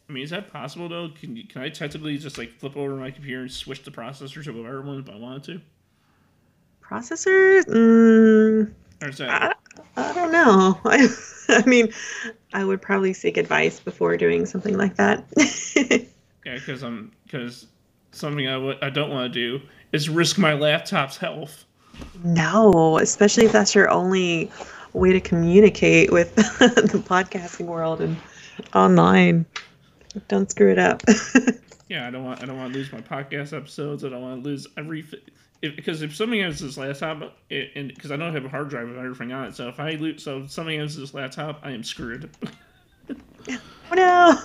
I 0.10 0.14
mean, 0.14 0.24
is 0.24 0.30
that 0.30 0.54
possible 0.54 0.88
though? 0.88 1.10
Can 1.20 1.36
you, 1.36 1.46
can 1.46 1.62
I 1.62 1.68
technically 1.68 2.18
just 2.18 2.38
like 2.38 2.50
flip 2.50 2.78
over 2.78 2.96
my 2.96 3.12
computer 3.12 3.42
and 3.42 3.52
switch 3.52 3.84
the 3.84 3.92
processor 3.92 4.42
to 4.42 4.52
whatever 4.54 4.82
one 4.82 5.00
if 5.00 5.10
I 5.10 5.18
wanted 5.18 5.44
to? 5.44 5.62
processors 6.90 7.66
mm, 7.66 8.72
Or 9.02 9.10
is 9.10 9.18
that 9.18 9.58
I, 9.98 10.10
I 10.10 10.14
don't 10.14 10.32
know 10.32 10.80
I, 10.86 11.08
I 11.50 11.66
mean 11.66 11.92
i 12.54 12.64
would 12.64 12.82
probably 12.82 13.14
seek 13.14 13.38
advice 13.38 13.80
before 13.80 14.16
doing 14.16 14.46
something 14.46 14.78
like 14.78 14.96
that 14.96 15.26
yeah? 16.46 16.56
Because 16.56 16.84
I'm 16.84 17.12
because 17.26 17.68
something 18.12 18.48
I 18.48 18.58
would 18.58 18.82
I 18.82 18.90
don't 18.90 19.10
want 19.10 19.32
to 19.34 19.40
do 19.40 19.66
is 19.92 20.10
risk 20.10 20.38
my 20.38 20.54
laptop's 20.54 21.18
health. 21.18 21.66
No, 22.24 23.00
especially 23.00 23.46
if 23.46 23.52
that's 23.52 23.74
your 23.74 23.90
only 23.90 24.52
way 24.94 25.14
to 25.14 25.20
communicate 25.20 26.12
with 26.12 26.36
the 26.36 27.04
podcasting 27.08 27.66
world 27.66 28.02
and 28.02 28.16
online. 28.74 29.46
Don't 30.28 30.50
screw 30.50 30.72
it 30.72 30.80
up. 30.80 31.04
yeah, 31.90 32.08
I 32.08 32.12
don't 32.12 32.24
want 32.24 32.42
I 32.42 32.46
don't 32.46 32.58
want 32.58 32.74
to 32.74 32.80
lose 32.80 32.92
my 32.92 33.02
podcast 33.02 33.56
episodes. 33.56 34.04
I 34.04 34.10
don't 34.10 34.22
want 34.22 34.44
to 34.44 34.50
lose 34.50 34.68
every 34.78 35.06
if, 35.62 35.76
because 35.76 36.02
if 36.02 36.16
something 36.16 36.42
has 36.42 36.60
this 36.60 36.78
laptop 36.78 37.36
it, 37.50 37.72
and 37.76 37.94
because 37.94 38.12
I 38.12 38.18
don't 38.18 38.34
have 38.34 38.46
a 38.46 38.50
hard 38.50 38.70
drive 38.70 38.88
with 38.88 38.98
everything 38.98 39.32
on 39.32 39.46
it, 39.46 39.56
so 39.56 39.68
if 39.68 39.80
I 39.80 39.92
lose, 39.92 40.24
so 40.24 40.44
if 40.44 40.52
something 40.52 40.80
has 40.80 40.96
this 40.96 41.14
laptop, 41.14 41.60
I 41.64 41.72
am 41.72 41.84
screwed. 41.84 42.30
oh 43.50 43.96
no! 43.96 44.40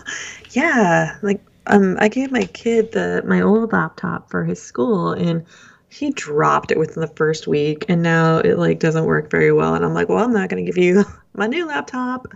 Yeah, 0.50 1.16
like 1.22 1.40
um, 1.66 1.96
I 2.00 2.08
gave 2.08 2.32
my 2.32 2.44
kid 2.44 2.92
the 2.92 3.22
my 3.26 3.40
old 3.40 3.72
laptop 3.72 4.30
for 4.30 4.44
his 4.44 4.60
school, 4.62 5.12
and 5.12 5.44
he 5.88 6.10
dropped 6.10 6.70
it 6.70 6.78
within 6.78 7.02
the 7.02 7.06
first 7.08 7.46
week, 7.46 7.84
and 7.88 8.02
now 8.02 8.38
it 8.38 8.58
like 8.58 8.78
doesn't 8.78 9.04
work 9.04 9.30
very 9.30 9.52
well. 9.52 9.74
And 9.74 9.84
I'm 9.84 9.94
like, 9.94 10.08
well, 10.08 10.24
I'm 10.24 10.32
not 10.32 10.48
gonna 10.48 10.62
give 10.62 10.78
you 10.78 11.04
my 11.34 11.46
new 11.46 11.66
laptop. 11.66 12.26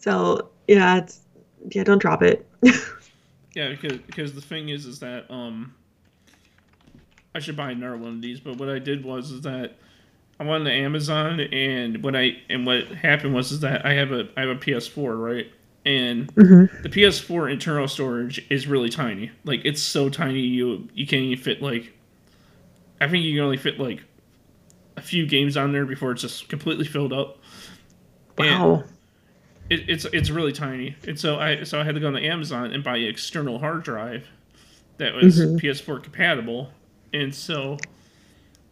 So 0.00 0.50
yeah, 0.66 0.96
it's 0.96 1.20
yeah, 1.70 1.84
don't 1.84 1.98
drop 1.98 2.22
it. 2.22 2.46
yeah, 3.54 3.68
because 3.70 3.98
because 3.98 4.34
the 4.34 4.40
thing 4.40 4.70
is, 4.70 4.86
is 4.86 4.98
that 5.00 5.30
um, 5.30 5.74
I 7.34 7.38
should 7.38 7.56
buy 7.56 7.70
another 7.70 7.96
one 7.96 8.14
of 8.14 8.22
these. 8.22 8.40
But 8.40 8.56
what 8.56 8.68
I 8.68 8.78
did 8.78 9.04
was 9.04 9.30
is 9.30 9.42
that 9.42 9.76
I 10.40 10.44
went 10.44 10.64
to 10.64 10.72
Amazon, 10.72 11.40
and 11.40 12.02
what 12.02 12.16
I 12.16 12.38
and 12.48 12.64
what 12.66 12.88
happened 12.88 13.34
was 13.34 13.52
is 13.52 13.60
that 13.60 13.84
I 13.84 13.92
have 13.92 14.10
a 14.10 14.28
I 14.36 14.40
have 14.40 14.50
a 14.50 14.56
PS4, 14.56 15.22
right? 15.22 15.46
And 15.84 16.34
mm-hmm. 16.34 16.82
the 16.82 16.88
PS4 16.88 17.50
internal 17.50 17.88
storage 17.88 18.44
is 18.50 18.66
really 18.66 18.90
tiny. 18.90 19.30
Like 19.44 19.60
it's 19.64 19.82
so 19.82 20.08
tiny, 20.08 20.40
you 20.40 20.88
you 20.94 21.06
can't 21.06 21.22
even 21.22 21.42
fit 21.42 21.62
like. 21.62 21.92
I 23.02 23.08
think 23.08 23.24
you 23.24 23.34
can 23.34 23.44
only 23.44 23.56
fit 23.56 23.78
like 23.78 24.02
a 24.96 25.02
few 25.02 25.26
games 25.26 25.56
on 25.56 25.72
there 25.72 25.86
before 25.86 26.12
it's 26.12 26.22
just 26.22 26.48
completely 26.48 26.84
filled 26.84 27.12
up. 27.12 27.38
Wow. 28.38 28.84
It, 29.70 29.88
it's 29.88 30.04
it's 30.06 30.30
really 30.30 30.52
tiny, 30.52 30.96
and 31.06 31.18
so 31.18 31.38
I 31.38 31.62
so 31.62 31.80
I 31.80 31.84
had 31.84 31.94
to 31.94 32.00
go 32.00 32.08
on 32.08 32.16
Amazon 32.16 32.72
and 32.72 32.82
buy 32.82 32.96
an 32.96 33.04
external 33.04 33.60
hard 33.60 33.84
drive 33.84 34.26
that 34.98 35.14
was 35.14 35.38
mm-hmm. 35.38 35.56
PS4 35.56 36.02
compatible, 36.02 36.72
and 37.14 37.32
so 37.32 37.78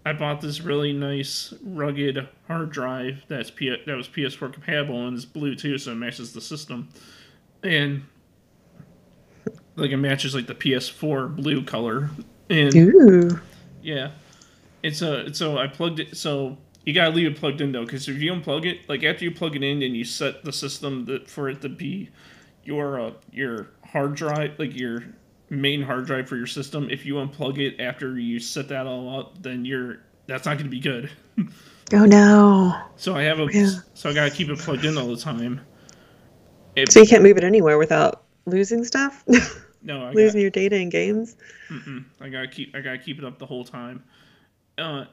I 0.05 0.13
bought 0.13 0.41
this 0.41 0.61
really 0.61 0.93
nice 0.93 1.55
rugged 1.63 2.29
hard 2.49 2.71
drive 2.71 3.23
that's 3.29 3.51
P- 3.51 3.77
that 3.87 3.97
was 3.97 4.09
PS4 4.09 4.53
compatible 4.53 5.07
and 5.07 5.17
it's 5.17 5.25
blue 5.25 5.55
too, 5.55 5.79
so 5.79 5.93
it 5.93 5.97
matches 5.97 6.33
the 6.33 6.41
system, 6.41 6.89
and 7.63 8.03
like 9.77 9.93
it 9.93 9.99
matches 9.99 10.35
like 10.35 10.49
the 10.49 10.55
PS4 10.55 11.37
blue 11.37 11.63
color, 11.63 12.11
and 12.51 12.75
Ooh. 12.75 13.41
yeah, 13.83 14.11
it's 14.83 15.01
a 15.03 15.33
so 15.33 15.59
I 15.59 15.69
plugged 15.69 16.01
it. 16.01 16.17
So 16.17 16.59
you 16.89 16.95
gotta 16.95 17.15
leave 17.15 17.27
it 17.27 17.37
plugged 17.37 17.61
in 17.61 17.71
though, 17.71 17.85
because 17.85 18.09
if 18.09 18.17
you 18.17 18.33
unplug 18.33 18.65
it, 18.65 18.89
like 18.89 19.05
after 19.05 19.23
you 19.23 19.31
plug 19.31 19.55
it 19.55 19.63
in 19.63 19.83
and 19.83 19.95
you 19.95 20.05
set 20.05 20.43
the 20.43 20.51
system 20.55 21.05
that 21.05 21.29
for 21.29 21.51
it 21.51 21.61
to 21.61 21.69
be 21.69 22.09
your 22.65 22.99
uh, 22.99 23.11
your 23.31 23.69
hard 23.85 24.15
drive, 24.15 24.59
like 24.59 24.75
your 24.75 25.05
main 25.51 25.83
hard 25.83 26.07
drive 26.07 26.27
for 26.27 26.37
your 26.37 26.47
system, 26.47 26.89
if 26.89 27.05
you 27.05 27.17
unplug 27.17 27.59
it 27.59 27.79
after 27.79 28.19
you 28.19 28.41
set 28.41 28.69
that 28.69 28.87
all 28.87 29.21
up, 29.21 29.43
then 29.43 29.67
you're 29.67 29.99
that's 30.29 30.47
not 30.47 30.59
to 30.61 30.65
be 30.65 30.81
good. 30.81 31.11
oh 31.93 32.07
no! 32.07 32.75
So 32.97 33.15
I 33.15 33.23
have 33.25 33.39
a 33.39 33.49
yeah. 33.53 33.69
so 33.93 34.09
I 34.09 34.15
gotta 34.15 34.31
keep 34.31 34.49
it 34.49 34.59
plugged 34.59 34.87
in 34.87 34.97
all 34.97 35.09
the 35.09 35.21
time. 35.21 35.61
It, 36.75 36.91
so 36.91 37.01
you 37.01 37.07
can't 37.07 37.23
move 37.23 37.37
it 37.37 37.45
anywhere 37.45 37.77
without 37.77 38.25
losing 38.47 38.83
stuff. 38.83 39.25
No, 39.81 40.07
I 40.07 40.11
losing 40.11 40.39
got, 40.39 40.43
your 40.43 40.51
data 40.51 40.77
in 40.77 40.89
games. 40.89 41.37
I 42.21 42.29
gotta 42.31 42.49
keep 42.49 42.75
I 42.75 42.81
gotta 42.81 42.99
keep 42.99 43.19
it 43.19 43.25
up 43.25 43.39
the 43.39 43.47
whole 43.47 43.65
time. 43.65 44.03
Uh, 44.77 45.05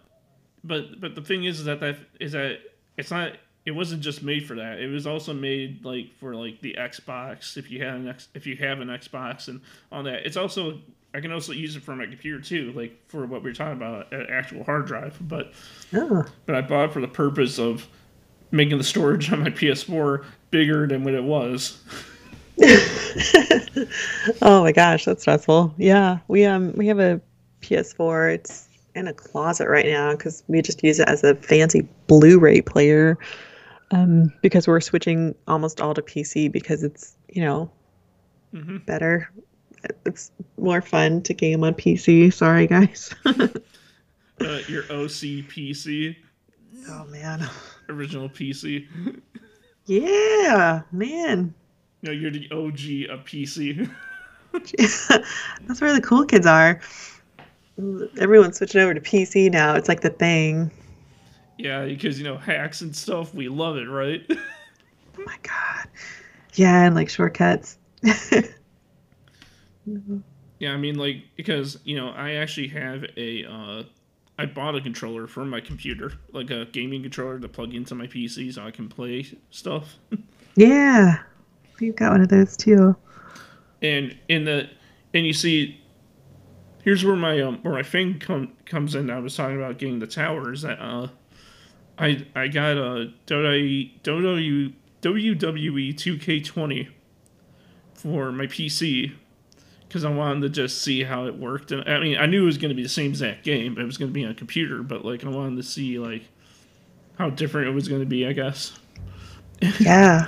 but 0.65 0.99
but 0.99 1.15
the 1.15 1.21
thing 1.21 1.45
is, 1.45 1.59
is 1.59 1.65
that 1.65 1.79
that 1.79 1.97
is 2.19 2.33
that 2.33 2.59
it's 2.97 3.11
not 3.11 3.33
it 3.65 3.71
wasn't 3.71 4.01
just 4.01 4.21
made 4.21 4.45
for 4.47 4.55
that. 4.55 4.79
It 4.79 4.87
was 4.87 5.07
also 5.07 5.33
made 5.33 5.83
like 5.83 6.13
for 6.19 6.35
like 6.35 6.61
the 6.61 6.75
Xbox 6.77 7.57
if 7.57 7.71
you 7.71 7.83
had 7.83 7.95
an 7.95 8.07
X, 8.07 8.27
if 8.33 8.45
you 8.45 8.55
have 8.57 8.79
an 8.79 8.89
Xbox 8.89 9.47
and 9.47 9.61
on 9.91 10.05
that. 10.05 10.25
It's 10.25 10.37
also 10.37 10.79
I 11.13 11.21
can 11.21 11.31
also 11.31 11.51
use 11.53 11.75
it 11.75 11.83
for 11.83 11.95
my 11.95 12.05
computer 12.05 12.41
too, 12.41 12.73
like 12.73 12.95
for 13.07 13.25
what 13.25 13.41
we 13.41 13.49
are 13.49 13.53
talking 13.53 13.77
about, 13.77 14.11
an 14.11 14.27
actual 14.29 14.63
hard 14.63 14.85
drive. 14.85 15.17
But 15.21 15.53
oh. 15.93 16.25
but 16.45 16.55
I 16.55 16.61
bought 16.61 16.89
it 16.89 16.93
for 16.93 17.01
the 17.01 17.07
purpose 17.07 17.57
of 17.57 17.87
making 18.51 18.77
the 18.77 18.83
storage 18.83 19.31
on 19.33 19.41
my 19.41 19.49
PS4 19.49 20.23
bigger 20.51 20.85
than 20.87 21.03
what 21.03 21.13
it 21.13 21.23
was. 21.23 21.81
oh 24.41 24.63
my 24.63 24.71
gosh, 24.71 25.05
that's 25.05 25.21
stressful. 25.21 25.73
Yeah, 25.77 26.19
we 26.27 26.45
um 26.45 26.73
we 26.73 26.87
have 26.87 26.99
a 26.99 27.19
PS4. 27.61 28.35
It's 28.35 28.64
in 28.95 29.07
a 29.07 29.13
closet 29.13 29.67
right 29.67 29.85
now 29.85 30.11
because 30.11 30.43
we 30.47 30.61
just 30.61 30.83
use 30.83 30.99
it 30.99 31.07
as 31.07 31.23
a 31.23 31.35
fancy 31.35 31.87
Blu-ray 32.07 32.61
player 32.61 33.17
um, 33.91 34.31
because 34.41 34.67
we're 34.67 34.81
switching 34.81 35.35
almost 35.47 35.81
all 35.81 35.93
to 35.93 36.01
PC 36.01 36.51
because 36.51 36.83
it's 36.83 37.15
you 37.29 37.43
know 37.43 37.69
mm-hmm. 38.53 38.77
better. 38.77 39.29
It's 40.05 40.31
more 40.57 40.81
fun 40.81 41.21
to 41.23 41.33
game 41.33 41.63
on 41.63 41.75
PC. 41.75 42.33
Sorry, 42.33 42.65
guys. 42.65 43.13
uh, 43.25 43.37
your 44.67 44.83
OC 44.83 45.45
PC. 45.47 46.15
Oh 46.89 47.05
man. 47.05 47.47
Original 47.89 48.29
PC. 48.29 48.87
yeah, 49.85 50.81
man. 50.91 51.53
No, 52.01 52.11
you're 52.11 52.31
the 52.31 52.49
OG 52.51 53.11
of 53.11 53.25
PC. 53.25 53.89
That's 55.67 55.81
where 55.81 55.93
the 55.93 56.01
cool 56.01 56.25
kids 56.25 56.45
are. 56.45 56.79
Everyone's 57.77 58.57
switching 58.57 58.81
over 58.81 58.93
to 58.93 59.01
PC 59.01 59.51
now. 59.51 59.75
It's 59.75 59.89
like 59.89 60.01
the 60.01 60.09
thing. 60.09 60.71
Yeah, 61.57 61.85
because 61.85 62.17
you 62.17 62.23
know 62.23 62.37
hacks 62.37 62.81
and 62.81 62.95
stuff. 62.95 63.33
We 63.33 63.49
love 63.49 63.77
it, 63.77 63.89
right? 63.89 64.21
oh 64.29 65.23
my 65.25 65.37
god. 65.43 65.87
Yeah, 66.53 66.83
and 66.83 66.95
like 66.95 67.09
shortcuts. 67.09 67.77
yeah, 70.59 70.71
I 70.71 70.77
mean, 70.77 70.95
like 70.95 71.23
because 71.35 71.79
you 71.83 71.95
know 71.95 72.09
I 72.09 72.33
actually 72.33 72.67
have 72.69 73.05
a. 73.17 73.45
Uh, 73.45 73.83
I 74.37 74.45
bought 74.45 74.75
a 74.75 74.81
controller 74.81 75.27
for 75.27 75.45
my 75.45 75.61
computer, 75.61 76.11
like 76.33 76.49
a 76.49 76.65
gaming 76.65 77.01
controller 77.01 77.39
to 77.39 77.47
plug 77.47 77.73
into 77.73 77.95
my 77.95 78.05
PC 78.05 78.53
so 78.53 78.65
I 78.65 78.71
can 78.71 78.89
play 78.89 79.25
stuff. 79.49 79.95
yeah, 80.55 81.19
we've 81.79 81.95
got 81.95 82.11
one 82.11 82.21
of 82.21 82.27
those 82.29 82.57
too. 82.57 82.95
And 83.81 84.17
in 84.27 84.43
the 84.45 84.69
and 85.13 85.25
you 85.25 85.33
see, 85.33 85.81
here's 86.85 87.03
where 87.03 87.17
my 87.17 87.41
um 87.41 87.59
where 87.63 87.73
my 87.73 87.83
thing 87.83 88.19
com- 88.19 88.53
comes 88.65 88.95
in. 88.95 89.09
I 89.09 89.19
was 89.19 89.35
talking 89.35 89.57
about 89.57 89.77
getting 89.77 89.99
the 89.99 90.07
towers 90.07 90.61
that 90.61 90.79
uh 90.79 91.07
I 91.99 92.25
I 92.33 92.47
got 92.47 92.77
a 92.77 93.11
WWE 93.27 94.73
WWE 95.01 95.93
2K20 95.93 96.87
for 97.93 98.31
my 98.31 98.47
PC 98.47 99.13
because 99.87 100.03
I 100.03 100.09
wanted 100.09 100.41
to 100.41 100.49
just 100.49 100.81
see 100.81 101.03
how 101.03 101.25
it 101.25 101.37
worked. 101.37 101.71
And 101.71 101.87
I 101.87 101.99
mean, 101.99 102.17
I 102.17 102.25
knew 102.25 102.43
it 102.43 102.45
was 102.45 102.57
going 102.57 102.69
to 102.69 102.75
be 102.75 102.83
the 102.83 102.89
same 102.89 103.11
exact 103.11 103.43
game, 103.43 103.77
it 103.77 103.83
was 103.83 103.97
going 103.97 104.09
to 104.09 104.13
be 104.13 104.25
on 104.25 104.31
a 104.31 104.35
computer. 104.35 104.83
But 104.83 105.05
like, 105.05 105.23
I 105.25 105.29
wanted 105.29 105.57
to 105.57 105.63
see 105.63 105.99
like 105.99 106.23
how 107.17 107.29
different 107.29 107.67
it 107.67 107.71
was 107.71 107.87
going 107.87 108.01
to 108.01 108.07
be. 108.07 108.25
I 108.25 108.33
guess. 108.33 108.77
Yeah. 109.79 110.27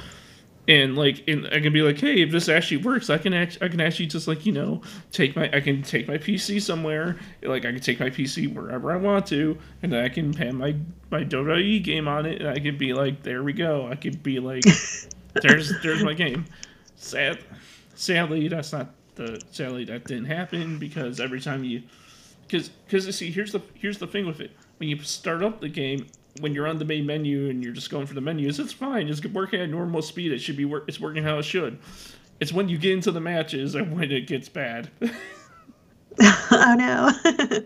And 0.68 0.98
like 0.98 1.24
and 1.28 1.48
I 1.48 1.60
can 1.60 1.72
be 1.72 1.82
like, 1.82 2.00
hey, 2.00 2.22
if 2.22 2.32
this 2.32 2.50
actually 2.50 2.78
works, 2.78 3.10
I 3.10 3.18
can 3.18 3.34
act- 3.34 3.60
I 3.62 3.68
can 3.70 3.80
actually 3.80 4.08
just 4.08 4.28
like 4.28 4.46
you 4.46 4.52
know 4.52 4.82
take 5.12 5.36
my 5.36 5.50
I 5.54 5.62
can 5.62 5.82
take 5.82 6.08
my 6.08 6.18
PC 6.18 6.62
somewhere, 6.62 7.18
like 7.42 7.66
I 7.66 7.72
can 7.72 7.80
take 7.80 8.00
my 8.00 8.10
PC 8.10 8.54
wherever 8.54 8.92
I 8.92 8.98
want 8.98 9.26
to, 9.28 9.58
and 9.82 9.96
I 9.96 10.10
can 10.10 10.34
pan 10.34 10.56
my 10.56 10.76
my 11.10 11.24
Dota 11.24 11.62
E 11.62 11.80
game 11.80 12.08
on 12.08 12.26
it, 12.26 12.42
and 12.42 12.50
I 12.50 12.60
could 12.60 12.78
be 12.78 12.94
like, 12.94 13.24
there 13.24 13.44
we 13.44 13.54
go. 13.54 13.88
I 13.88 13.96
could 13.96 14.22
be 14.22 14.40
like, 14.40 14.64
there's 15.42 15.72
there's 15.82 16.04
my 16.04 16.14
game. 16.14 16.46
Sad, 16.96 17.40
sadly, 17.96 18.48
that's 18.48 18.74
not 18.74 18.92
the 19.16 19.42
sadly 19.52 19.86
that 19.86 20.06
didn't 20.06 20.26
happen 20.26 20.80
because 20.80 21.20
every 21.20 21.40
time 21.40 21.64
you, 21.64 21.84
because 22.46 22.70
because 22.70 23.16
see 23.16 23.32
here's 23.32 23.54
the 23.54 23.62
here's 23.76 24.00
the 24.00 24.08
thing 24.08 24.26
with 24.26 24.42
it 24.42 24.52
when 24.80 24.90
you 24.90 25.00
start 25.02 25.44
up 25.44 25.62
the 25.62 25.70
game 25.70 26.08
when 26.40 26.54
you're 26.54 26.68
on 26.68 26.78
the 26.78 26.86
main 26.86 27.06
menu 27.06 27.50
and 27.50 27.64
you're 27.64 27.74
just 27.74 27.90
going 27.90 28.06
for 28.06 28.14
the 28.14 28.22
menus, 28.22 28.60
it's 28.60 28.74
fine. 28.74 29.08
It's 29.08 29.24
working 29.26 29.62
at 29.62 29.70
normal 29.70 30.02
speed. 30.02 30.32
It 30.32 30.40
should 30.40 30.58
be 30.58 30.66
work. 30.66 30.86
It's 30.88 31.00
working 31.00 31.24
how 31.24 31.38
it 31.38 31.44
should. 31.44 31.80
It's 32.40 32.54
when 32.54 32.70
you 32.70 32.78
get 32.78 32.94
into 32.94 33.12
the 33.12 33.20
matches 33.20 33.76
and 33.76 33.96
when 33.96 34.12
it 34.12 34.28
gets 34.28 34.48
bad. 34.50 34.90
oh 36.22 36.76
no. 36.78 37.12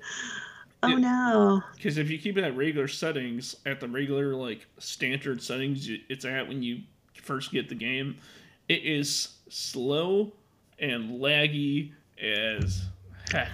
oh 0.83 0.95
no. 0.95 1.61
Because 1.75 1.97
if 1.97 2.09
you 2.09 2.17
keep 2.17 2.37
it 2.37 2.43
at 2.43 2.55
regular 2.55 2.87
settings, 2.87 3.55
at 3.65 3.79
the 3.79 3.87
regular 3.87 4.35
like 4.35 4.65
standard 4.77 5.41
settings 5.41 5.89
it's 6.09 6.25
at 6.25 6.47
when 6.47 6.63
you 6.63 6.81
first 7.13 7.51
get 7.51 7.69
the 7.69 7.75
game, 7.75 8.17
it 8.69 8.83
is 8.83 9.35
slow 9.49 10.31
and 10.79 11.21
laggy 11.21 11.91
as 12.21 12.83
heck. 13.31 13.49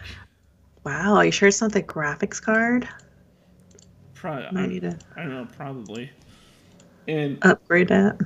Wow, 0.84 1.16
are 1.16 1.26
you 1.26 1.32
sure 1.32 1.50
it's 1.50 1.62
not 1.62 1.74
the 1.74 1.84
graphics 1.84 2.42
card? 2.42 2.88
Probably. 4.20 4.60
I, 4.60 4.66
need 4.66 4.82
to. 4.82 4.98
I 5.16 5.22
don't 5.22 5.30
know. 5.30 5.48
Probably. 5.56 6.10
And 7.08 7.38
upgrade 7.44 7.90
that. 7.90 8.18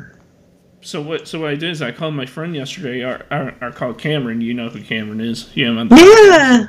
So 0.82 1.02
what? 1.02 1.28
So 1.28 1.42
what 1.42 1.52
I 1.52 1.56
did 1.56 1.70
is 1.70 1.82
I 1.82 1.92
called 1.92 2.16
my 2.16 2.26
friend 2.26 2.56
yesterday. 2.56 3.04
Our, 3.04 3.26
our, 3.30 3.54
our 3.62 3.72
called 3.72 3.98
Cameron. 3.98 4.42
You 4.42 4.54
know 4.54 4.70
who 4.70 4.82
Cameron 4.82 5.22
is? 5.22 5.50
Yeah. 5.56 5.86
Yeah. 5.92 6.68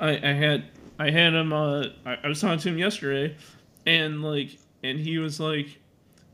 I, 0.00 0.10
I 0.10 0.32
had 0.32 0.64
I 0.98 1.10
had 1.10 1.34
him. 1.34 1.52
Uh, 1.52 1.86
I, 2.04 2.18
I 2.24 2.28
was 2.28 2.40
talking 2.40 2.58
to 2.58 2.68
him 2.68 2.78
yesterday, 2.78 3.36
and 3.86 4.22
like, 4.22 4.58
and 4.82 4.98
he 4.98 5.18
was 5.18 5.38
like, 5.38 5.78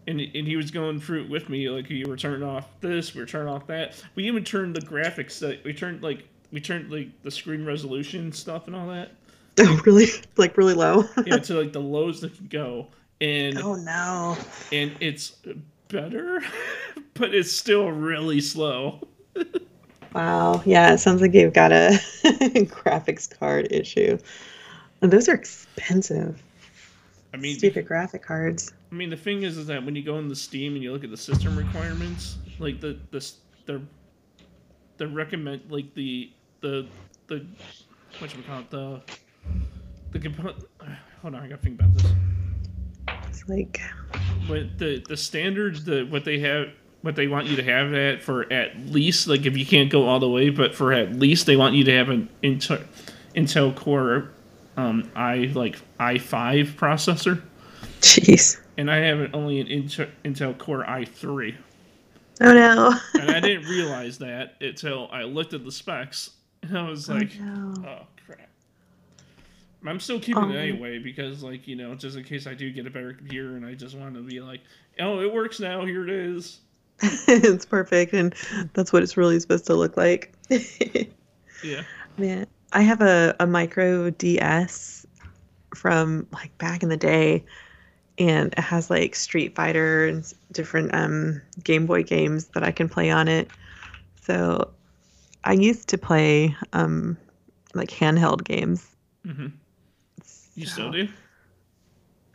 and 0.07 0.21
and 0.21 0.47
he 0.47 0.57
was 0.57 0.71
going 0.71 1.01
through 1.01 1.25
it 1.25 1.31
with 1.31 1.49
me. 1.49 1.69
Like 1.69 1.89
we 1.89 2.05
were 2.05 2.17
turning 2.17 2.43
off 2.43 2.69
this, 2.81 3.15
we 3.15 3.21
were 3.21 3.27
turning 3.27 3.53
off 3.53 3.67
that. 3.67 4.03
We 4.15 4.27
even 4.27 4.45
turned 4.45 4.77
the 4.77 4.81
graphics. 4.81 5.39
That 5.41 5.63
we 5.65 5.73
turned 5.73 6.03
like 6.03 6.27
we 6.53 6.61
turned 6.61 6.91
like 6.91 7.09
the 7.23 7.31
screen 7.31 7.65
resolution 7.65 8.33
stuff 8.33 8.67
and 8.67 8.77
all 8.77 8.89
that. 8.89 9.13
Oh, 9.61 9.81
really? 9.87 10.07
Like 10.37 10.57
really 10.57 10.75
low? 10.75 11.05
yeah, 11.27 11.39
to 11.39 11.55
like 11.55 11.73
the 11.73 11.81
lows 11.81 12.21
that 12.21 12.35
could 12.37 12.51
go. 12.51 12.89
And 13.21 13.59
oh 13.59 13.75
no. 13.75 14.37
And 14.73 14.97
it's 15.01 15.37
better, 15.89 16.41
but 17.15 17.35
it's 17.35 17.53
still 17.53 17.91
really 17.91 18.41
slow. 18.41 19.07
wow. 20.15 20.63
Yeah, 20.65 20.95
it 20.95 20.99
sounds 20.99 21.21
like 21.21 21.35
you've 21.35 21.53
got 21.53 21.73
a 21.73 22.01
graphics 22.25 23.39
card 23.39 23.69
issue. 23.71 24.19
And 25.03 25.11
those 25.11 25.29
are 25.29 25.35
expensive. 25.35 26.43
I 27.33 27.37
mean, 27.37 27.57
stupid 27.57 27.87
graphic 27.87 28.23
cards. 28.23 28.73
I 28.91 28.95
mean, 28.95 29.11
the 29.11 29.17
thing 29.17 29.45
is, 29.45 29.57
is 29.57 29.67
that 29.69 29.85
when 29.85 29.95
you 29.95 30.03
go 30.03 30.19
into 30.19 30.35
Steam 30.35 30.75
and 30.75 30.83
you 30.83 30.93
look 30.93 31.05
at 31.05 31.11
the 31.11 31.17
system 31.17 31.57
requirements, 31.57 32.39
like 32.59 32.81
the 32.81 32.99
the 33.11 33.33
the 33.67 33.81
the 34.97 35.09
recommend 35.09 35.63
like 35.71 35.95
the 35.95 36.31
the 36.61 36.87
the 37.29 37.47
what 38.19 38.35
you 38.35 38.43
call 38.43 38.61
it 38.61 38.71
the 38.71 39.01
the 40.13 40.19
component. 40.19 40.57
Hold 41.23 41.35
on, 41.35 41.43
I 41.43 41.49
gotta 41.49 41.63
think 41.63 41.81
about 41.81 41.95
this. 41.95 42.13
It's 43.29 43.49
like 43.49 43.81
what 44.47 44.79
the 44.79 45.05
the 45.09 45.17
standards 45.17 45.85
the 45.85 46.05
what 46.05 46.25
they 46.25 46.39
have 46.41 46.69
what 47.03 47.17
they 47.17 47.27
want 47.27 47.47
you 47.47 47.57
to 47.57 47.63
have 47.63 47.95
at 47.95 48.23
for 48.23 48.51
at 48.53 48.77
least 48.87 49.27
like 49.27 49.47
if 49.47 49.57
you 49.57 49.65
can't 49.65 49.91
go 49.91 50.07
all 50.07 50.21
the 50.21 50.29
way, 50.29 50.51
but 50.51 50.75
for 50.75 50.93
at 50.93 51.15
least 51.15 51.47
they 51.47 51.57
want 51.57 51.75
you 51.75 51.85
to 51.85 51.93
have 51.93 52.09
an 52.09 52.29
Intel 52.43 52.83
Intel 53.35 53.75
Core 53.75 54.31
um, 54.77 55.11
i 55.15 55.51
like 55.55 55.79
i5 55.99 56.73
processor. 56.75 57.43
Jeez. 58.01 58.61
And 58.79 58.91
I 58.91 58.97
have 58.97 59.35
only 59.35 59.61
an 59.61 59.67
Intel, 59.67 60.09
Intel 60.25 60.57
Core 60.57 60.85
i3. 60.85 61.55
Oh 62.43 62.55
no. 62.55 62.95
and 63.21 63.31
I 63.31 63.41
didn't 63.41 63.69
realize 63.69 64.19
that 64.19 64.55
until 64.61 65.09
I 65.13 65.25
looked 65.25 65.53
at 65.53 65.65
the 65.65 65.73
specs 65.73 66.31
and 66.63 66.77
I 66.79 66.89
was 66.89 67.09
like, 67.09 67.33
oh, 67.41 67.45
no. 67.45 67.89
oh. 67.89 68.07
I'm 69.87 70.01
still 70.01 70.21
keeping 70.21 70.45
um, 70.45 70.53
it 70.53 70.59
anyway 70.59 70.99
because, 70.99 71.43
like, 71.43 71.67
you 71.67 71.77
know, 71.77 71.95
just 71.95 72.17
in 72.17 72.25
case 72.25 72.47
I 72.47 72.55
do 72.55 72.71
get 72.71 72.87
a 72.87 72.91
better 72.91 73.15
computer 73.15 73.57
and 73.57 73.65
I 73.65 73.75
just 73.75 73.97
want 73.97 74.15
to 74.15 74.23
be 74.23 74.41
like, 74.41 74.61
oh, 74.99 75.21
it 75.21 75.33
works 75.33 75.61
now. 75.61 75.85
Here 75.85 76.05
it 76.05 76.11
is. 76.11 76.61
it's 77.03 77.65
perfect, 77.65 78.13
and 78.13 78.35
that's 78.75 78.93
what 78.93 79.03
it's 79.03 79.17
really 79.17 79.41
supposed 79.41 79.67
to 79.67 79.75
look 79.75 79.97
like. 79.97 80.33
yeah. 81.65 81.83
Man, 82.19 82.47
I 82.73 82.83
have 82.83 83.01
a, 83.01 83.35
a 83.41 83.47
micro 83.47 84.11
DS 84.11 85.07
from 85.75 86.27
like 86.33 86.57
back 86.59 86.83
in 86.83 86.91
the 86.91 86.97
day, 86.97 87.45
and 88.19 88.53
it 88.53 88.59
has 88.59 88.91
like 88.91 89.15
Street 89.15 89.55
Fighter 89.55 90.07
and 90.07 90.31
different 90.53 90.95
um, 90.95 91.41
Game 91.65 91.87
Boy 91.87 92.03
games 92.03 92.47
that 92.49 92.63
I 92.63 92.71
can 92.71 92.89
play 92.89 93.11
on 93.11 93.29
it. 93.29 93.51
So 94.21 94.71
I 95.45 95.55
used 95.55 95.89
to 95.89 95.99
play 95.99 96.55
um, 96.75 97.17
like 97.75 97.89
handheld 97.89 98.45
games. 98.45 98.87
Mm-hmm. 99.27 99.47
You 100.61 100.67
so, 100.67 100.73
still 100.73 100.93
do? 100.93 101.09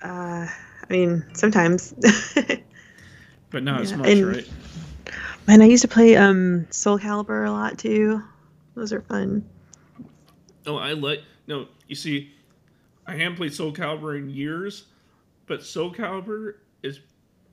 Uh, 0.02 0.48
I 0.48 0.86
mean, 0.90 1.24
sometimes. 1.34 1.94
but 3.52 3.62
not 3.62 3.76
yeah. 3.76 3.82
as 3.82 3.94
much, 3.94 4.08
and, 4.08 4.26
right? 4.26 4.50
Man, 5.48 5.62
I 5.62 5.66
used 5.66 5.84
to 5.84 5.88
play 5.88 6.16
um, 6.16 6.66
Soul 6.72 6.98
Calibur 6.98 7.48
a 7.48 7.52
lot 7.52 7.78
too. 7.78 8.24
Those 8.74 8.92
are 8.92 9.02
fun. 9.02 9.48
Oh, 10.66 10.78
I 10.78 10.94
like. 10.94 11.22
No, 11.46 11.68
you 11.88 11.94
see, 11.94 12.34
I 13.06 13.16
haven't 13.16 13.36
played 13.36 13.54
Soul 13.54 13.72
Calibur 13.72 14.18
in 14.18 14.28
years, 14.28 14.86
but 15.46 15.62
Soul 15.64 15.94
Calibur 15.94 16.56
is 16.82 17.02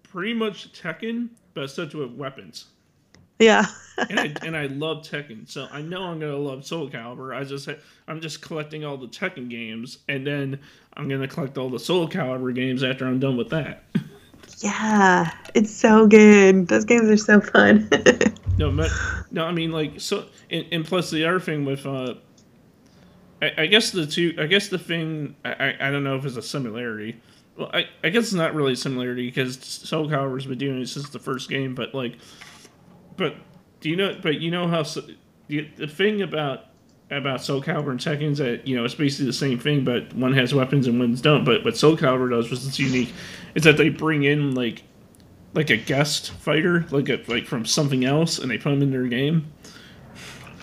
pretty 0.02 0.32
much 0.32 0.72
Tekken, 0.72 1.28
but 1.52 1.64
instead 1.64 1.92
with 1.92 2.12
weapons. 2.12 2.68
Yeah. 3.38 3.66
and, 4.08 4.20
I, 4.20 4.34
and 4.42 4.56
I 4.56 4.66
love 4.66 4.98
Tekken, 4.98 5.48
so 5.48 5.68
I 5.70 5.82
know 5.82 6.04
I'm 6.04 6.18
gonna 6.18 6.36
love 6.36 6.64
Soul 6.64 6.88
Calibur. 6.88 7.36
I 7.36 7.44
just 7.44 7.68
I'm 8.08 8.20
just 8.20 8.40
collecting 8.40 8.84
all 8.84 8.96
the 8.96 9.08
Tekken 9.08 9.50
games, 9.50 9.98
and 10.08 10.26
then 10.26 10.58
I'm 10.94 11.08
gonna 11.08 11.28
collect 11.28 11.58
all 11.58 11.68
the 11.68 11.78
Soul 11.78 12.08
Calibur 12.08 12.54
games 12.54 12.82
after 12.82 13.06
I'm 13.06 13.20
done 13.20 13.36
with 13.36 13.50
that. 13.50 13.84
Yeah, 14.58 15.30
it's 15.54 15.74
so 15.74 16.06
good. 16.06 16.68
Those 16.68 16.84
games 16.84 17.10
are 17.10 17.16
so 17.16 17.40
fun. 17.40 17.88
no, 18.58 18.70
but 18.70 18.90
no, 19.30 19.44
I 19.44 19.52
mean 19.52 19.72
like 19.72 20.00
so, 20.00 20.26
and, 20.50 20.64
and 20.72 20.84
plus 20.84 21.10
the 21.10 21.24
other 21.24 21.40
thing 21.40 21.64
with 21.64 21.84
uh 21.84 22.14
I, 23.42 23.52
I, 23.58 23.66
guess 23.66 23.90
the 23.90 24.06
two. 24.06 24.34
I 24.38 24.46
guess 24.46 24.68
the 24.68 24.78
thing. 24.78 25.34
I, 25.44 25.74
I 25.80 25.90
don't 25.90 26.04
know 26.04 26.14
if 26.16 26.24
it's 26.24 26.36
a 26.36 26.42
similarity. 26.42 27.20
Well, 27.56 27.70
I, 27.74 27.88
I 28.04 28.08
guess 28.08 28.24
it's 28.24 28.32
not 28.32 28.54
really 28.54 28.74
a 28.74 28.76
similarity 28.76 29.26
because 29.26 29.58
Soul 29.62 30.08
Calibur's 30.08 30.46
been 30.46 30.58
doing 30.58 30.80
it 30.80 30.88
since 30.88 31.10
the 31.10 31.18
first 31.18 31.50
game. 31.50 31.74
But 31.74 31.92
like, 31.92 32.16
but 33.16 33.36
do 33.80 33.88
you 33.88 33.96
know? 33.96 34.16
But 34.20 34.40
you 34.40 34.50
know 34.50 34.68
how 34.68 34.82
the, 35.48 35.68
the 35.76 35.86
thing 35.86 36.22
about 36.22 36.66
about 37.10 37.42
Soul 37.42 37.62
Calibur 37.62 37.90
and 37.90 38.00
Tekken 38.00 38.32
is 38.32 38.38
that 38.38 38.66
you 38.66 38.76
know 38.76 38.84
it's 38.84 38.94
basically 38.94 39.26
the 39.26 39.32
same 39.32 39.58
thing, 39.58 39.84
but 39.84 40.12
one 40.14 40.32
has 40.32 40.54
weapons 40.54 40.86
and 40.86 40.98
one's 40.98 41.20
don't. 41.20 41.44
But 41.44 41.64
what 41.64 41.76
Soul 41.76 41.96
Calibur 41.96 42.30
does, 42.30 42.50
which 42.50 42.60
is 42.60 42.78
unique, 42.78 43.12
is 43.54 43.64
that 43.64 43.76
they 43.76 43.88
bring 43.88 44.24
in 44.24 44.54
like 44.54 44.82
like 45.54 45.70
a 45.70 45.76
guest 45.76 46.32
fighter, 46.32 46.86
like 46.90 47.08
a 47.08 47.22
like 47.28 47.46
from 47.46 47.66
something 47.66 48.04
else, 48.04 48.38
and 48.38 48.50
they 48.50 48.58
put 48.58 48.70
them 48.70 48.82
in 48.82 48.90
their 48.90 49.06
game. 49.06 49.52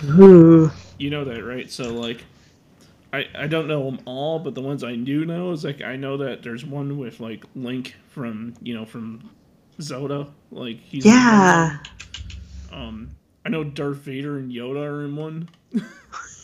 Ooh. 0.03 0.71
You 0.99 1.09
know 1.09 1.23
that, 1.23 1.45
right? 1.45 1.71
So 1.71 1.93
like 1.93 2.25
I, 3.13 3.25
I 3.33 3.47
don't 3.47 3.67
know 3.67 3.89
them 3.89 4.01
all, 4.03 4.39
but 4.39 4.53
the 4.53 4.61
ones 4.61 4.83
I 4.83 4.97
do 4.97 5.23
know 5.23 5.51
is 5.51 5.63
like 5.63 5.81
I 5.81 5.95
know 5.95 6.17
that 6.17 6.43
there's 6.43 6.65
one 6.65 6.97
with 6.97 7.21
like 7.21 7.45
Link 7.55 7.95
from 8.09 8.53
you 8.61 8.75
know 8.75 8.85
from 8.85 9.29
Zelda, 9.81 10.27
like 10.51 10.79
he's 10.81 11.05
yeah. 11.05 11.77
Um, 12.71 13.09
I 13.45 13.49
know 13.49 13.63
Darth 13.63 13.97
Vader 13.97 14.37
and 14.37 14.51
Yoda 14.51 14.83
are 14.83 15.05
in 15.05 15.15
one. 15.15 15.49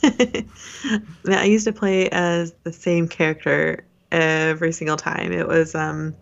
I 1.28 1.44
used 1.46 1.66
to 1.66 1.74
play 1.74 2.10
as 2.10 2.54
the 2.64 2.72
same 2.72 3.08
character 3.08 3.86
every 4.12 4.72
single 4.72 4.98
time. 4.98 5.32
It 5.32 5.48
was 5.48 5.76
um, 5.76 6.16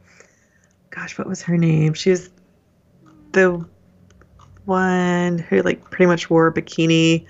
gosh, 0.89 1.17
what 1.17 1.27
was 1.27 1.41
her 1.41 1.57
name? 1.57 1.93
She 1.93 2.11
was 2.11 2.29
the 3.31 3.65
one 4.65 5.39
who 5.39 5.61
like 5.61 5.89
pretty 5.89 6.05
much 6.05 6.29
wore 6.29 6.47
a 6.47 6.53
bikini 6.53 7.25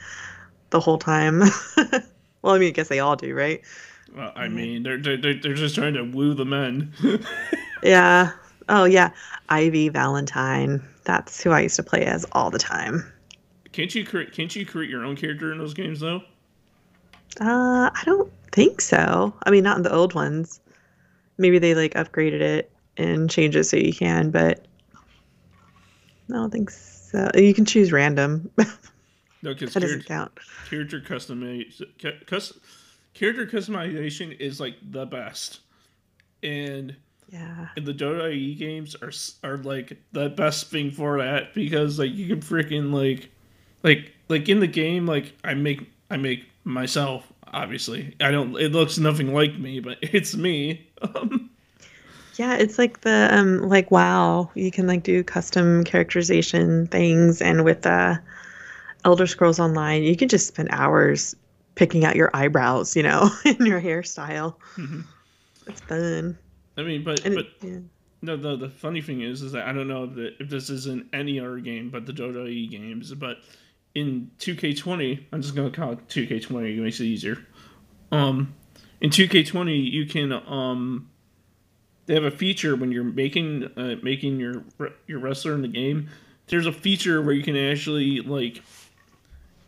the 0.69 0.79
whole 0.79 0.97
time. 0.97 1.43
Well, 2.43 2.55
I 2.55 2.59
mean, 2.59 2.67
I 2.67 2.71
guess 2.71 2.89
they 2.89 2.99
all 2.99 3.15
do, 3.15 3.33
right? 3.33 3.61
Well, 4.13 4.33
I 4.35 4.49
mean, 4.49 4.83
they're 4.83 4.97
they're 4.97 5.17
they're 5.17 5.53
just 5.53 5.75
trying 5.75 5.93
to 5.93 6.03
woo 6.03 6.33
the 6.33 6.45
men. 6.45 6.93
yeah. 7.83 8.33
Oh 8.69 8.85
yeah, 8.85 9.11
Ivy 9.49 9.89
Valentine. 9.89 10.81
That's 11.03 11.41
who 11.41 11.51
I 11.51 11.61
used 11.61 11.75
to 11.77 11.83
play 11.83 12.05
as 12.05 12.25
all 12.31 12.49
the 12.49 12.59
time. 12.59 13.11
Can't 13.71 13.93
you 13.93 14.05
create? 14.05 14.33
Can't 14.33 14.55
you 14.55 14.65
create 14.65 14.89
your 14.89 15.03
own 15.03 15.15
character 15.15 15.51
in 15.51 15.57
those 15.57 15.73
games 15.73 15.99
though? 15.99 16.21
Uh, 17.41 17.89
I 17.93 18.01
don't 18.05 18.31
think 18.51 18.81
so. 18.81 19.33
I 19.43 19.51
mean, 19.51 19.63
not 19.63 19.77
in 19.77 19.83
the 19.83 19.93
old 19.93 20.13
ones. 20.13 20.59
Maybe 21.37 21.57
they 21.59 21.73
like 21.73 21.93
upgraded 21.95 22.41
it 22.41 22.71
and 22.97 23.29
changed 23.29 23.57
it 23.57 23.63
so 23.63 23.77
you 23.77 23.93
can, 23.93 24.29
but 24.29 24.65
I 26.29 26.33
don't 26.33 26.51
think 26.51 26.69
so. 26.69 27.29
You 27.35 27.53
can 27.53 27.65
choose 27.65 27.91
random. 27.91 28.49
No, 29.43 29.53
because 29.53 29.73
doesn't 29.73 30.05
count. 30.05 30.31
Character 30.69 31.01
customization, 31.01 31.87
character 33.13 33.45
customization 33.45 34.39
is 34.39 34.61
like 34.61 34.75
the 34.81 35.05
best, 35.05 35.59
and 36.41 36.95
yeah, 37.33 37.69
and 37.75 37.83
the 37.83 37.93
Dota 37.95 38.31
IE 38.31 38.53
games 38.53 38.95
are 39.01 39.11
are 39.43 39.57
like 39.57 39.97
the 40.11 40.29
best 40.29 40.69
thing 40.69 40.91
for 40.91 41.17
that 41.17 41.55
because 41.55 41.97
like 41.97 42.13
you 42.13 42.27
can 42.27 42.41
freaking 42.41 42.93
like, 42.93 43.31
like 43.81 44.13
like 44.29 44.49
in 44.49 44.59
the 44.59 44.67
game 44.67 45.07
like 45.07 45.33
I 45.43 45.55
make 45.55 45.89
I 46.11 46.17
make 46.17 46.47
myself 46.63 47.33
obviously 47.51 48.15
I 48.21 48.29
don't 48.29 48.55
it 48.57 48.71
looks 48.71 48.99
nothing 48.99 49.33
like 49.33 49.57
me 49.57 49.79
but 49.79 49.97
it's 50.03 50.35
me. 50.35 50.87
yeah, 52.35 52.53
it's 52.53 52.77
like 52.77 53.01
the 53.01 53.29
um 53.31 53.67
like 53.67 53.89
wow 53.89 54.51
you 54.53 54.69
can 54.69 54.85
like 54.85 55.01
do 55.01 55.23
custom 55.23 55.83
characterization 55.85 56.85
things 56.85 57.41
and 57.41 57.65
with 57.65 57.87
uh 57.87 58.17
Elder 59.05 59.25
Scrolls 59.25 59.59
Online, 59.59 60.03
you 60.03 60.15
can 60.15 60.29
just 60.29 60.47
spend 60.47 60.69
hours 60.71 61.35
picking 61.73 62.05
out 62.05 62.15
your 62.15 62.29
eyebrows, 62.33 62.95
you 62.95 63.01
know, 63.01 63.31
in 63.45 63.65
your 63.65 63.81
hairstyle. 63.81 64.55
Mm-hmm. 64.77 65.01
It's 65.65 65.81
fun. 65.81 66.37
I 66.77 66.83
mean, 66.83 67.03
but 67.03 67.25
and, 67.25 67.35
but 67.35 67.47
yeah. 67.61 67.79
no, 68.21 68.37
the 68.37 68.55
the 68.55 68.69
funny 68.69 69.01
thing 69.01 69.21
is, 69.21 69.41
is 69.41 69.51
that 69.51 69.67
I 69.67 69.73
don't 69.73 69.87
know 69.87 70.05
if, 70.05 70.15
the, 70.15 70.31
if 70.39 70.49
this 70.49 70.69
is 70.69 70.87
in 70.87 71.07
any 71.13 71.39
other 71.39 71.59
game, 71.59 71.89
but 71.89 72.05
the 72.05 72.13
Dota 72.13 72.47
E 72.49 72.67
games, 72.67 73.13
but 73.13 73.37
in 73.95 74.31
2K20, 74.39 75.25
I'm 75.31 75.41
just 75.41 75.55
gonna 75.55 75.69
call 75.69 75.93
it 75.93 76.07
2K20. 76.07 76.77
It 76.77 76.81
makes 76.81 76.99
it 76.99 77.05
easier. 77.05 77.45
Um, 78.11 78.55
in 79.01 79.09
2K20, 79.09 79.91
you 79.91 80.05
can 80.05 80.31
um, 80.31 81.09
they 82.05 82.13
have 82.13 82.23
a 82.23 82.31
feature 82.31 82.75
when 82.75 82.91
you're 82.91 83.03
making 83.03 83.69
uh, 83.77 83.95
making 84.01 84.39
your 84.39 84.63
your 85.07 85.19
wrestler 85.19 85.53
in 85.53 85.61
the 85.61 85.67
game. 85.67 86.09
There's 86.47 86.65
a 86.65 86.71
feature 86.71 87.21
where 87.21 87.33
you 87.33 87.43
can 87.43 87.55
actually 87.55 88.21
like 88.21 88.61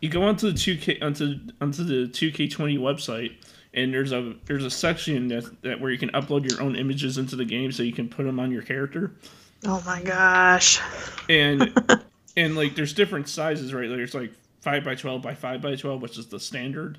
you 0.00 0.08
go 0.10 0.22
onto 0.22 0.50
the 0.50 0.58
two 0.58 0.76
K 0.76 0.98
onto 1.00 1.38
onto 1.60 1.84
the 1.84 2.08
two 2.08 2.30
K 2.30 2.48
twenty 2.48 2.78
website, 2.78 3.32
and 3.76 3.92
there's 3.94 4.12
a 4.12 4.34
there's 4.46 4.64
a 4.64 4.70
section 4.70 5.28
that 5.28 5.62
that 5.62 5.80
where 5.80 5.90
you 5.92 5.98
can 5.98 6.10
upload 6.10 6.50
your 6.50 6.60
own 6.62 6.74
images 6.74 7.18
into 7.18 7.36
the 7.36 7.44
game, 7.44 7.70
so 7.70 7.82
you 7.82 7.92
can 7.92 8.08
put 8.08 8.24
them 8.24 8.40
on 8.40 8.50
your 8.50 8.62
character. 8.62 9.12
Oh 9.64 9.82
my 9.86 10.02
gosh. 10.02 10.80
And 11.28 11.72
and 12.36 12.56
like 12.56 12.74
there's 12.74 12.92
different 12.94 13.28
sizes, 13.28 13.72
right? 13.72 13.86
There. 13.88 13.96
There's 13.98 14.14
like 14.14 14.32
five 14.60 14.84
by 14.84 14.94
twelve 14.96 15.22
by 15.22 15.34
five 15.34 15.62
by 15.62 15.76
twelve, 15.76 16.02
which 16.02 16.18
is 16.18 16.26
the 16.26 16.40
standard. 16.40 16.98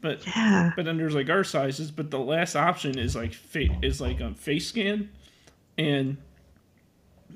But 0.00 0.26
Yeah. 0.26 0.72
but 0.76 0.84
then 0.84 0.96
there's 0.96 1.14
like 1.14 1.28
our 1.30 1.44
sizes. 1.44 1.90
But 1.90 2.10
the 2.10 2.18
last 2.18 2.56
option 2.56 2.98
is 2.98 3.14
like 3.14 3.34
fa- 3.34 3.78
is 3.82 4.00
like 4.00 4.20
a 4.20 4.32
face 4.34 4.68
scan, 4.68 5.10
and 5.76 6.16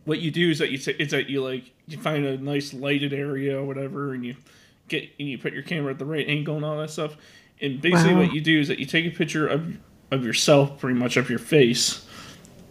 what 0.05 0.20
you 0.20 0.31
do 0.31 0.51
is 0.51 0.59
that 0.59 0.70
you 0.70 0.79
t- 0.79 0.97
is 0.99 1.11
that 1.11 1.29
you 1.29 1.43
like 1.43 1.70
you 1.89 1.99
find 1.99 2.25
a 2.25 2.37
nice 2.39 2.73
lighted 2.73 3.12
area 3.12 3.59
or 3.59 3.64
whatever, 3.64 4.14
and 4.14 4.25
you 4.25 4.37
get 4.89 5.11
and 5.18 5.29
you 5.29 5.39
put 5.39 5.53
your 5.53 5.62
camera 5.62 5.93
at 5.93 5.99
the 5.99 6.05
right 6.05 6.29
angle 6.29 6.57
and 6.57 6.64
all 6.64 6.79
that 6.79 6.91
stuff. 6.91 7.16
And 7.63 7.81
basically, 7.81 8.15
Wow. 8.15 8.21
what 8.21 8.35
you 8.35 8.41
do 8.41 8.59
is 8.61 8.69
that 8.69 8.79
you 8.79 8.87
take 8.87 9.07
a 9.07 9.11
picture 9.17 9.47
of 9.47 9.77
of 10.11 10.25
yourself, 10.27 10.79
pretty 10.79 10.99
much 10.99 11.17
of 11.17 11.31
your 11.31 11.39
face, 11.39 12.05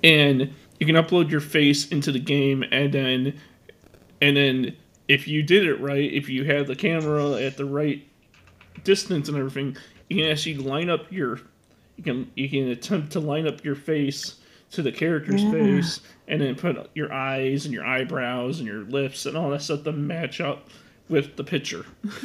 and 0.04 0.54
you 0.80 0.86
can 0.86 0.96
upload 0.96 1.32
your 1.32 1.40
face 1.42 1.88
into 1.88 2.12
the 2.12 2.20
game, 2.20 2.64
and 2.72 2.94
then 2.94 3.34
and 4.22 4.38
then 4.38 4.76
if 5.08 5.28
you 5.28 5.42
did 5.42 5.66
it 5.66 5.80
right, 5.80 6.12
if 6.14 6.30
you 6.30 6.44
had 6.46 6.68
the 6.68 6.76
camera 6.76 7.34
at 7.42 7.58
the 7.58 7.66
right 7.66 8.06
distance 8.84 9.28
and 9.28 9.38
everything, 9.38 9.76
you 10.10 10.22
can 10.22 10.32
actually 10.32 10.56
line 10.58 10.90
up 10.90 11.12
your 11.12 11.40
you 11.98 12.04
can 12.04 12.32
you 12.36 12.48
can 12.50 12.68
attempt 12.70 13.12
to 13.14 13.20
line 13.20 13.48
up 13.48 13.64
your 13.64 13.76
face 13.76 14.36
to 14.72 14.82
the 14.82 14.92
character's 14.92 15.44
Yeah. 15.44 15.52
face 15.52 16.00
and 16.28 16.40
then 16.42 16.56
put 16.56 16.90
your 16.96 17.12
eyes 17.12 17.66
and 17.66 17.74
your 17.74 17.86
eyebrows 17.86 18.60
and 18.60 18.68
your 18.68 18.84
lips 18.84 19.26
and 19.26 19.36
all 19.36 19.50
that 19.50 19.62
stuff 19.62 19.84
to 19.84 19.92
match 19.92 20.40
up 20.40 20.70
with 21.10 21.36
the 21.38 21.44
picture. 21.44 21.86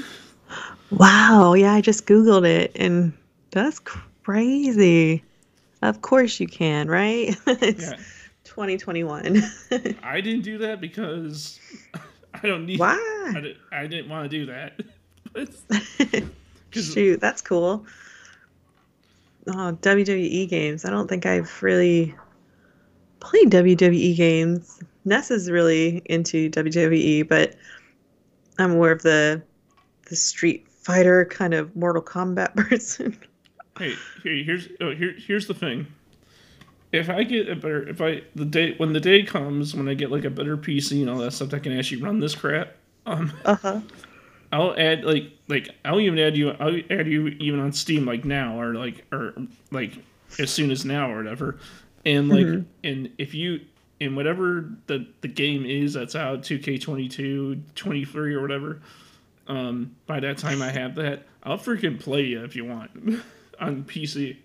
Wow. 0.91 1.55
Yeah, 1.55 1.73
I 1.75 1.81
just 1.81 2.07
Googled 2.07 2.47
it 2.47 2.73
and 2.77 3.13
that's 3.51 3.79
crazy. 3.81 5.25
Of 5.83 6.03
course 6.03 6.41
you 6.41 6.47
can, 6.47 6.89
right? 6.89 7.37
it's 7.47 7.91
Yeah. 7.91 7.97
2021. 8.45 9.43
I 10.03 10.21
didn't 10.21 10.43
do 10.43 10.59
that 10.59 10.81
because 10.81 11.61
I 12.35 12.47
don't 12.47 12.67
need 12.67 12.81
I, 12.81 12.97
Why? 12.97 13.33
didn't, 13.35 13.57
I 13.73 13.87
didn't 13.87 14.09
want 14.09 14.31
to 14.31 14.39
do 14.39 14.47
that. 14.47 14.81
Shoot, 16.73 17.21
that's 17.21 17.43
cool. 17.43 17.85
Oh, 19.49 19.79
WWE 19.81 20.49
games. 20.49 20.85
I 20.85 20.91
don't 20.91 21.09
think 21.09 21.25
I've 21.27 21.63
really 21.63 22.15
played 23.21 23.51
WWE 23.51 24.17
games. 24.17 24.81
Ness 25.05 25.31
is 25.31 25.51
really 25.51 26.03
into 26.07 26.51
WWE, 26.51 27.29
but 27.29 27.55
I'm 28.59 28.73
more 28.73 28.91
of 28.91 29.03
the 29.03 29.43
the 30.07 30.17
Street 30.17 30.67
Fighter 30.69 31.25
kind 31.27 31.55
of 31.55 31.75
Mortal 31.77 32.03
Kombat 32.03 32.55
person. 32.69 33.17
hey, 33.79 33.95
here, 34.23 34.43
here's 34.45 34.69
oh, 34.81 34.91
here, 34.95 35.15
here's 35.19 35.47
the 35.47 35.55
thing. 35.55 35.87
If 36.93 37.11
I 37.11 37.25
get 37.25 37.49
a 37.49 37.57
better, 37.57 37.87
if 37.89 38.01
I 38.01 38.23
the 38.37 38.45
day 38.45 38.75
when 38.79 38.93
the 38.93 39.01
day 39.01 39.23
comes 39.23 39.75
when 39.75 39.89
I 39.89 39.95
get 39.95 40.11
like 40.11 40.25
a 40.25 40.31
better 40.31 40.57
PC 40.57 41.01
and 41.01 41.11
all 41.11 41.19
that 41.19 41.33
stuff 41.33 41.53
I 41.53 41.59
can 41.59 41.77
actually 41.77 42.03
run 42.03 42.21
this 42.21 42.35
crap, 42.35 42.77
um, 43.07 43.33
Uh 43.45 43.57
huh. 43.57 43.81
I'll 44.53 44.79
add 44.79 45.05
like 45.05 45.25
like 45.49 45.69
I'll 45.85 46.01
even 46.01 46.19
add 46.19 46.37
you 46.37 46.51
I'll 46.53 46.81
add 46.91 47.09
you 47.09 47.29
even 47.41 47.59
on 47.61 47.73
Steam 47.73 48.07
like 48.07 48.25
now 48.25 48.59
or 48.61 48.75
like 48.75 49.05
or 49.13 49.35
like 49.73 49.93
as 50.39 50.51
soon 50.51 50.71
as 50.71 50.85
now 50.85 51.11
or 51.11 51.17
whatever, 51.17 51.59
and 52.05 52.29
like 52.29 52.47
Mhm. 52.47 52.65
and 52.85 53.11
if 53.19 53.35
you 53.35 53.61
in 53.99 54.15
whatever 54.15 54.71
the 54.87 55.07
the 55.23 55.29
game 55.29 55.67
is 55.67 55.95
that's 55.95 56.15
out 56.15 56.43
2K22 56.43 57.61
23 57.75 58.35
or 58.35 58.41
whatever, 58.41 58.81
um 59.49 59.95
by 60.07 60.21
that 60.21 60.39
time 60.39 60.63
I 60.63 60.71
have 60.71 60.95
that 60.97 61.27
I'll 61.43 61.59
freaking 61.59 62.01
play 62.01 62.23
you 62.23 62.45
if 62.45 62.57
you 62.57 62.65
want 62.65 62.91
on 63.61 63.85
PC. 63.85 64.37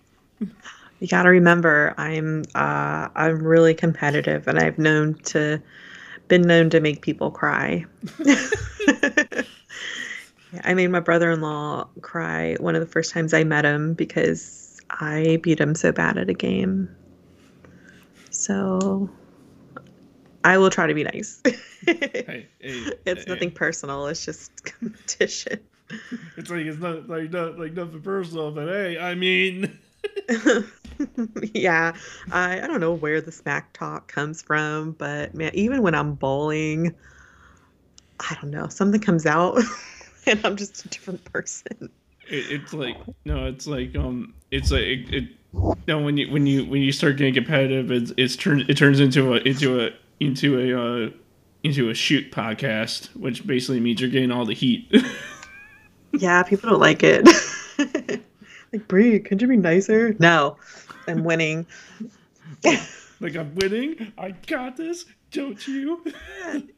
You 1.02 1.08
got 1.08 1.24
to 1.24 1.30
remember, 1.30 1.94
I'm 1.98 2.44
uh, 2.54 3.08
I'm 3.16 3.42
really 3.42 3.74
competitive, 3.74 4.46
and 4.46 4.56
I've 4.56 4.78
known 4.78 5.14
to 5.24 5.60
been 6.28 6.42
known 6.42 6.70
to 6.70 6.80
make 6.80 7.02
people 7.02 7.32
cry. 7.32 7.84
I 10.64 10.74
made 10.74 10.88
my 10.88 11.00
brother-in-law 11.00 11.88
cry 12.02 12.54
one 12.60 12.76
of 12.76 12.80
the 12.80 12.86
first 12.86 13.12
times 13.12 13.34
I 13.34 13.42
met 13.42 13.64
him 13.64 13.94
because 13.94 14.80
I 14.90 15.40
beat 15.42 15.58
him 15.58 15.74
so 15.74 15.90
bad 15.90 16.18
at 16.18 16.30
a 16.30 16.34
game. 16.34 16.88
So 18.30 19.10
I 20.44 20.58
will 20.58 20.70
try 20.70 20.86
to 20.86 20.94
be 20.94 21.04
nice. 21.04 21.42
Hey, 21.84 22.46
hey, 22.60 22.92
it's 23.04 23.24
hey, 23.24 23.32
nothing 23.32 23.50
personal. 23.50 24.06
It's 24.06 24.24
just 24.24 24.64
competition. 24.80 25.58
It's 26.36 26.48
like 26.48 26.64
it's 26.64 26.78
not 26.78 27.08
like 27.08 27.32
not 27.32 27.58
like 27.58 27.72
nothing 27.72 28.02
personal, 28.02 28.52
but 28.52 28.68
hey, 28.68 28.98
I 28.98 29.16
mean, 29.16 29.76
yeah, 31.54 31.92
I, 32.30 32.60
I 32.60 32.66
don't 32.68 32.78
know 32.78 32.92
where 32.92 33.20
the 33.20 33.32
smack 33.32 33.72
talk 33.72 34.06
comes 34.06 34.42
from, 34.42 34.92
but 34.92 35.34
man, 35.34 35.50
even 35.54 35.82
when 35.82 35.96
I'm 35.96 36.14
bowling, 36.14 36.94
I 38.20 38.36
don't 38.40 38.52
know, 38.52 38.68
something 38.68 39.00
comes 39.00 39.26
out 39.26 39.58
and 40.26 40.40
I'm 40.44 40.56
just 40.56 40.84
a 40.84 40.88
different 40.88 41.24
person. 41.24 41.90
it, 42.28 42.62
it's 42.62 42.72
like 42.72 42.96
no, 43.24 43.46
it's 43.46 43.66
like 43.66 43.96
um, 43.96 44.34
it's 44.50 44.70
like 44.70 44.82
it, 44.82 45.14
it. 45.14 45.28
No, 45.86 46.00
when 46.00 46.16
you 46.16 46.30
when 46.30 46.46
you 46.46 46.64
when 46.64 46.80
you 46.80 46.92
start 46.92 47.16
getting 47.16 47.34
competitive, 47.34 47.90
it's 47.90 48.12
it's 48.16 48.36
turned 48.36 48.70
it 48.70 48.76
turns 48.76 49.00
into 49.00 49.34
a 49.34 49.38
into 49.38 49.84
a 49.84 49.90
into 50.22 50.58
a 50.58 51.06
uh, 51.06 51.10
into 51.62 51.90
a 51.90 51.94
shoot 51.94 52.32
podcast, 52.32 53.14
which 53.16 53.46
basically 53.46 53.80
means 53.80 54.00
you're 54.00 54.10
getting 54.10 54.32
all 54.32 54.44
the 54.44 54.54
heat. 54.54 54.92
Yeah, 56.14 56.42
people 56.42 56.68
don't 56.68 56.78
like 56.78 57.02
it. 57.02 57.26
like, 58.72 58.86
Brie, 58.86 59.18
could 59.18 59.40
you 59.40 59.48
be 59.48 59.56
nicer? 59.56 60.14
No, 60.18 60.58
I'm 61.08 61.24
winning. 61.24 61.66
like 63.20 63.34
I'm 63.34 63.54
winning, 63.54 64.12
I 64.18 64.32
got 64.46 64.76
this, 64.76 65.06
don't 65.30 65.66
you? 65.66 66.04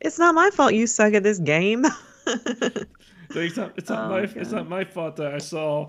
It's 0.01 0.21
not 0.21 0.37
my 0.37 0.51
fault 0.51 0.75
you 0.75 0.87
suck 0.87 1.15
at 1.15 1.25
this 1.25 1.41
game. 1.41 1.85
It's 3.31 3.57
not 3.57 3.73
it's 3.77 3.91
not 3.91 4.05
Oh, 4.05 4.09
my 4.11 4.21
it's 4.21 4.53
not 4.53 4.69
my 4.69 4.85
fault 4.85 5.17
that 5.17 5.35
I 5.35 5.39
saw 5.39 5.89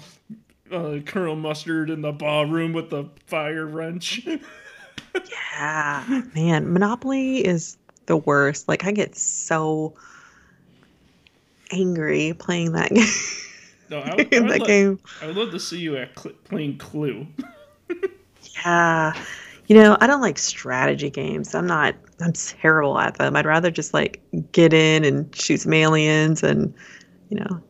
uh, 0.72 0.98
Colonel 1.06 1.36
Mustard 1.36 1.92
in 1.92 2.02
the 2.02 2.12
ballroom 2.12 2.74
with 2.74 2.90
the 2.90 3.10
fire 3.28 3.68
wrench. 3.68 4.28
Yeah, 5.30 6.22
man, 6.34 6.72
Monopoly 6.72 7.46
is 7.46 7.78
the 8.06 8.18
worst. 8.18 8.68
Like, 8.68 8.86
I 8.86 8.92
get 8.92 9.16
so 9.16 9.94
angry 11.72 12.34
playing 12.38 12.74
that 12.74 12.92
game. 12.94 13.08
No, 13.88 14.00
I, 14.00 14.16
would- 14.16 14.34
I, 14.34 14.40
would 14.40 14.50
that 14.50 14.60
love, 14.62 14.68
game. 14.68 15.00
I 15.22 15.28
would 15.28 15.36
love 15.36 15.52
to 15.52 15.60
see 15.60 15.78
you 15.78 15.96
at 15.96 16.20
cl- 16.20 16.36
playing 16.46 16.80
Clue. 16.80 17.28
Yeah. 18.66 19.14
You 19.68 19.76
know, 19.76 19.96
I 20.02 20.08
don't 20.08 20.22
like 20.22 20.40
strategy 20.40 21.12
games. 21.12 21.54
I'm 21.54 21.68
not, 21.68 21.94
I'm 22.20 22.34
terrible 22.34 22.98
at 22.98 23.20
them. 23.20 23.36
I'd 23.36 23.46
rather 23.46 23.70
just 23.70 23.94
like 23.94 24.24
get 24.52 24.74
in 24.74 25.06
and 25.06 25.36
shoot 25.36 25.62
some 25.62 25.74
aliens 25.74 26.42
and, 26.42 26.74
you 27.30 27.38
know, 27.38 27.62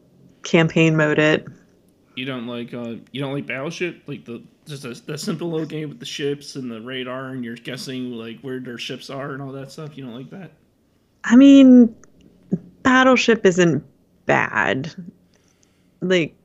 campaign 0.43 0.95
mode 0.95 1.19
it. 1.19 1.45
You 2.15 2.23
don't 2.23 2.47
like 2.47 2.73
uh 2.73 2.95
you 3.11 3.19
don't 3.19 3.33
like 3.33 3.45
Battleship, 3.45 4.03
like 4.07 4.23
the 4.23 4.41
just 4.65 4.85
a, 4.85 4.93
the 5.05 5.17
simple 5.17 5.49
little 5.49 5.65
game 5.65 5.89
with 5.89 5.99
the 5.99 6.05
ships 6.05 6.55
and 6.55 6.71
the 6.71 6.81
radar, 6.81 7.29
and 7.29 7.43
you're 7.43 7.55
guessing 7.55 8.11
like 8.11 8.39
where 8.41 8.59
their 8.59 8.77
ships 8.77 9.09
are 9.09 9.33
and 9.33 9.41
all 9.41 9.51
that 9.51 9.71
stuff. 9.71 9.97
You 9.97 10.05
don't 10.05 10.15
like 10.15 10.29
that? 10.31 10.51
I 11.23 11.35
mean, 11.35 11.95
Battleship 12.83 13.45
isn't 13.45 13.83
bad. 14.25 14.93
Like, 16.01 16.35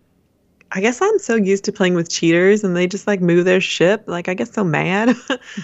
I 0.72 0.80
guess 0.80 1.02
I'm 1.02 1.18
so 1.18 1.34
used 1.34 1.64
to 1.64 1.72
playing 1.72 1.94
with 1.94 2.08
cheaters 2.08 2.64
and 2.64 2.76
they 2.76 2.86
just 2.86 3.06
like 3.06 3.20
move 3.20 3.44
their 3.44 3.60
ship. 3.60 4.04
Like, 4.06 4.28
I 4.28 4.34
get 4.34 4.48
so 4.48 4.64
mad. 4.64 5.16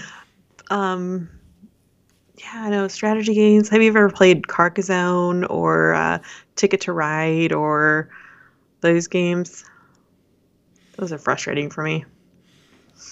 um, 0.70 1.30
yeah, 2.38 2.52
I 2.54 2.70
know 2.70 2.88
strategy 2.88 3.34
games. 3.34 3.68
Have 3.68 3.82
you 3.82 3.88
ever 3.88 4.11
played 4.11 4.48
Carcassonne 4.48 5.44
or 5.44 5.94
uh, 5.94 6.18
Ticket 6.57 6.82
to 6.82 6.92
Ride 6.92 7.52
or 7.52 8.11
those 8.80 9.07
games? 9.07 9.64
Those 10.96 11.12
are 11.12 11.18
frustrating 11.18 11.70
for 11.70 11.82
me. 11.82 12.04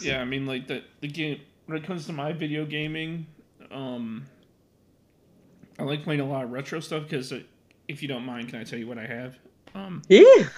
Yeah, 0.01 0.21
I 0.21 0.25
mean 0.25 0.47
like 0.47 0.67
the 0.67 0.83
the 1.01 1.09
game 1.09 1.41
when 1.67 1.79
it 1.79 1.85
comes 1.85 2.07
to 2.07 2.13
my 2.13 2.33
video 2.33 2.65
gaming, 2.65 3.27
um, 3.71 4.25
I 5.79 5.83
like 5.83 6.05
playing 6.05 6.21
a 6.21 6.27
lot 6.27 6.45
of 6.45 6.51
retro 6.51 6.81
stuff 6.81 7.05
because 7.05 7.33
if 7.89 8.03
you 8.03 8.09
don't 8.09 8.25
mind, 8.25 8.49
can 8.49 8.61
I 8.61 8.65
tell 8.65 8.79
you 8.79 8.87
what 8.87 8.99
I 8.99 9.07
have? 9.07 9.37
Um, 9.75 10.03
Yeah. 10.09 10.49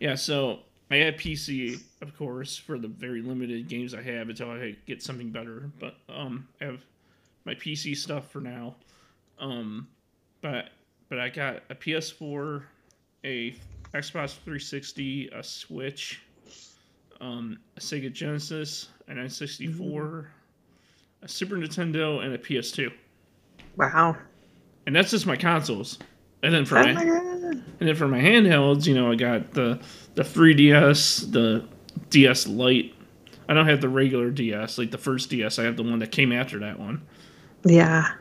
Yeah, 0.00 0.14
so 0.16 0.60
I 0.90 0.96
had 0.96 1.16
PC, 1.16 1.80
of 2.02 2.16
course, 2.16 2.56
for 2.56 2.78
the 2.78 2.88
very 2.88 3.22
limited 3.22 3.68
games 3.68 3.94
I 3.94 4.02
have 4.02 4.28
until 4.28 4.50
I 4.50 4.76
get 4.86 5.02
something 5.02 5.30
better. 5.30 5.70
But 5.78 5.96
um, 6.08 6.48
I 6.60 6.64
have 6.64 6.84
my 7.44 7.54
PC 7.54 7.96
stuff 7.96 8.30
for 8.30 8.40
now. 8.40 8.74
Um, 9.38 9.88
but 10.40 10.70
but 11.08 11.18
I 11.18 11.28
got 11.28 11.62
a 11.70 11.74
PS4, 11.74 12.62
a 13.24 13.54
Xbox 13.94 14.36
360, 14.38 15.28
a 15.28 15.42
Switch, 15.42 16.20
um, 17.24 17.58
a 17.76 17.80
Sega 17.80 18.12
Genesis, 18.12 18.88
an 19.08 19.16
N64, 19.16 20.26
a 21.22 21.28
Super 21.28 21.56
Nintendo, 21.56 22.22
and 22.22 22.34
a 22.34 22.38
PS2. 22.38 22.92
Wow. 23.76 24.16
And 24.86 24.94
that's 24.94 25.10
just 25.10 25.26
my 25.26 25.36
consoles. 25.36 25.98
And 26.42 26.52
then 26.52 26.66
for 26.66 26.78
Oh 26.78 26.82
my, 26.82 26.92
my 26.92 27.00
and 27.00 27.62
then 27.80 27.94
for 27.96 28.06
my 28.06 28.20
handhelds, 28.20 28.86
you 28.86 28.94
know, 28.94 29.10
I 29.10 29.14
got 29.14 29.52
the 29.52 29.80
the 30.14 30.22
3DS, 30.22 31.32
the 31.32 31.64
DS 32.10 32.46
Lite. 32.46 32.94
I 33.48 33.54
don't 33.54 33.66
have 33.66 33.80
the 33.80 33.88
regular 33.88 34.30
DS, 34.30 34.76
like 34.76 34.90
the 34.90 34.98
first 34.98 35.30
DS. 35.30 35.58
I 35.58 35.64
have 35.64 35.76
the 35.76 35.82
one 35.82 35.98
that 36.00 36.12
came 36.12 36.32
after 36.32 36.58
that 36.60 36.78
one. 36.78 37.02
Yeah. 37.64 38.12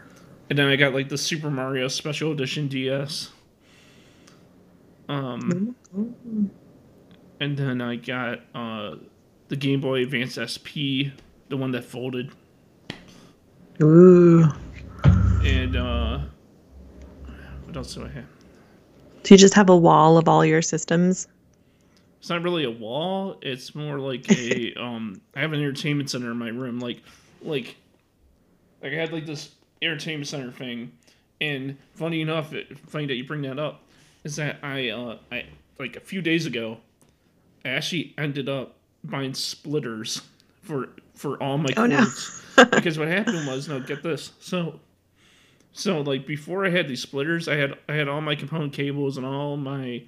and 0.49 0.57
then 0.57 0.67
I 0.67 0.77
got 0.77 0.93
like 0.93 1.09
the 1.09 1.17
Super 1.17 1.49
Mario 1.49 1.89
Special 1.89 2.31
Edition 2.31 2.69
DS. 2.69 3.29
Um, 5.09 5.75
and 7.43 7.57
then 7.57 7.81
I 7.81 7.97
got 7.97 8.39
uh, 8.55 8.95
the 9.49 9.57
Game 9.57 9.81
Boy 9.81 10.03
Advance 10.03 10.39
SP, 10.39 11.11
the 11.49 11.57
one 11.57 11.71
that 11.71 11.83
folded, 11.83 12.31
Ooh. 13.81 14.49
and 15.03 15.75
uh, 15.75 16.19
what 17.65 17.75
else 17.75 17.95
do 17.95 18.05
I 18.05 18.07
have? 18.07 18.25
Do 19.23 19.33
you 19.33 19.37
just 19.37 19.53
have 19.55 19.69
a 19.69 19.75
wall 19.75 20.17
of 20.17 20.29
all 20.29 20.45
your 20.45 20.61
systems? 20.61 21.27
It's 22.19 22.29
not 22.29 22.43
really 22.43 22.63
a 22.63 22.71
wall. 22.71 23.37
It's 23.41 23.75
more 23.75 23.99
like 23.99 24.29
a 24.31 24.73
um. 24.79 25.19
I 25.35 25.41
have 25.41 25.51
an 25.51 25.59
entertainment 25.59 26.09
center 26.09 26.31
in 26.31 26.37
my 26.37 26.47
room, 26.47 26.79
like, 26.79 27.01
like, 27.41 27.75
like 28.81 28.93
I 28.93 28.95
had 28.95 29.11
like 29.11 29.25
this 29.25 29.51
entertainment 29.81 30.29
center 30.29 30.51
thing, 30.51 30.93
and 31.41 31.77
funny 31.95 32.21
enough, 32.21 32.53
it, 32.53 32.77
funny 32.87 33.05
that 33.07 33.15
you 33.15 33.25
bring 33.25 33.41
that 33.41 33.59
up, 33.59 33.81
is 34.23 34.37
that 34.37 34.59
I 34.63 34.91
uh 34.91 35.17
I 35.29 35.43
like 35.77 35.97
a 35.97 35.99
few 35.99 36.21
days 36.21 36.45
ago, 36.45 36.77
I 37.65 37.69
actually 37.69 38.13
ended 38.17 38.49
up 38.49 38.75
buying 39.03 39.33
splitters 39.33 40.21
for 40.61 40.89
for 41.15 41.41
all 41.41 41.57
my 41.57 41.69
Oh, 41.77 41.85
no. 41.85 41.97
cords 41.97 42.41
because 42.71 42.97
what 42.99 43.07
happened 43.07 43.47
was 43.47 43.67
no 43.67 43.79
get 43.79 44.03
this. 44.03 44.31
So 44.39 44.79
so 45.71 46.01
like 46.01 46.25
before 46.27 46.65
I 46.65 46.69
had 46.69 46.87
these 46.87 47.01
splitters 47.01 47.47
I 47.47 47.55
had 47.55 47.73
I 47.89 47.93
had 47.93 48.07
all 48.07 48.21
my 48.21 48.35
component 48.35 48.73
cables 48.73 49.17
and 49.17 49.25
all 49.25 49.57
my 49.57 50.03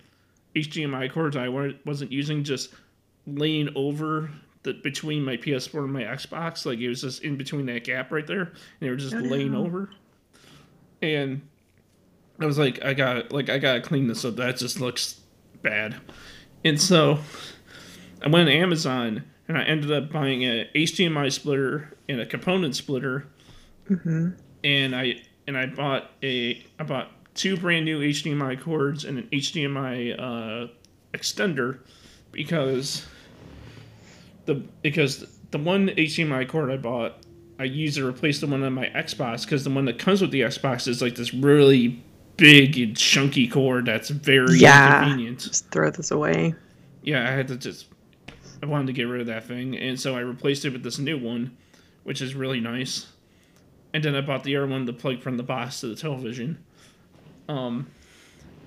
HDMI 0.55 1.11
cords 1.11 1.35
I 1.35 1.49
wasn't 1.85 2.11
using 2.11 2.43
just 2.43 2.73
laying 3.27 3.69
over 3.75 4.29
the 4.63 4.73
between 4.73 5.23
my 5.23 5.37
PS4 5.37 5.83
and 5.83 5.93
my 5.93 6.03
Xbox. 6.03 6.65
Like 6.65 6.79
it 6.79 6.87
was 6.87 7.01
just 7.01 7.23
in 7.23 7.35
between 7.35 7.65
that 7.67 7.83
gap 7.83 8.11
right 8.11 8.25
there 8.25 8.41
and 8.41 8.53
they 8.79 8.89
were 8.89 8.95
just 8.95 9.13
Oh, 9.15 9.19
laying 9.19 9.51
no. 9.51 9.65
over. 9.65 9.89
And 11.01 11.41
I 12.39 12.45
was 12.45 12.57
like 12.57 12.83
I 12.83 12.93
got 12.93 13.31
like 13.31 13.49
I 13.49 13.57
gotta 13.57 13.81
clean 13.81 14.07
this 14.07 14.23
up. 14.25 14.35
That 14.37 14.57
just 14.57 14.79
looks 14.79 15.19
bad 15.61 15.95
and 16.65 16.81
so 16.81 17.19
I 18.21 18.27
went 18.27 18.49
to 18.49 18.53
Amazon 18.53 19.23
and 19.47 19.57
I 19.57 19.63
ended 19.63 19.91
up 19.91 20.11
buying 20.11 20.43
a 20.43 20.69
HDMI 20.75 21.31
splitter 21.31 21.93
and 22.09 22.19
a 22.19 22.25
component 22.25 22.75
splitter. 22.75 23.27
And 24.63 24.95
I 24.95 25.21
and 25.47 25.55
I 25.57 25.67
bought 25.67 26.09
a 26.23 26.65
I 26.79 26.83
bought 26.83 27.11
two 27.35 27.55
brand 27.55 27.85
new 27.85 27.99
HDMI 28.01 28.59
cords 28.59 29.05
and 29.05 29.19
an 29.19 29.29
HDMI 29.31 30.19
uh, 30.19 30.67
extender 31.13 31.79
because 32.31 33.05
the 34.45 34.55
because 34.81 35.25
the 35.51 35.59
one 35.59 35.89
HDMI 35.89 36.47
cord 36.49 36.71
I 36.71 36.77
bought 36.77 37.17
I 37.59 37.65
used 37.65 37.97
to 37.97 38.07
replace 38.07 38.41
the 38.41 38.47
one 38.47 38.63
on 38.63 38.73
my 38.73 38.87
Xbox 38.87 39.43
because 39.43 39.63
the 39.63 39.69
one 39.69 39.85
that 39.85 39.99
comes 39.99 40.21
with 40.21 40.31
the 40.31 40.41
Xbox 40.41 40.87
is 40.87 41.01
like 41.01 41.15
this 41.15 41.33
really 41.33 42.03
big 42.37 42.77
and 42.77 42.97
chunky 42.97 43.47
cord 43.47 43.85
that's 43.85 44.09
very 44.09 44.57
Yeah. 44.57 44.99
inconvenient 45.03 45.39
Just 45.39 45.69
throw 45.71 45.89
this 45.91 46.11
away. 46.11 46.53
yeah, 47.03 47.27
I 47.27 47.31
had 47.31 47.47
to 47.49 47.55
just 47.57 47.87
I 48.63 48.67
wanted 48.67 48.87
to 48.87 48.93
get 48.93 49.03
rid 49.03 49.21
of 49.21 49.27
that 49.27 49.43
thing, 49.45 49.75
and 49.77 49.99
so 49.99 50.15
I 50.15 50.21
replaced 50.21 50.65
it 50.65 50.71
with 50.73 50.81
this 50.83 50.97
new 50.97 51.17
one, 51.19 51.55
which 52.03 52.21
is 52.21 52.33
really 52.35 52.59
nice. 52.59 53.07
And 53.93 54.03
then 54.03 54.15
I 54.15 54.21
bought 54.21 54.43
the 54.43 54.55
other 54.57 54.65
one 54.67 54.85
to 54.87 54.93
plug 54.93 55.21
from 55.21 55.37
the 55.37 55.43
box 55.43 55.81
to 55.81 55.87
the 55.87 55.95
television. 55.95 56.57
Um, 57.47 57.87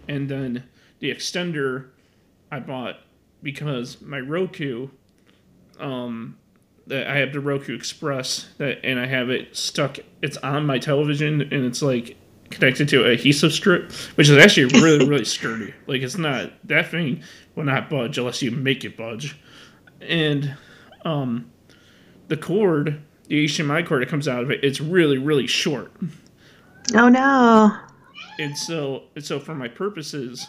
and 0.09 0.29
then 0.29 0.65
the 1.01 1.11
extender 1.11 1.87
I 2.51 2.61
bought 2.61 3.01
because 3.43 4.01
my 4.01 4.21
Roku, 4.21 4.89
um, 5.81 6.37
that 6.87 7.07
I 7.09 7.17
have 7.19 7.33
the 7.33 7.41
Roku 7.41 7.75
Express 7.75 8.49
that, 8.59 8.79
and 8.85 8.99
I 9.01 9.07
have 9.07 9.31
it 9.31 9.57
stuck. 9.57 9.99
It's 10.23 10.37
on 10.39 10.65
my 10.65 10.79
television, 10.79 11.41
and 11.43 11.65
it's 11.65 11.83
like 11.83 12.17
connected 12.51 12.89
to 12.89 13.05
an 13.05 13.11
adhesive 13.11 13.53
strip, 13.53 13.93
which 14.15 14.29
is 14.29 14.37
actually 14.37 14.67
really 14.81 15.09
really 15.09 15.25
sturdy. 15.25 15.75
Like 15.87 16.03
it's 16.03 16.19
not 16.19 16.53
that 16.65 16.91
thing 16.91 17.23
will 17.55 17.65
not 17.65 17.91
budge 17.91 18.19
unless 18.19 18.43
you 18.43 18.51
make 18.51 18.85
it 18.85 18.97
budge. 18.97 19.37
And 20.01 20.57
um, 21.05 21.51
the 22.29 22.37
cord, 22.37 23.01
the 23.27 23.45
HDMI 23.47 23.87
cord 23.87 24.03
that 24.03 24.09
comes 24.09 24.29
out 24.29 24.43
of 24.43 24.51
it, 24.51 24.65
it's 24.65 24.81
really 24.81 25.19
really 25.19 25.47
short. 25.47 25.93
Oh 26.95 27.09
no. 27.09 27.77
And 28.39 28.57
so, 28.57 29.05
and 29.17 29.25
so 29.25 29.41
for 29.41 29.55
my 29.55 29.67
purposes, 29.67 30.47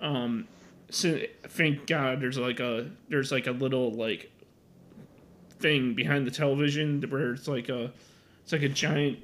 um, 0.00 0.46
so 0.90 1.18
thank 1.44 1.86
God 1.86 2.20
there's 2.20 2.38
like 2.38 2.60
a 2.60 2.90
there's 3.08 3.32
like 3.32 3.46
a 3.46 3.52
little 3.52 3.92
like 3.92 4.30
thing 5.58 5.94
behind 5.94 6.26
the 6.26 6.30
television 6.30 7.00
where 7.08 7.32
it's 7.32 7.48
like 7.48 7.68
a 7.70 7.90
it's 8.42 8.52
like 8.52 8.62
a 8.62 8.68
giant. 8.68 9.18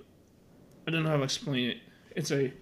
I 0.87 0.91
don't 0.91 1.03
know 1.03 1.11
how 1.11 1.17
to 1.19 1.23
explain 1.23 1.71
it. 1.71 1.79
It's 2.17 2.31
a 2.33 2.53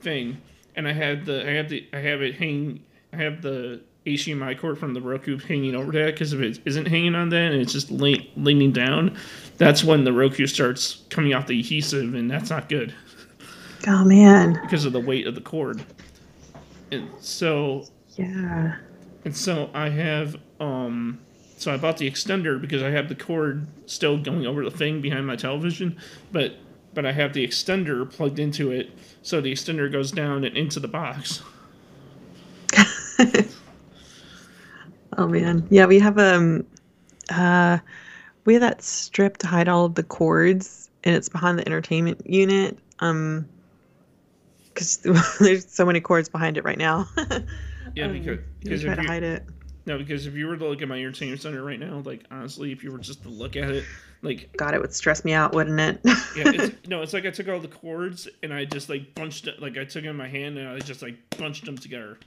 thing, 0.00 0.38
and 0.76 0.86
I 0.88 0.92
had 0.92 1.24
the 1.24 1.46
I 1.48 1.52
have 1.54 1.68
the 1.68 1.86
I 1.92 1.98
have 1.98 2.22
it 2.22 2.36
hanging. 2.36 2.80
I 3.12 3.16
have 3.16 3.42
the 3.42 3.80
HDMI 4.06 4.58
cord 4.58 4.78
from 4.78 4.94
the 4.94 5.00
Roku 5.00 5.36
hanging 5.38 5.74
over 5.74 5.92
that 5.92 6.06
because 6.14 6.32
if 6.32 6.40
it 6.40 6.60
isn't 6.64 6.86
hanging 6.86 7.14
on 7.14 7.28
that 7.30 7.52
and 7.52 7.60
it's 7.60 7.72
just 7.72 7.90
le- 7.90 8.16
leaning 8.36 8.72
down, 8.72 9.16
that's 9.58 9.84
when 9.84 10.04
the 10.04 10.12
Roku 10.12 10.46
starts 10.46 11.02
coming 11.10 11.34
off 11.34 11.46
the 11.46 11.58
adhesive, 11.60 12.14
and 12.14 12.30
that's 12.30 12.50
not 12.50 12.68
good 12.68 12.94
Oh 13.86 14.04
man. 14.04 14.58
because 14.62 14.84
of 14.84 14.92
the 14.92 15.00
weight 15.00 15.26
of 15.26 15.34
the 15.34 15.40
cord. 15.40 15.84
And 16.92 17.08
so 17.20 17.84
Yeah. 18.16 18.76
and 19.24 19.36
so 19.36 19.70
I 19.74 19.88
have 19.90 20.36
um 20.60 21.18
so 21.56 21.72
I 21.72 21.76
bought 21.76 21.98
the 21.98 22.10
extender 22.10 22.58
because 22.60 22.82
I 22.82 22.90
have 22.90 23.08
the 23.08 23.14
cord 23.14 23.66
still 23.86 24.16
going 24.18 24.46
over 24.46 24.64
the 24.64 24.70
thing 24.70 25.00
behind 25.02 25.26
my 25.26 25.36
television, 25.36 25.96
but 26.32 26.54
but 26.94 27.06
I 27.06 27.12
have 27.12 27.32
the 27.32 27.46
extender 27.46 28.10
plugged 28.10 28.38
into 28.38 28.70
it, 28.70 28.90
so 29.22 29.40
the 29.40 29.52
extender 29.52 29.90
goes 29.90 30.12
down 30.12 30.44
and 30.44 30.56
into 30.56 30.80
the 30.80 30.88
box. 30.88 31.42
Oh 35.16 35.26
man. 35.26 35.66
Yeah, 35.70 35.86
we 35.86 35.98
have 35.98 36.18
um 36.18 36.66
uh 37.30 37.78
we 38.44 38.54
have 38.54 38.60
that 38.62 38.82
strip 38.82 39.38
to 39.38 39.46
hide 39.46 39.68
all 39.68 39.84
of 39.84 39.94
the 39.94 40.02
cords 40.02 40.90
and 41.04 41.14
it's 41.14 41.28
behind 41.28 41.58
the 41.58 41.66
entertainment 41.66 42.26
unit. 42.28 42.78
Um 43.00 43.48
because 44.68 44.98
there's 45.40 45.70
so 45.70 45.84
many 45.84 46.00
cords 46.00 46.28
behind 46.28 46.56
it 46.56 46.64
right 46.64 46.78
now. 46.78 47.08
Yeah, 47.96 48.06
Um, 48.06 48.12
because 48.12 48.38
because 48.60 48.84
try 48.84 48.94
to 48.94 49.02
you, 49.02 49.08
hide 49.08 49.22
it. 49.24 49.44
no, 49.86 49.98
because 49.98 50.26
if 50.26 50.34
you 50.34 50.46
were 50.46 50.56
to 50.56 50.66
look 50.68 50.82
at 50.82 50.88
my 50.88 50.96
entertainment 50.98 51.42
center 51.42 51.62
right 51.64 51.80
now, 51.80 52.02
like 52.04 52.24
honestly, 52.30 52.72
if 52.72 52.84
you 52.84 52.92
were 52.92 52.98
just 52.98 53.22
to 53.24 53.28
look 53.28 53.56
at 53.56 53.70
it, 53.70 53.90
like 54.22 54.54
God, 54.56 54.74
it 54.74 54.80
would 54.80 54.92
stress 54.94 55.24
me 55.24 55.32
out, 55.32 55.54
wouldn't 55.54 55.80
it? 55.80 56.00
yeah, 56.04 56.50
it's, 56.54 56.88
no, 56.88 57.02
it's 57.02 57.12
like 57.12 57.24
I 57.26 57.30
took 57.30 57.48
all 57.48 57.58
the 57.58 57.68
cords 57.68 58.28
and 58.42 58.52
I 58.52 58.64
just 58.64 58.88
like 58.88 59.14
bunched 59.14 59.46
it, 59.46 59.60
like 59.62 59.78
I 59.78 59.84
took 59.84 60.04
it 60.04 60.08
in 60.08 60.16
my 60.16 60.28
hand 60.28 60.58
and 60.58 60.68
I 60.68 60.78
just 60.80 61.02
like 61.02 61.16
bunched 61.38 61.64
them 61.64 61.76
together. 61.78 62.18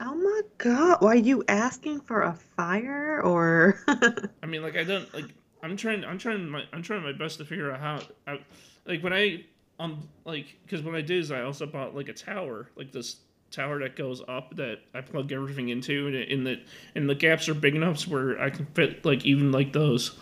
oh 0.00 0.14
my 0.14 0.40
God. 0.58 0.98
Why 1.00 1.12
are 1.12 1.16
you 1.16 1.44
asking 1.48 2.00
for 2.00 2.22
a 2.22 2.34
fire 2.56 3.20
or 3.22 3.80
I 4.42 4.46
mean, 4.46 4.62
like 4.62 4.76
I 4.76 4.84
don't 4.84 5.12
like. 5.14 5.26
I'm 5.62 5.76
trying. 5.76 6.04
I'm 6.04 6.18
trying. 6.18 6.48
My 6.48 6.64
I'm 6.72 6.82
trying 6.82 7.02
my 7.02 7.12
best 7.12 7.38
to 7.38 7.44
figure 7.44 7.70
out 7.72 7.80
how. 7.80 8.00
I, 8.26 8.40
like 8.86 9.02
when 9.02 9.12
I 9.12 9.44
um 9.80 10.08
like 10.24 10.56
because 10.64 10.82
what 10.82 10.94
I 10.94 11.00
did 11.00 11.18
is 11.18 11.30
I 11.30 11.42
also 11.42 11.66
bought 11.66 11.94
like 11.94 12.08
a 12.08 12.12
tower, 12.12 12.68
like 12.76 12.90
this 12.92 13.16
tower 13.50 13.78
that 13.80 13.96
goes 13.96 14.22
up 14.28 14.54
that 14.56 14.80
I 14.94 15.00
plug 15.00 15.32
everything 15.32 15.70
into, 15.70 16.06
and 16.08 16.14
it- 16.16 16.44
the 16.44 16.60
and 16.94 17.08
the 17.08 17.14
gaps 17.14 17.48
are 17.48 17.54
big 17.54 17.74
enough 17.76 18.06
where 18.08 18.40
I 18.40 18.50
can 18.50 18.66
fit 18.66 19.04
like 19.04 19.24
even 19.24 19.52
like 19.52 19.72
those. 19.72 20.18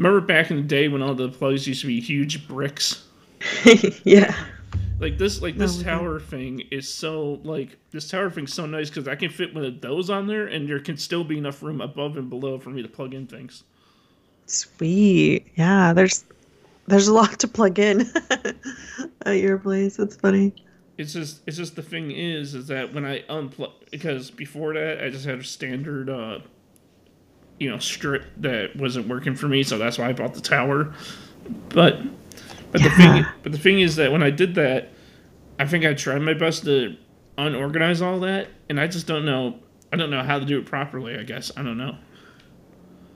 Remember 0.00 0.22
back 0.22 0.50
in 0.50 0.56
the 0.56 0.62
day 0.62 0.88
when 0.88 1.02
all 1.02 1.14
the 1.14 1.28
plugs 1.28 1.66
used 1.68 1.82
to 1.82 1.86
be 1.86 2.00
huge 2.00 2.48
bricks? 2.48 3.04
yeah. 4.04 4.34
Like 4.98 5.18
this, 5.18 5.42
like 5.42 5.58
this 5.58 5.76
Oh, 5.76 5.80
okay. 5.80 5.90
tower 5.90 6.18
thing 6.18 6.60
is 6.70 6.88
so 6.88 7.38
like 7.44 7.76
this 7.90 8.08
tower 8.08 8.30
thing's 8.30 8.54
so 8.54 8.64
nice 8.64 8.88
because 8.88 9.06
I 9.06 9.14
can 9.14 9.28
fit 9.28 9.54
one 9.54 9.62
of 9.66 9.82
those 9.82 10.08
on 10.08 10.26
there, 10.26 10.46
and 10.46 10.66
there 10.66 10.80
can 10.80 10.96
still 10.96 11.22
be 11.22 11.36
enough 11.36 11.62
room 11.62 11.82
above 11.82 12.16
and 12.16 12.30
below 12.30 12.58
for 12.58 12.70
me 12.70 12.80
to 12.80 12.88
plug 12.88 13.12
in 13.12 13.26
things. 13.26 13.64
Sweet. 14.46 15.46
Yeah, 15.54 15.92
there's 15.92 16.24
there's 16.86 17.08
a 17.08 17.14
lot 17.14 17.38
to 17.40 17.48
plug 17.48 17.78
in 17.78 18.10
at 19.26 19.36
your 19.36 19.58
place. 19.58 19.98
It's 19.98 20.16
funny. 20.16 20.54
It's 20.96 21.12
just 21.12 21.42
it's 21.46 21.58
just 21.58 21.76
the 21.76 21.82
thing 21.82 22.10
is 22.10 22.54
is 22.54 22.68
that 22.68 22.94
when 22.94 23.04
I 23.04 23.20
unplug 23.24 23.72
because 23.90 24.30
before 24.30 24.72
that 24.74 25.02
I 25.04 25.10
just 25.10 25.26
had 25.26 25.38
a 25.40 25.44
standard 25.44 26.08
uh 26.08 26.40
you 27.60 27.70
know 27.70 27.78
strip 27.78 28.24
that 28.38 28.74
wasn't 28.74 29.06
working 29.06 29.36
for 29.36 29.46
me 29.46 29.62
so 29.62 29.78
that's 29.78 29.98
why 29.98 30.08
I 30.08 30.12
bought 30.12 30.34
the 30.34 30.40
tower. 30.40 30.92
But 31.68 32.00
but 32.72 32.82
the 32.82 32.90
thing 32.90 33.24
but 33.42 33.52
the 33.52 33.58
thing 33.58 33.80
is 33.80 33.96
that 33.96 34.10
when 34.10 34.22
I 34.22 34.30
did 34.30 34.56
that 34.56 34.90
I 35.60 35.66
think 35.66 35.84
I 35.84 35.94
tried 35.94 36.22
my 36.22 36.34
best 36.34 36.64
to 36.64 36.96
unorganize 37.38 38.04
all 38.04 38.18
that 38.20 38.48
and 38.68 38.80
I 38.80 38.88
just 38.88 39.06
don't 39.06 39.24
know 39.24 39.60
I 39.92 39.96
don't 39.96 40.10
know 40.10 40.22
how 40.22 40.38
to 40.38 40.44
do 40.44 40.58
it 40.58 40.66
properly, 40.66 41.16
I 41.16 41.24
guess. 41.24 41.50
I 41.56 41.62
don't 41.62 41.78
know. 41.78 41.96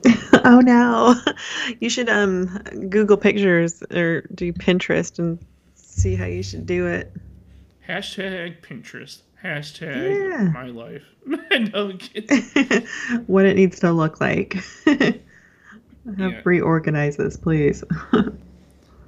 oh 0.45 0.59
no. 0.59 1.15
You 1.79 1.89
should 1.89 2.09
um 2.09 2.45
Google 2.89 3.17
pictures 3.17 3.81
or 3.91 4.21
do 4.35 4.53
Pinterest 4.53 5.17
and 5.17 5.43
see 5.73 6.15
how 6.15 6.25
you 6.25 6.43
should 6.43 6.65
do 6.65 6.85
it. 6.87 7.11
Hashtag 7.87 8.61
Pinterest. 8.61 9.21
Hashtag 9.43 10.29
Yeah. 10.29 10.49
my 10.53 10.67
life. 10.67 11.03
no, 11.25 11.91
what 13.27 13.45
it 13.45 13.55
needs 13.55 13.79
to 13.79 13.91
look 13.91 14.19
like. 14.21 14.55
Have 14.85 15.21
Yeah. 16.17 16.41
reorganize 16.43 17.17
this, 17.17 17.35
please. 17.35 17.83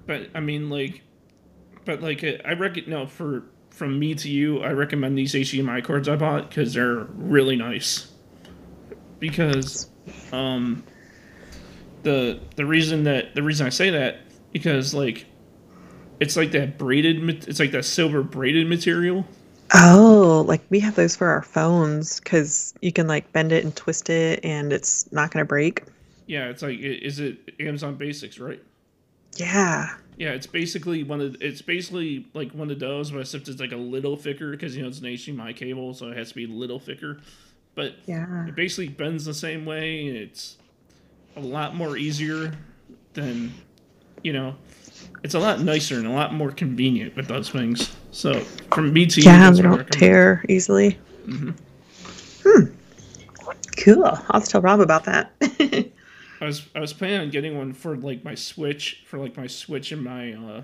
But 0.05 0.29
I 0.33 0.39
mean, 0.39 0.69
like, 0.69 1.01
but 1.85 2.01
like 2.01 2.23
I 2.45 2.53
reckon 2.53 2.85
no 2.87 3.05
for 3.05 3.43
from 3.69 3.99
me 3.99 4.15
to 4.15 4.29
you, 4.29 4.61
I 4.63 4.71
recommend 4.71 5.17
these 5.17 5.33
HDMI 5.33 5.83
cords 5.83 6.09
I 6.09 6.15
bought 6.15 6.49
because 6.49 6.73
they're 6.73 7.05
really 7.15 7.55
nice. 7.55 8.11
Because, 9.19 9.89
um, 10.31 10.83
the 12.03 12.39
the 12.55 12.65
reason 12.65 13.03
that 13.03 13.35
the 13.35 13.43
reason 13.43 13.67
I 13.67 13.69
say 13.69 13.89
that 13.91 14.19
because 14.53 14.93
like, 14.93 15.25
it's 16.19 16.35
like 16.35 16.51
that 16.51 16.77
braided, 16.77 17.47
it's 17.47 17.59
like 17.59 17.71
that 17.71 17.85
silver 17.85 18.23
braided 18.23 18.67
material. 18.67 19.25
Oh, 19.73 20.45
like 20.47 20.61
we 20.69 20.79
have 20.79 20.95
those 20.95 21.15
for 21.15 21.27
our 21.27 21.41
phones 21.41 22.19
because 22.19 22.73
you 22.81 22.91
can 22.91 23.07
like 23.07 23.31
bend 23.33 23.51
it 23.51 23.63
and 23.63 23.75
twist 23.75 24.09
it 24.09 24.39
and 24.43 24.71
it's 24.71 25.11
not 25.11 25.31
gonna 25.31 25.45
break. 25.45 25.83
Yeah, 26.25 26.49
it's 26.49 26.61
like 26.61 26.79
is 26.79 27.19
it 27.19 27.37
Amazon 27.59 27.95
Basics, 27.95 28.39
right? 28.39 28.61
Yeah. 29.35 29.95
Yeah, 30.17 30.29
it's 30.29 30.47
basically 30.47 31.03
one 31.03 31.21
of 31.21 31.35
it's 31.41 31.61
basically 31.61 32.25
like 32.33 32.51
one 32.51 32.71
of 32.71 32.79
those, 32.79 33.11
but 33.11 33.19
except 33.19 33.47
it's 33.47 33.59
like 33.59 33.71
a 33.71 33.77
little 33.77 34.15
thicker 34.15 34.51
because 34.51 34.75
you 34.75 34.81
know 34.81 34.87
it's 34.87 34.99
an 34.99 35.05
HDMI 35.05 35.55
cable, 35.55 35.93
so 35.93 36.07
it 36.07 36.17
has 36.17 36.29
to 36.29 36.35
be 36.35 36.45
a 36.45 36.47
little 36.47 36.79
thicker. 36.79 37.19
But 37.75 37.93
yeah, 38.07 38.47
it 38.47 38.55
basically 38.55 38.87
bends 38.87 39.25
the 39.25 39.33
same 39.33 39.65
way. 39.65 40.07
It's 40.07 40.57
a 41.35 41.39
lot 41.39 41.75
more 41.75 41.97
easier 41.97 42.51
than 43.13 43.53
you 44.23 44.33
know. 44.33 44.55
It's 45.23 45.33
a 45.33 45.39
lot 45.39 45.61
nicer 45.61 45.95
and 45.97 46.07
a 46.07 46.11
lot 46.11 46.33
more 46.33 46.51
convenient 46.51 47.15
with 47.15 47.27
those 47.27 47.49
things. 47.49 47.95
So 48.11 48.39
from 48.73 48.93
me 48.93 49.05
to 49.07 49.21
yeah, 49.21 49.51
they 49.51 49.61
don't 49.61 49.89
tear 49.91 50.43
easily. 50.47 50.97
Mm-hmm. 51.25 51.51
Hmm. 52.45 52.73
Cool. 53.77 54.05
I'll 54.05 54.15
have 54.15 54.43
to 54.45 54.49
tell 54.49 54.61
Rob 54.61 54.79
about 54.79 55.05
that. 55.05 55.31
I 56.39 56.45
was 56.45 56.67
I 56.75 56.79
was 56.79 56.93
planning 56.93 57.21
on 57.21 57.29
getting 57.29 57.57
one 57.57 57.73
for 57.73 57.95
like 57.97 58.23
my 58.23 58.35
Switch 58.35 59.03
for 59.07 59.17
like 59.17 59.35
my 59.37 59.47
Switch 59.47 59.91
and 59.91 60.03
my 60.03 60.33
uh 60.33 60.61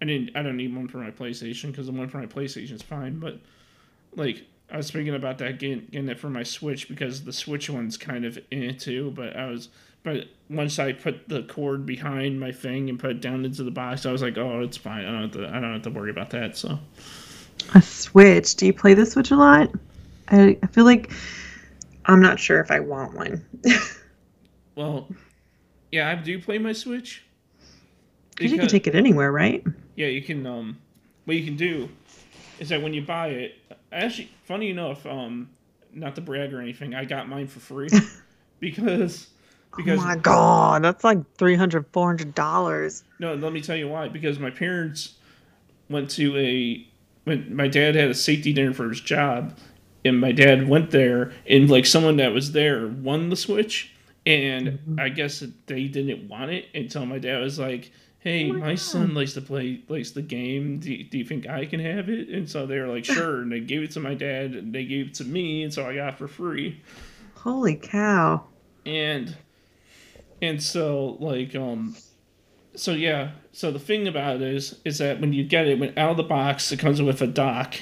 I 0.00 0.04
didn't 0.04 0.36
I 0.36 0.42
don't 0.42 0.56
need 0.56 0.74
one 0.74 0.88
for 0.88 0.98
my 0.98 1.10
PlayStation 1.10 1.70
because 1.70 1.86
the 1.86 1.92
one 1.92 2.08
for 2.08 2.18
my 2.18 2.26
PlayStation 2.26 2.72
is 2.72 2.82
fine, 2.82 3.18
but 3.18 3.38
like 4.16 4.44
I 4.72 4.76
was 4.76 4.90
thinking 4.90 5.14
about 5.14 5.38
that 5.38 5.58
getting, 5.58 5.86
getting 5.90 6.08
it 6.08 6.18
for 6.18 6.30
my 6.30 6.42
Switch 6.42 6.88
because 6.88 7.24
the 7.24 7.32
Switch 7.32 7.68
one's 7.68 7.96
kind 7.96 8.24
of 8.24 8.38
in 8.50 8.62
it 8.62 8.80
too, 8.80 9.10
but 9.10 9.36
I 9.36 9.46
was 9.46 9.68
but 10.02 10.28
once 10.48 10.78
I 10.78 10.92
put 10.92 11.28
the 11.28 11.42
cord 11.42 11.86
behind 11.86 12.40
my 12.40 12.52
thing 12.52 12.88
and 12.88 12.98
put 12.98 13.10
it 13.10 13.20
down 13.20 13.44
into 13.44 13.62
the 13.62 13.70
box, 13.70 14.06
I 14.06 14.12
was 14.12 14.22
like, 14.22 14.38
oh, 14.38 14.60
it's 14.60 14.76
fine. 14.76 15.04
I 15.04 15.10
don't 15.10 15.22
have 15.22 15.32
to 15.32 15.48
I 15.48 15.60
don't 15.60 15.72
have 15.72 15.82
to 15.82 15.90
worry 15.90 16.10
about 16.10 16.30
that. 16.30 16.56
So 16.56 16.78
a 17.74 17.82
Switch. 17.82 18.54
Do 18.56 18.66
you 18.66 18.72
play 18.72 18.94
the 18.94 19.06
Switch 19.06 19.30
a 19.30 19.36
lot? 19.36 19.70
I 20.28 20.58
I 20.62 20.66
feel 20.68 20.84
like 20.84 21.12
I'm 22.06 22.20
not 22.20 22.40
sure 22.40 22.60
if 22.60 22.70
I 22.70 22.80
want 22.80 23.14
one. 23.14 23.44
Well, 24.80 25.08
yeah, 25.92 26.08
I 26.08 26.14
do 26.14 26.40
play 26.40 26.56
my 26.56 26.72
Switch. 26.72 27.22
Because 28.30 28.52
you 28.52 28.58
can 28.58 28.68
take 28.68 28.86
it 28.86 28.94
anywhere, 28.94 29.30
right? 29.30 29.62
Yeah, 29.96 30.06
you 30.06 30.22
can. 30.22 30.46
Um, 30.46 30.78
what 31.26 31.36
you 31.36 31.44
can 31.44 31.56
do 31.56 31.88
is 32.58 32.70
that 32.70 32.80
when 32.80 32.94
you 32.94 33.02
buy 33.02 33.28
it, 33.28 33.54
actually, 33.92 34.30
funny 34.44 34.70
enough, 34.70 35.04
um, 35.04 35.50
not 35.92 36.14
to 36.14 36.22
brag 36.22 36.54
or 36.54 36.62
anything, 36.62 36.94
I 36.94 37.04
got 37.04 37.28
mine 37.28 37.46
for 37.46 37.60
free 37.60 37.90
because 38.60 39.28
because 39.76 40.00
oh 40.00 40.04
my 40.04 40.16
god, 40.16 40.84
that's 40.84 41.04
like 41.04 41.18
300 41.36 41.86
400 41.92 42.34
dollars. 42.34 43.04
No, 43.18 43.34
let 43.34 43.52
me 43.52 43.60
tell 43.60 43.76
you 43.76 43.88
why. 43.88 44.08
Because 44.08 44.38
my 44.38 44.50
parents 44.50 45.14
went 45.88 46.10
to 46.10 46.36
a 46.36 46.86
when 47.24 47.54
my 47.54 47.68
dad 47.68 47.94
had 47.94 48.10
a 48.10 48.14
safety 48.14 48.52
dinner 48.52 48.72
for 48.72 48.88
his 48.88 49.00
job, 49.00 49.56
and 50.04 50.20
my 50.20 50.32
dad 50.32 50.68
went 50.68 50.90
there, 50.90 51.32
and 51.48 51.70
like 51.70 51.86
someone 51.86 52.16
that 52.16 52.32
was 52.32 52.52
there 52.52 52.86
won 52.86 53.28
the 53.28 53.36
Switch 53.36 53.92
and 54.26 54.66
mm-hmm. 54.68 55.00
I 55.00 55.08
guess 55.08 55.42
they 55.66 55.84
didn't 55.88 56.28
want 56.28 56.50
it 56.50 56.66
until 56.74 57.06
my 57.06 57.18
dad 57.18 57.40
was 57.40 57.58
like, 57.58 57.90
"Hey, 58.18 58.50
oh 58.50 58.54
my, 58.54 58.58
my 58.58 58.74
son 58.74 59.14
likes 59.14 59.32
to 59.34 59.40
play 59.40 59.82
likes 59.88 60.10
the 60.10 60.22
game. 60.22 60.78
Do 60.78 60.92
you, 60.92 61.04
do 61.04 61.18
you 61.18 61.24
think 61.24 61.48
I 61.48 61.66
can 61.66 61.80
have 61.80 62.08
it?" 62.08 62.28
And 62.28 62.48
so 62.48 62.66
they 62.66 62.78
were 62.78 62.88
like, 62.88 63.04
"Sure." 63.16 63.40
and 63.40 63.50
they 63.50 63.60
gave 63.60 63.82
it 63.82 63.92
to 63.92 64.00
my 64.00 64.14
dad, 64.14 64.52
and 64.52 64.74
they 64.74 64.84
gave 64.84 65.08
it 65.08 65.14
to 65.14 65.24
me, 65.24 65.62
and 65.62 65.72
so 65.72 65.86
I 65.86 65.94
got 65.94 66.14
it 66.14 66.18
for 66.18 66.28
free. 66.28 66.80
Holy 67.36 67.76
cow! 67.76 68.44
And 68.84 69.36
and 70.42 70.62
so 70.62 71.16
like 71.20 71.54
um 71.54 71.94
so 72.74 72.92
yeah 72.92 73.32
so 73.52 73.70
the 73.70 73.78
thing 73.78 74.06
about 74.06 74.36
it 74.36 74.42
is 74.42 74.78
is 74.84 74.98
that 74.98 75.20
when 75.20 75.32
you 75.32 75.44
get 75.44 75.66
it 75.66 75.78
when 75.78 75.96
out 75.98 76.10
of 76.10 76.16
the 76.16 76.22
box 76.22 76.70
it 76.72 76.78
comes 76.78 77.00
with 77.02 77.20
a 77.20 77.26
dock 77.26 77.74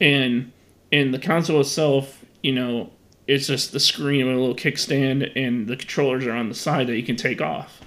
and 0.00 0.52
and 0.90 1.12
the 1.12 1.18
console 1.18 1.60
itself 1.60 2.24
you 2.42 2.52
know 2.52 2.90
it's 3.26 3.46
just 3.46 3.72
the 3.72 3.80
screen 3.80 4.26
with 4.26 4.36
a 4.36 4.38
little 4.38 4.54
kickstand, 4.54 5.32
and 5.36 5.66
the 5.66 5.76
controllers 5.76 6.26
are 6.26 6.32
on 6.32 6.48
the 6.48 6.54
side 6.54 6.86
that 6.88 6.96
you 6.96 7.02
can 7.02 7.16
take 7.16 7.40
off. 7.40 7.80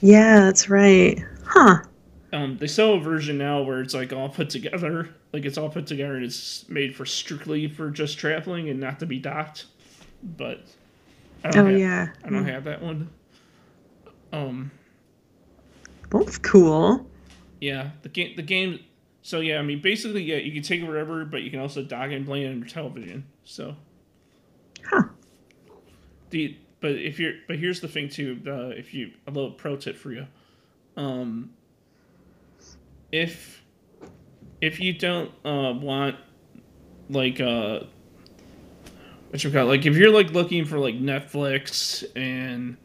Yeah, 0.00 0.40
that's 0.40 0.68
right. 0.68 1.22
Huh. 1.44 1.82
Um, 2.32 2.58
they 2.58 2.66
sell 2.66 2.94
a 2.94 3.00
version 3.00 3.38
now 3.38 3.62
where 3.62 3.80
it's 3.80 3.94
like 3.94 4.12
all 4.12 4.28
put 4.28 4.50
together, 4.50 5.14
like 5.32 5.44
it's 5.44 5.58
all 5.58 5.68
put 5.68 5.86
together 5.86 6.16
and 6.16 6.24
it's 6.24 6.68
made 6.68 6.94
for 6.94 7.06
strictly 7.06 7.68
for 7.68 7.90
just 7.90 8.18
traveling 8.18 8.68
and 8.68 8.80
not 8.80 8.98
to 9.00 9.06
be 9.06 9.18
docked. 9.18 9.66
But 10.36 10.60
I 11.44 11.50
don't 11.50 11.66
oh 11.66 11.70
have, 11.70 11.78
yeah, 11.78 12.08
I 12.24 12.30
don't 12.30 12.44
have 12.44 12.64
that 12.64 12.82
one. 12.82 13.08
Um, 14.32 14.70
both 16.10 16.42
cool. 16.42 17.06
Yeah, 17.60 17.90
the 18.02 18.08
game, 18.08 18.36
the 18.36 18.42
game. 18.42 18.80
So 19.22 19.40
yeah, 19.40 19.58
I 19.58 19.62
mean, 19.62 19.80
basically, 19.80 20.22
yeah, 20.22 20.36
you 20.36 20.52
can 20.52 20.62
take 20.62 20.80
it 20.80 20.86
wherever, 20.86 21.24
but 21.24 21.42
you 21.42 21.50
can 21.50 21.60
also 21.60 21.82
dock 21.82 22.10
and 22.10 22.24
play 22.24 22.44
it 22.44 22.50
on 22.50 22.58
your 22.58 22.68
television. 22.68 23.24
So 23.44 23.76
Huh. 24.88 25.02
The 26.30 26.56
but 26.80 26.92
if 26.92 27.18
you're 27.18 27.34
but 27.46 27.58
here's 27.58 27.80
the 27.80 27.88
thing 27.88 28.08
too. 28.08 28.40
Uh, 28.46 28.68
if 28.68 28.94
you 28.94 29.12
a 29.26 29.30
little 29.30 29.50
pro 29.50 29.76
tip 29.76 29.96
for 29.96 30.12
you, 30.12 30.26
um, 30.96 31.50
if 33.12 33.62
if 34.60 34.80
you 34.80 34.92
don't 34.92 35.30
uh, 35.44 35.72
want 35.74 36.16
like 37.10 37.40
uh 37.40 37.80
what 39.30 39.44
you 39.44 39.50
got? 39.50 39.66
like 39.66 39.86
if 39.86 39.96
you're 39.96 40.12
like 40.12 40.30
looking 40.30 40.64
for 40.64 40.78
like 40.78 40.94
Netflix 40.94 42.04
and 42.16 42.76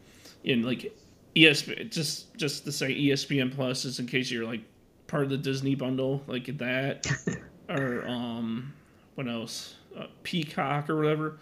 in 0.42 0.62
like 0.62 0.96
ESPN 1.36 1.90
just 1.90 2.34
just 2.36 2.64
to 2.64 2.72
say 2.72 2.94
ESPN 2.94 3.54
Plus 3.54 3.84
is 3.84 3.98
in 3.98 4.06
case 4.06 4.30
you're 4.30 4.44
like 4.44 4.60
part 5.06 5.24
of 5.24 5.30
the 5.30 5.38
Disney 5.38 5.74
bundle 5.74 6.22
like 6.26 6.46
that 6.58 7.06
or 7.68 8.06
um 8.06 8.72
what 9.14 9.28
else 9.28 9.76
uh, 9.98 10.06
Peacock 10.22 10.90
or 10.90 10.96
whatever 10.96 11.38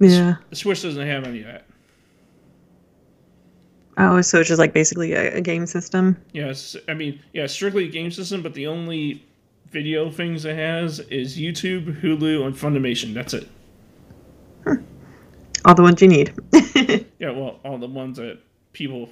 yeah. 0.00 0.36
The 0.50 0.56
Switch 0.56 0.82
doesn't 0.82 1.06
have 1.06 1.24
any 1.24 1.40
of 1.40 1.46
that. 1.46 1.64
Oh, 3.98 4.20
so 4.20 4.40
it's 4.40 4.48
just 4.48 4.58
like 4.58 4.74
basically 4.74 5.14
a, 5.14 5.36
a 5.36 5.40
game 5.40 5.66
system. 5.66 6.16
Yes, 6.32 6.76
I 6.86 6.94
mean, 6.94 7.20
yeah, 7.32 7.46
strictly 7.46 7.84
a 7.84 7.88
game 7.88 8.10
system, 8.10 8.42
but 8.42 8.52
the 8.52 8.66
only 8.66 9.24
video 9.70 10.10
things 10.10 10.44
it 10.44 10.56
has 10.56 11.00
is 11.00 11.38
YouTube, 11.38 12.00
Hulu, 12.02 12.44
and 12.44 12.54
Funimation. 12.54 13.14
That's 13.14 13.32
it. 13.32 13.48
Huh. 14.64 14.76
All 15.64 15.74
the 15.74 15.82
ones 15.82 16.02
you 16.02 16.08
need. 16.08 16.34
yeah, 17.18 17.30
well, 17.30 17.58
all 17.64 17.78
the 17.78 17.88
ones 17.88 18.18
that 18.18 18.38
people, 18.76 19.08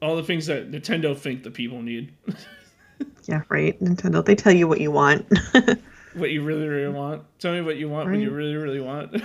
all 0.00 0.16
the 0.16 0.22
things 0.22 0.46
that 0.46 0.70
Nintendo 0.70 1.16
think 1.16 1.42
the 1.42 1.50
people 1.50 1.82
need. 1.82 2.12
yeah, 3.26 3.42
right. 3.50 3.78
Nintendo, 3.80 4.24
they 4.24 4.34
tell 4.34 4.54
you 4.54 4.66
what 4.66 4.80
you 4.80 4.90
want. 4.90 5.26
what 6.14 6.30
you 6.30 6.42
really, 6.42 6.66
really 6.66 6.92
want. 6.92 7.22
Tell 7.38 7.52
me 7.52 7.60
what 7.60 7.76
you 7.76 7.90
want 7.90 8.08
right. 8.08 8.14
when 8.14 8.22
you 8.22 8.30
really, 8.30 8.56
really 8.56 8.80
want. 8.80 9.12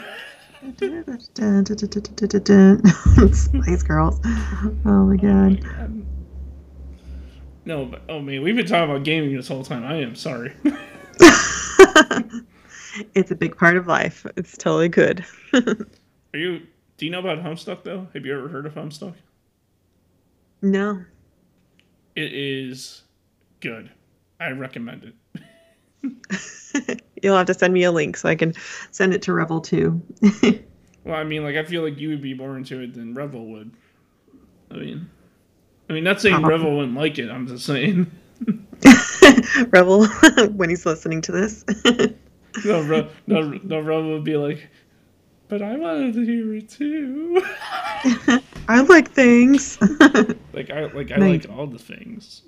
Spice 3.33 3.83
Girls. 3.83 4.19
Oh 4.23 5.05
my 5.05 5.13
oh 5.13 5.17
god. 5.17 6.05
No, 7.65 7.85
but 7.85 8.01
oh 8.09 8.19
man, 8.19 8.41
we've 8.41 8.55
been 8.55 8.65
talking 8.65 8.89
about 8.89 9.03
gaming 9.03 9.35
this 9.35 9.47
whole 9.47 9.63
time. 9.63 9.85
I 9.85 10.01
am 10.01 10.15
sorry. 10.15 10.53
it's 13.13 13.31
a 13.31 13.35
big 13.35 13.55
part 13.57 13.77
of 13.77 13.87
life. 13.87 14.25
It's 14.35 14.57
totally 14.57 14.89
good. 14.89 15.23
Are 15.53 15.87
you? 16.33 16.61
Do 16.97 17.05
you 17.05 17.11
know 17.11 17.19
about 17.19 17.39
Homestuck 17.39 17.83
though? 17.83 18.07
Have 18.13 18.25
you 18.25 18.37
ever 18.37 18.47
heard 18.47 18.65
of 18.65 18.73
Homestuck? 18.73 19.13
No. 20.65 21.05
It 22.15 22.33
is 22.33 23.03
good. 23.59 23.91
I 24.39 24.49
recommend 24.49 25.13
it. 26.01 27.01
You'll 27.21 27.37
have 27.37 27.45
to 27.45 27.53
send 27.53 27.71
me 27.71 27.83
a 27.83 27.91
link 27.91 28.17
so 28.17 28.29
I 28.29 28.33
can 28.33 28.55
send 28.89 29.13
it 29.13 29.21
to 29.23 29.33
Revel 29.33 29.61
too. 29.61 30.01
well, 31.03 31.17
I 31.17 31.23
mean, 31.23 31.43
like 31.43 31.55
I 31.55 31.63
feel 31.65 31.83
like 31.83 31.99
you 31.99 32.09
would 32.09 32.23
be 32.23 32.33
more 32.33 32.57
into 32.57 32.79
it 32.81 32.95
than 32.95 33.13
Revel 33.13 33.45
would. 33.45 33.73
I 34.71 34.77
mean, 34.77 35.07
I 35.87 35.93
mean, 35.93 36.03
not 36.03 36.19
saying 36.19 36.33
uh-huh. 36.33 36.47
Revel 36.47 36.77
wouldn't 36.77 36.97
like 36.97 37.19
it. 37.19 37.29
I'm 37.29 37.45
just 37.45 37.67
saying. 37.67 38.09
Revel, 39.69 40.07
when 40.53 40.71
he's 40.71 40.83
listening 40.87 41.21
to 41.21 41.31
this. 41.31 41.63
no, 42.65 42.81
Re- 42.81 43.07
no, 43.27 43.59
no, 43.63 43.79
Revel 43.81 44.13
would 44.13 44.23
be 44.23 44.35
like, 44.35 44.67
but 45.47 45.61
I 45.61 45.75
wanted 45.75 46.15
to 46.15 46.25
hear 46.25 46.55
it 46.55 46.69
too. 46.69 48.41
I 48.67 48.81
like 48.81 49.11
things. 49.11 49.79
like 50.53 50.69
I 50.69 50.85
like 50.93 51.11
I 51.11 51.17
like 51.17 51.45
all 51.49 51.67
the 51.67 51.79
things. 51.79 52.41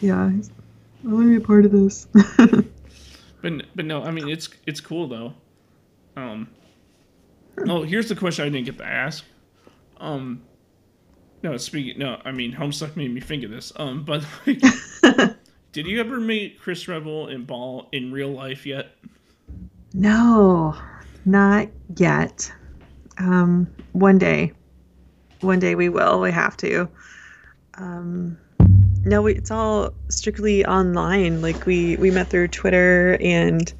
Yeah, 0.00 0.24
I 0.24 1.08
want 1.08 1.26
to 1.26 1.28
be 1.30 1.36
a 1.36 1.40
part 1.40 1.64
of 1.64 1.72
this. 1.72 2.06
But 3.42 3.66
but 3.76 3.84
no, 3.84 4.02
I 4.02 4.10
mean 4.10 4.28
it's 4.28 4.48
it's 4.66 4.80
cool 4.80 5.06
though. 5.08 5.34
Um. 6.16 6.48
Oh, 7.68 7.82
here's 7.82 8.08
the 8.08 8.16
question 8.16 8.44
I 8.44 8.48
didn't 8.48 8.66
get 8.66 8.78
to 8.78 8.84
ask. 8.84 9.24
Um. 9.98 10.42
No, 11.42 11.56
speaking. 11.56 11.98
No, 11.98 12.20
I 12.24 12.32
mean 12.32 12.52
Homestuck 12.52 12.96
made 12.96 13.12
me 13.12 13.20
think 13.20 13.44
of 13.44 13.50
this. 13.50 13.72
Um, 13.76 14.04
but 14.04 14.24
like, 14.46 15.36
Did 15.72 15.86
you 15.86 16.00
ever 16.00 16.18
meet 16.18 16.58
Chris 16.58 16.88
Rebel 16.88 17.28
and 17.28 17.46
Ball 17.46 17.88
in 17.92 18.10
real 18.10 18.30
life 18.32 18.66
yet? 18.66 18.92
No, 19.92 20.74
not 21.24 21.68
yet. 21.96 22.50
Um, 23.18 23.68
one 23.92 24.18
day, 24.18 24.52
one 25.40 25.58
day 25.58 25.74
we 25.74 25.88
will. 25.88 26.20
We 26.20 26.30
have 26.30 26.56
to. 26.58 26.88
Um, 27.74 28.38
no, 29.04 29.22
we, 29.22 29.34
it's 29.34 29.50
all 29.50 29.92
strictly 30.08 30.64
online. 30.66 31.40
Like 31.42 31.66
we 31.66 31.96
we 31.96 32.10
met 32.10 32.28
through 32.28 32.48
Twitter 32.48 33.16
and 33.20 33.72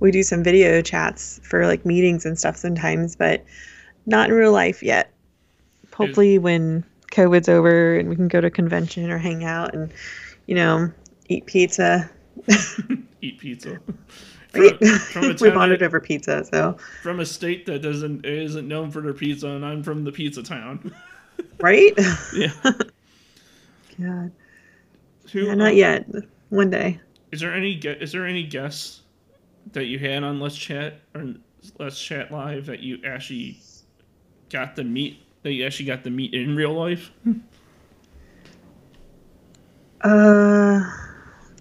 we 0.00 0.10
do 0.10 0.22
some 0.22 0.42
video 0.42 0.82
chats 0.82 1.40
for 1.42 1.66
like 1.66 1.86
meetings 1.86 2.26
and 2.26 2.38
stuff 2.38 2.56
sometimes, 2.56 3.16
but 3.16 3.44
not 4.06 4.28
in 4.28 4.34
real 4.34 4.52
life 4.52 4.82
yet. 4.82 5.10
Hopefully, 5.94 6.38
when 6.38 6.84
COVID's 7.12 7.48
over 7.48 7.96
and 7.96 8.08
we 8.08 8.16
can 8.16 8.28
go 8.28 8.40
to 8.40 8.48
a 8.48 8.50
convention 8.50 9.10
or 9.10 9.18
hang 9.18 9.44
out 9.44 9.72
and 9.74 9.92
you 10.46 10.54
know 10.54 10.90
eat 11.28 11.46
pizza. 11.46 12.10
Eat 13.22 13.38
pizza. 13.38 13.80
From, 14.54 14.78
from 14.78 15.24
a 15.24 15.34
we 15.40 15.50
bonded 15.50 15.82
over 15.82 16.00
pizza, 16.00 16.44
so 16.44 16.76
from 17.02 17.20
a 17.20 17.26
state 17.26 17.66
that 17.66 17.82
doesn't 17.82 18.24
isn't 18.24 18.68
known 18.68 18.90
for 18.90 19.00
their 19.00 19.12
pizza, 19.12 19.48
and 19.48 19.64
I'm 19.64 19.82
from 19.82 20.04
the 20.04 20.12
pizza 20.12 20.42
town. 20.42 20.94
right? 21.60 21.92
yeah. 22.34 22.52
God, 24.00 24.32
Who, 25.32 25.40
yeah, 25.40 25.52
um, 25.52 25.58
not 25.58 25.74
yet. 25.74 26.06
One 26.50 26.70
day. 26.70 27.00
Is 27.32 27.40
there 27.40 27.52
any 27.52 27.72
is 27.72 28.12
there 28.12 28.26
any 28.26 28.44
guests 28.44 29.02
that 29.72 29.86
you 29.86 29.98
had 29.98 30.22
on 30.22 30.40
Let's 30.40 30.56
Chat 30.56 31.00
or 31.14 31.34
Let's 31.78 32.00
Chat 32.00 32.30
Live 32.30 32.66
that 32.66 32.80
you 32.80 32.98
actually 33.04 33.60
got 34.50 34.76
the 34.76 34.84
meet 34.84 35.18
that 35.42 35.52
you 35.52 35.66
actually 35.66 35.86
got 35.86 36.04
the 36.04 36.10
meet 36.10 36.32
in 36.32 36.54
real 36.54 36.72
life? 36.72 37.10
Uh, 40.00 40.82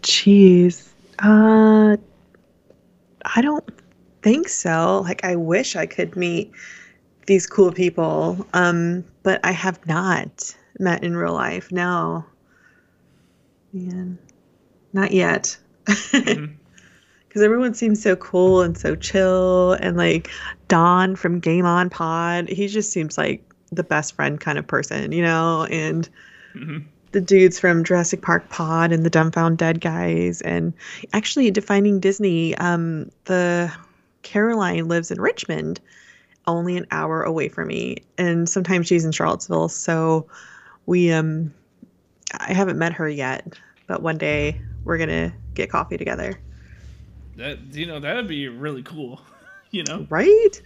jeez. 0.02 0.89
Uh, 1.20 1.98
I 3.36 3.41
don't 3.41 3.63
think 4.21 4.47
so. 4.47 5.01
Like, 5.03 5.23
I 5.23 5.36
wish 5.36 5.75
I 5.75 5.86
could 5.86 6.15
meet 6.15 6.51
these 7.27 7.47
cool 7.47 7.71
people. 7.71 8.45
Um, 8.53 9.03
but 9.23 9.39
I 9.43 9.51
have 9.51 9.86
not 9.88 10.55
met 10.79 11.03
in 11.03 11.15
real 11.15 11.34
life. 11.34 11.71
No. 11.71 12.25
Man, 13.73 14.17
not 14.93 15.11
yet. 15.11 15.57
Because 17.27 17.41
everyone 17.41 17.73
seems 17.73 17.99
so 17.99 18.15
cool 18.17 18.61
and 18.61 18.77
so 18.77 18.95
chill. 18.95 19.73
And 19.73 19.97
like 19.97 20.29
Don 20.67 21.15
from 21.15 21.39
Game 21.39 21.65
On 21.65 21.89
Pod, 21.89 22.47
he 22.47 22.67
just 22.67 22.91
seems 22.91 23.17
like 23.17 23.43
the 23.71 23.84
best 23.84 24.13
friend 24.13 24.39
kind 24.39 24.59
of 24.59 24.67
person, 24.67 25.11
you 25.11 25.23
know? 25.23 25.65
And 25.65 26.07
Mhm. 26.53 26.86
The 27.14 27.22
dudes 27.22 27.59
from 27.59 27.84
Jurassic 27.84 28.22
Park 28.22 28.49
Pod 28.49 28.91
and 28.91 29.05
the 29.05 29.09
Dumbfound 29.09 29.57
Dead 29.57 29.80
guys. 29.80 30.41
And 30.41 30.74
actually, 31.14 31.49
defining 31.51 31.99
Disney, 31.99 32.55
um, 32.57 33.09
the 33.26 33.72
Caroline 34.24 34.88
lives 34.88 35.11
in 35.11 35.22
Richmond, 35.22 35.80
only 36.47 36.76
an 36.76 36.86
hour 36.91 37.24
away 37.24 37.47
from 37.47 37.70
me. 37.70 37.97
And 38.18 38.49
sometimes 38.49 38.88
she's 38.88 39.05
in 39.05 39.11
Charlottesville. 39.11 39.70
So 39.70 40.28
we, 40.86 41.11
um, 41.11 41.53
I 42.39 42.51
haven't 42.53 42.78
met 42.78 42.93
her 42.93 43.07
yet, 43.07 43.57
but 43.88 44.01
one 44.01 44.18
day 44.18 44.59
we're 44.84 44.97
going 44.97 45.09
to 45.09 45.32
get 45.53 45.70
coffee 45.70 45.97
together. 45.97 46.38
That 47.36 47.57
you 47.72 47.88
know 47.88 47.99
that'd 47.99 48.28
be 48.28 48.47
really 48.47 48.84
cool. 48.84 49.22
you 49.72 49.84
know. 49.84 50.05
Right? 50.09 50.61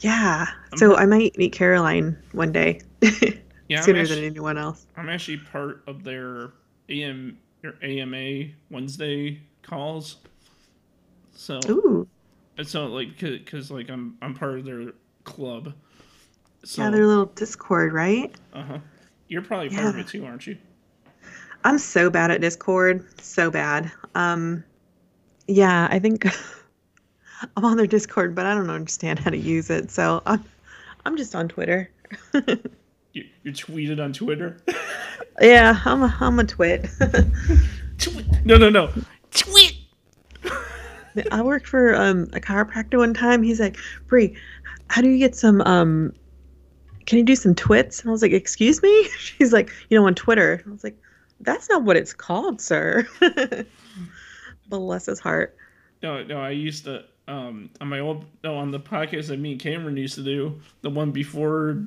Yeah. 0.00 0.46
So 0.76 0.96
I 0.96 1.06
might 1.06 1.36
meet 1.38 1.52
Caroline 1.52 2.18
one 2.32 2.52
day 2.52 2.80
Yeah. 3.72 3.80
Sooner 3.80 4.00
actu- 4.00 4.16
than 4.16 4.24
anyone 4.24 4.58
else. 4.58 4.86
I'm 4.98 5.08
actually 5.08 5.38
part 5.38 5.82
of 5.86 6.04
their 6.04 6.50
AM 6.90 7.38
or 7.64 7.74
AMA 7.82 8.50
Wednesday 8.70 9.40
calls. 9.62 10.16
So 11.34 11.58
Ooh. 11.70 12.06
and 12.58 12.66
so 12.68 12.84
like 12.86 13.18
because 13.18 13.70
like 13.70 13.88
I'm 13.88 14.18
I'm 14.20 14.34
part 14.34 14.58
of 14.58 14.66
their 14.66 14.92
club. 15.24 15.72
So 16.64 16.82
Yeah, 16.82 16.90
their 16.90 17.06
little 17.06 17.26
Discord, 17.26 17.94
right? 17.94 18.30
uh 18.52 18.62
huh. 18.62 18.78
You're 19.28 19.40
probably 19.40 19.70
part 19.70 19.86
of 19.86 19.98
it 19.98 20.06
too, 20.08 20.26
aren't 20.26 20.46
you? 20.46 20.58
I'm 21.64 21.78
so 21.78 22.10
bad 22.10 22.30
at 22.30 22.42
Discord. 22.42 23.06
So 23.22 23.50
bad. 23.50 23.90
Um, 24.14 24.62
yeah, 25.48 25.88
I 25.90 25.98
think 25.98 26.26
I'm 27.56 27.64
on 27.64 27.78
their 27.78 27.86
Discord, 27.86 28.34
but 28.34 28.44
I 28.44 28.52
don't 28.52 28.68
understand 28.68 29.18
how 29.18 29.30
to 29.30 29.38
use 29.38 29.70
it. 29.70 29.90
So 29.90 30.22
I'm, 30.26 30.44
I'm 31.06 31.16
just 31.16 31.34
on 31.34 31.48
Twitter. 31.48 31.90
You, 33.12 33.24
you 33.42 33.52
tweeted 33.52 34.02
on 34.02 34.12
Twitter. 34.12 34.58
yeah, 35.40 35.80
I'm 35.84 36.02
a, 36.02 36.16
I'm 36.20 36.38
a 36.38 36.44
twit. 36.44 36.88
Tweet. 37.98 38.26
No, 38.44 38.56
no, 38.56 38.70
no. 38.70 38.90
Tweet. 39.32 39.78
I 41.30 41.42
worked 41.42 41.66
for 41.66 41.94
um, 41.94 42.22
a 42.32 42.40
chiropractor 42.40 42.98
one 42.98 43.12
time. 43.12 43.42
He's 43.42 43.60
like, 43.60 43.76
Brie, 44.06 44.34
how 44.88 45.02
do 45.02 45.08
you 45.08 45.18
get 45.18 45.36
some, 45.36 45.60
um, 45.62 46.14
can 47.04 47.18
you 47.18 47.24
do 47.24 47.36
some 47.36 47.54
twits? 47.54 48.00
And 48.00 48.08
I 48.08 48.12
was 48.12 48.22
like, 48.22 48.32
excuse 48.32 48.82
me? 48.82 49.08
She's 49.18 49.52
like, 49.52 49.70
you 49.90 49.98
know, 49.98 50.06
on 50.06 50.14
Twitter. 50.14 50.62
I 50.66 50.70
was 50.70 50.82
like, 50.82 50.96
that's 51.40 51.68
not 51.68 51.82
what 51.82 51.96
it's 51.96 52.14
called, 52.14 52.60
sir. 52.60 53.06
Bless 54.68 55.06
his 55.06 55.20
heart. 55.20 55.56
No, 56.02 56.22
no. 56.24 56.40
I 56.40 56.50
used 56.50 56.84
to 56.84 57.04
um 57.28 57.70
on 57.80 57.88
my 57.88 58.00
old 58.00 58.24
no 58.42 58.56
on 58.56 58.72
the 58.72 58.80
podcast 58.80 59.28
that 59.28 59.38
me 59.38 59.52
and 59.52 59.60
Cameron 59.60 59.96
used 59.96 60.16
to 60.16 60.24
do 60.24 60.60
the 60.80 60.90
one 60.90 61.12
before 61.12 61.84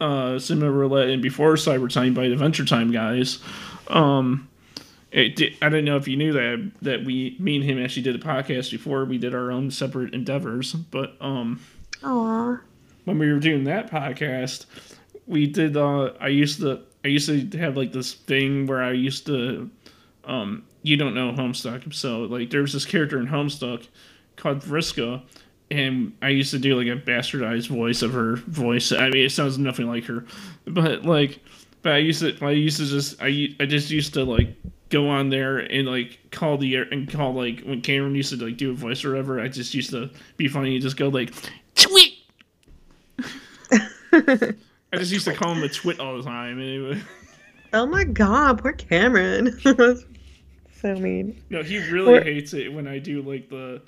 uh 0.00 0.38
Cinema 0.38 0.70
Roulette 0.70 1.08
and 1.08 1.22
before 1.22 1.54
Cyber 1.54 1.92
Time 1.92 2.14
by 2.14 2.24
Adventure 2.24 2.64
Time 2.64 2.90
guys. 2.92 3.38
Um, 3.88 4.48
it 5.10 5.36
did, 5.36 5.56
I 5.62 5.68
don't 5.70 5.84
know 5.84 5.96
if 5.96 6.06
you 6.06 6.16
knew 6.16 6.32
that 6.34 6.70
that 6.82 7.04
we 7.04 7.36
me 7.38 7.56
and 7.56 7.64
him 7.64 7.82
actually 7.82 8.02
did 8.02 8.14
a 8.14 8.18
podcast 8.18 8.70
before 8.70 9.04
we 9.04 9.18
did 9.18 9.34
our 9.34 9.50
own 9.50 9.70
separate 9.70 10.14
endeavors, 10.14 10.72
but 10.74 11.16
um. 11.20 11.60
Aw. 12.04 12.58
when 13.06 13.18
we 13.18 13.32
were 13.32 13.40
doing 13.40 13.64
that 13.64 13.90
podcast, 13.90 14.66
we 15.26 15.46
did. 15.46 15.76
Uh, 15.76 16.12
I 16.20 16.28
used 16.28 16.60
to. 16.60 16.82
I 17.04 17.08
used 17.08 17.28
to 17.52 17.58
have 17.58 17.76
like 17.76 17.92
this 17.92 18.12
thing 18.12 18.66
where 18.66 18.82
I 18.82 18.92
used 18.92 19.26
to. 19.26 19.70
Um, 20.24 20.64
you 20.82 20.96
don't 20.96 21.14
know 21.14 21.32
Homestuck, 21.32 21.92
so 21.94 22.20
like 22.20 22.50
there 22.50 22.60
was 22.60 22.72
this 22.72 22.84
character 22.84 23.18
in 23.18 23.26
Homestuck 23.26 23.86
called 24.36 24.60
Vriska, 24.60 25.22
and 25.70 26.12
I 26.22 26.28
used 26.30 26.50
to 26.52 26.58
do 26.58 26.76
like 26.76 26.86
a 26.86 27.00
bastardized 27.00 27.68
voice 27.68 28.02
of 28.02 28.12
her 28.12 28.36
voice. 28.36 28.92
I 28.92 29.10
mean, 29.10 29.24
it 29.26 29.32
sounds 29.32 29.58
nothing 29.58 29.86
like 29.86 30.04
her, 30.04 30.24
but 30.66 31.04
like, 31.04 31.40
but 31.82 31.92
I 31.92 31.98
used 31.98 32.20
to. 32.20 32.36
I 32.44 32.50
used 32.50 32.78
to 32.78 32.86
just. 32.86 33.16
I 33.20 33.48
I 33.60 33.66
just 33.66 33.90
used 33.90 34.14
to 34.14 34.24
like 34.24 34.48
go 34.90 35.08
on 35.08 35.28
there 35.28 35.58
and 35.58 35.86
like 35.86 36.18
call 36.32 36.56
the 36.56 36.74
air 36.76 36.86
and 36.90 37.10
call 37.10 37.34
like 37.34 37.60
when 37.60 37.80
Cameron 37.82 38.14
used 38.14 38.30
to 38.38 38.42
like 38.44 38.56
do 38.56 38.70
a 38.70 38.74
voice 38.74 39.04
or 39.04 39.10
whatever. 39.10 39.40
I 39.40 39.48
just 39.48 39.74
used 39.74 39.90
to 39.90 40.10
be 40.38 40.48
funny 40.48 40.74
and 40.74 40.82
just 40.82 40.96
go 40.96 41.08
like 41.08 41.32
tweet. 41.74 42.14
I 43.70 44.96
just 44.96 45.12
used 45.12 45.26
to 45.26 45.34
call 45.34 45.52
him 45.54 45.62
a 45.62 45.68
twit 45.68 46.00
all 46.00 46.16
the 46.16 46.22
time. 46.22 46.60
Anyway, 46.60 47.00
Oh 47.74 47.84
my 47.86 48.04
god, 48.04 48.62
poor 48.62 48.72
Cameron. 48.72 49.58
so 50.80 50.94
mean. 50.94 51.40
no, 51.50 51.62
he 51.62 51.78
really 51.90 52.18
Or- 52.18 52.22
hates 52.22 52.54
it 52.54 52.72
when 52.72 52.86
I 52.88 52.98
do 52.98 53.20
like 53.22 53.50
the 53.50 53.82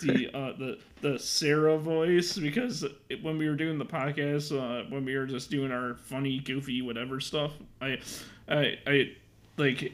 the 0.00 0.28
uh, 0.34 0.52
the 0.58 0.78
the 1.00 1.18
Sarah 1.18 1.78
voice 1.78 2.36
because 2.38 2.84
it, 3.08 3.22
when 3.22 3.38
we 3.38 3.48
were 3.48 3.54
doing 3.56 3.78
the 3.78 3.84
podcast, 3.84 4.52
uh, 4.52 4.88
when 4.88 5.04
we 5.04 5.16
were 5.16 5.26
just 5.26 5.50
doing 5.50 5.70
our 5.72 5.94
funny, 5.94 6.38
goofy, 6.40 6.82
whatever 6.82 7.20
stuff, 7.20 7.52
I 7.80 7.98
I 8.48 8.78
I 8.86 9.12
like. 9.56 9.92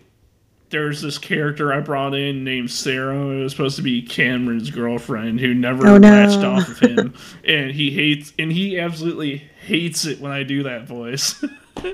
There's 0.71 1.03
this 1.03 1.19
character 1.19 1.71
I 1.71 1.81
brought 1.81 2.15
in 2.15 2.45
named 2.45 2.71
Sarah. 2.71 3.27
It 3.29 3.43
was 3.43 3.53
supposed 3.53 3.77
to 3.77 3.83
be 3.83 4.01
Cameron's 4.01 4.71
girlfriend 4.71 5.39
who 5.39 5.53
never 5.53 5.87
Oh, 5.87 5.99
no. 5.99 6.09
latched 6.09 6.43
off 6.45 6.67
of 6.67 6.79
him, 6.79 7.15
and 7.45 7.71
he 7.71 7.91
hates 7.91 8.33
and 8.39 8.51
he 8.51 8.79
absolutely 8.79 9.37
hates 9.67 10.07
it 10.07 10.19
when 10.19 10.33
I 10.33 10.45
do 10.45 10.63
that 10.63 10.87
voice. 10.89 11.45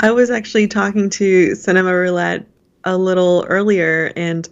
I 0.00 0.10
was 0.10 0.30
actually 0.30 0.66
talking 0.66 1.08
to 1.10 1.54
Cinema 1.54 1.94
Roulette 1.94 2.44
a 2.84 2.96
little 2.96 3.44
earlier, 3.48 4.12
and 4.16 4.48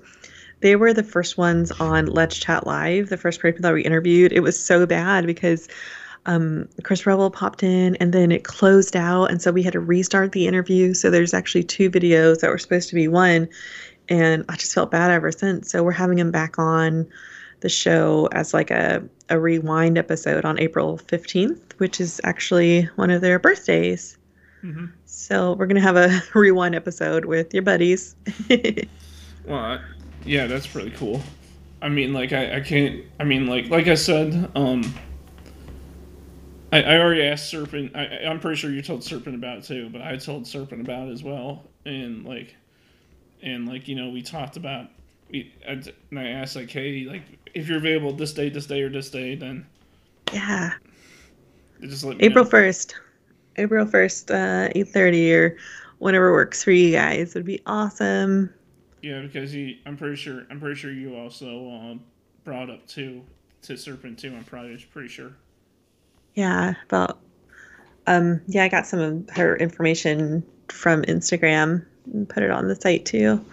they 0.60 0.76
were 0.76 0.92
the 0.92 1.02
first 1.02 1.36
ones 1.36 1.70
on 1.72 2.06
Let's 2.06 2.36
Chat 2.36 2.66
Live, 2.66 3.08
the 3.08 3.16
first 3.16 3.42
people 3.42 3.60
that 3.62 3.74
we 3.74 3.82
interviewed. 3.82 4.32
It 4.32 4.40
was 4.40 4.58
so 4.62 4.86
bad 4.86 5.26
because 5.26 5.68
um, 6.24 6.68
Chris 6.82 7.06
Revel 7.06 7.30
popped 7.30 7.62
in 7.62 7.94
and 7.96 8.12
then 8.12 8.32
it 8.32 8.44
closed 8.44 8.96
out, 8.96 9.26
and 9.26 9.40
so 9.40 9.52
we 9.52 9.62
had 9.62 9.74
to 9.74 9.80
restart 9.80 10.32
the 10.32 10.46
interview. 10.46 10.94
So 10.94 11.10
there's 11.10 11.34
actually 11.34 11.64
two 11.64 11.90
videos 11.90 12.40
that 12.40 12.50
were 12.50 12.58
supposed 12.58 12.88
to 12.88 12.94
be 12.94 13.06
one, 13.08 13.48
and 14.08 14.44
I 14.48 14.56
just 14.56 14.72
felt 14.74 14.90
bad 14.90 15.10
ever 15.10 15.30
since. 15.30 15.70
So 15.70 15.82
we're 15.82 15.92
having 15.92 16.18
him 16.18 16.30
back 16.30 16.58
on 16.58 17.06
the 17.60 17.68
show 17.68 18.28
as 18.32 18.52
like 18.52 18.70
a, 18.70 19.02
a 19.28 19.38
rewind 19.38 19.98
episode 19.98 20.44
on 20.44 20.58
April 20.58 20.98
15th, 20.98 21.72
which 21.78 22.00
is 22.00 22.20
actually 22.24 22.82
one 22.96 23.10
of 23.10 23.20
their 23.20 23.38
birthdays. 23.38 24.18
Mhm. 24.62 24.90
So 25.04 25.52
we're 25.54 25.66
gonna 25.66 25.80
have 25.80 25.96
a 25.96 26.22
rewind 26.34 26.74
episode 26.74 27.24
with 27.26 27.52
your 27.54 27.62
buddies. 27.62 28.16
Well, 29.46 29.78
yeah, 30.26 30.46
that's 30.46 30.66
pretty 30.66 30.90
cool. 30.90 31.22
I 31.80 31.88
mean, 31.88 32.12
like, 32.12 32.32
I, 32.32 32.56
I 32.56 32.60
can't. 32.60 33.04
I 33.20 33.24
mean, 33.24 33.46
like, 33.46 33.68
like 33.68 33.86
I 33.86 33.94
said, 33.94 34.50
um, 34.54 34.94
I, 36.72 36.82
I 36.82 36.98
already 36.98 37.22
asked 37.22 37.50
Serpent. 37.50 37.94
I, 37.94 38.24
I'm 38.26 38.40
pretty 38.40 38.56
sure 38.56 38.70
you 38.70 38.82
told 38.82 39.04
Serpent 39.04 39.34
about 39.34 39.58
it 39.58 39.64
too, 39.64 39.88
but 39.90 40.02
I 40.02 40.16
told 40.16 40.46
Serpent 40.46 40.80
about 40.80 41.08
it 41.08 41.12
as 41.12 41.22
well. 41.22 41.64
And 41.84 42.24
like, 42.24 42.56
and 43.42 43.68
like 43.68 43.88
you 43.88 43.94
know 43.94 44.10
we 44.10 44.22
talked 44.22 44.56
about 44.56 44.88
we 45.30 45.52
and 45.66 45.92
I 46.16 46.28
asked 46.28 46.56
like 46.56 46.70
hey 46.70 47.06
like 47.08 47.22
if 47.54 47.68
you're 47.68 47.78
available 47.78 48.12
this 48.12 48.32
day 48.32 48.48
this 48.48 48.66
day 48.66 48.82
or 48.82 48.90
this 48.90 49.10
day 49.10 49.34
then 49.34 49.66
yeah 50.32 50.72
just 51.80 52.04
let 52.04 52.20
April 52.20 52.44
first 52.44 52.94
April 53.56 53.86
first 53.86 54.30
uh 54.30 54.68
eight 54.74 54.88
thirty 54.88 55.32
or 55.32 55.56
whenever 55.98 56.32
works 56.32 56.62
for 56.62 56.72
you 56.72 56.92
guys 56.92 57.34
It 57.34 57.38
would 57.38 57.46
be 57.46 57.60
awesome 57.66 58.52
yeah 59.06 59.20
because 59.20 59.52
he 59.52 59.80
I'm 59.86 59.96
pretty 59.96 60.16
sure 60.16 60.46
I'm 60.50 60.60
pretty 60.60 60.76
sure 60.76 60.90
you 60.90 61.16
also 61.16 61.70
uh, 61.70 61.94
brought 62.44 62.70
up 62.70 62.86
too 62.86 63.22
to 63.62 63.76
Serpent 63.76 64.18
too 64.18 64.34
I'm 64.34 64.44
probably 64.44 64.76
pretty 64.92 65.08
sure 65.08 65.32
yeah 66.34 66.74
about 66.84 67.20
um 68.06 68.40
yeah 68.46 68.64
I 68.64 68.68
got 68.68 68.86
some 68.86 69.00
of 69.00 69.30
her 69.30 69.56
information 69.56 70.44
from 70.68 71.02
Instagram 71.02 71.84
and 72.12 72.28
put 72.28 72.42
it 72.42 72.50
on 72.50 72.68
the 72.68 72.76
site 72.76 73.04
too 73.06 73.44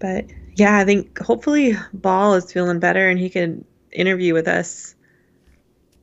but 0.00 0.26
yeah, 0.56 0.76
I 0.76 0.84
think 0.84 1.18
hopefully 1.18 1.76
Ball 1.92 2.34
is 2.34 2.52
feeling 2.52 2.78
better 2.78 3.08
and 3.08 3.18
he 3.18 3.30
can 3.30 3.64
interview 3.92 4.34
with 4.34 4.48
us. 4.48 4.94